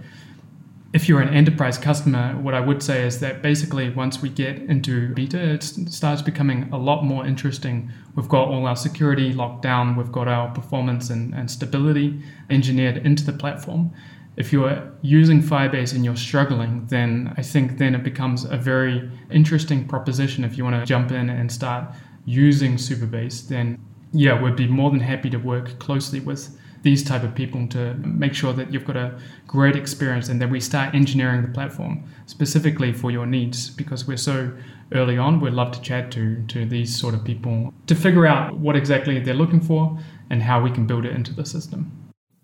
if 0.93 1.09
you're 1.09 1.19
an 1.19 1.33
enterprise 1.33 1.77
customer, 1.77 2.37
what 2.37 2.53
I 2.53 2.59
would 2.59 2.81
say 2.81 3.05
is 3.05 3.19
that 3.19 3.41
basically 3.41 3.89
once 3.89 4.21
we 4.21 4.29
get 4.29 4.57
into 4.57 5.13
beta, 5.13 5.53
it 5.53 5.63
starts 5.63 6.21
becoming 6.21 6.69
a 6.71 6.77
lot 6.77 7.03
more 7.03 7.25
interesting. 7.25 7.91
We've 8.15 8.29
got 8.29 8.47
all 8.47 8.65
our 8.65 8.75
security 8.75 9.33
locked 9.33 9.61
down, 9.61 9.95
we've 9.97 10.11
got 10.11 10.27
our 10.27 10.49
performance 10.53 11.09
and, 11.09 11.33
and 11.33 11.51
stability 11.51 12.21
engineered 12.49 12.97
into 12.97 13.25
the 13.25 13.33
platform. 13.33 13.91
If 14.37 14.53
you're 14.53 14.91
using 15.01 15.41
Firebase 15.41 15.93
and 15.93 16.05
you're 16.05 16.15
struggling, 16.15 16.85
then 16.87 17.33
I 17.37 17.41
think 17.41 17.79
then 17.79 17.95
it 17.95 18.03
becomes 18.03 18.45
a 18.45 18.55
very 18.55 19.09
interesting 19.31 19.87
proposition. 19.87 20.43
If 20.43 20.57
you 20.57 20.63
want 20.63 20.79
to 20.79 20.85
jump 20.85 21.11
in 21.11 21.29
and 21.29 21.51
start 21.51 21.93
using 22.25 22.75
Supabase, 22.75 23.47
then 23.47 23.79
yeah, 24.13 24.41
we'd 24.41 24.55
be 24.55 24.67
more 24.67 24.89
than 24.91 24.99
happy 24.99 25.29
to 25.31 25.37
work 25.37 25.79
closely 25.79 26.19
with 26.19 26.57
these 26.87 27.03
type 27.03 27.21
of 27.21 27.35
people 27.35 27.67
to 27.67 27.93
make 27.95 28.33
sure 28.33 28.53
that 28.53 28.71
you've 28.71 28.85
got 28.85 28.95
a 28.95 29.19
great 29.45 29.75
experience 29.75 30.29
and 30.29 30.41
that 30.41 30.49
we 30.49 30.61
start 30.61 30.95
engineering 30.95 31.41
the 31.41 31.49
platform 31.49 32.01
specifically 32.27 32.93
for 32.93 33.11
your 33.11 33.25
needs 33.25 33.69
because 33.69 34.07
we're 34.07 34.15
so 34.15 34.53
early 34.93 35.17
on 35.17 35.41
we'd 35.41 35.51
love 35.51 35.69
to 35.69 35.81
chat 35.81 36.09
to 36.09 36.41
to 36.47 36.65
these 36.65 36.97
sort 36.97 37.13
of 37.13 37.25
people 37.25 37.73
to 37.87 37.93
figure 37.93 38.25
out 38.25 38.57
what 38.57 38.73
exactly 38.73 39.19
they're 39.19 39.41
looking 39.43 39.59
for 39.59 39.99
and 40.29 40.41
how 40.41 40.61
we 40.61 40.71
can 40.71 40.87
build 40.87 41.03
it 41.03 41.13
into 41.13 41.33
the 41.33 41.45
system 41.45 41.91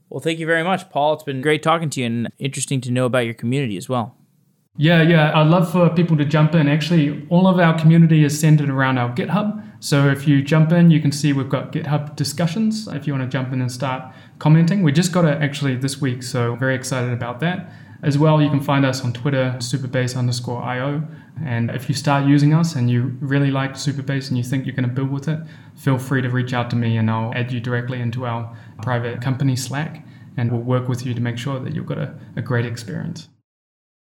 well 0.10 0.20
thank 0.20 0.38
you 0.40 0.46
very 0.46 0.64
much 0.72 0.90
paul 0.90 1.14
it's 1.14 1.24
been 1.24 1.42
great 1.42 1.64
talking 1.64 1.90
to 1.90 2.02
you 2.02 2.06
and 2.06 2.28
interesting 2.38 2.82
to 2.82 2.92
know 2.92 3.06
about 3.06 3.20
your 3.20 3.34
community 3.34 3.78
as 3.78 3.88
well 3.88 4.18
yeah, 4.76 5.04
yeah. 5.04 5.32
I'd 5.40 5.48
love 5.48 5.72
for 5.72 5.88
people 5.90 6.18
to 6.18 6.26
jump 6.26 6.56
in. 6.56 6.68
Actually, 6.68 7.28
all 7.30 7.48
of 7.48 7.60
our 7.60 7.78
community 7.78 8.24
is 8.24 8.40
centered 8.40 8.72
around 8.72 8.98
our 8.98 9.14
GitHub. 9.14 9.64
So 9.80 10.08
if 10.08 10.28
you 10.28 10.42
jump 10.42 10.72
in, 10.72 10.90
you 10.90 11.00
can 11.00 11.12
see 11.12 11.32
we've 11.32 11.50
got 11.50 11.72
GitHub 11.72 12.16
discussions. 12.16 12.88
If 12.88 13.06
you 13.06 13.14
want 13.14 13.30
to 13.30 13.30
jump 13.30 13.54
in 13.54 13.62
and 13.62 13.72
start 13.72 14.12
commenting, 14.40 14.84
we 14.84 14.92
just 14.92 15.12
got 15.12 15.26
it 15.26 15.42
actually 15.42 15.76
this 15.76 16.02
week. 16.02 16.24
So 16.24 16.56
very 16.56 16.76
excited 16.76 17.12
about 17.12 17.40
that. 17.42 17.72
As 18.02 18.18
well, 18.18 18.42
you 18.42 18.50
can 18.50 18.60
find 18.60 18.86
us 18.86 19.04
on 19.04 19.14
Twitter, 19.14 19.56
supabase 19.60 20.18
underscore 20.18 20.62
IO. 20.62 21.08
And 21.42 21.72
if 21.72 21.88
you 21.88 21.96
start 21.96 22.28
using 22.28 22.54
us 22.54 22.76
and 22.76 22.90
you 22.90 23.18
really 23.22 23.50
like 23.50 23.74
Supabase 23.74 24.28
and 24.28 24.38
you 24.38 24.44
think 24.44 24.66
you're 24.66 24.76
going 24.76 24.88
to 24.88 24.94
build 24.94 25.10
with 25.10 25.28
it, 25.28 25.40
feel 25.76 25.98
free 25.98 26.22
to 26.22 26.30
reach 26.30 26.54
out 26.54 26.70
to 26.72 26.76
me 26.76 26.98
and 26.98 27.10
I'll 27.10 27.34
add 27.34 27.52
you 27.52 27.60
directly 27.60 28.02
into 28.02 28.26
our 28.26 28.56
private 28.82 29.22
company 29.22 29.56
Slack. 29.56 30.06
And 30.36 30.52
we'll 30.52 30.62
work 30.62 30.90
with 30.90 31.06
you 31.06 31.14
to 31.14 31.22
make 31.22 31.38
sure 31.38 31.60
that 31.60 31.74
you've 31.74 31.86
got 31.86 31.98
a, 31.98 32.14
a 32.36 32.42
great 32.42 32.66
experience. 32.66 33.30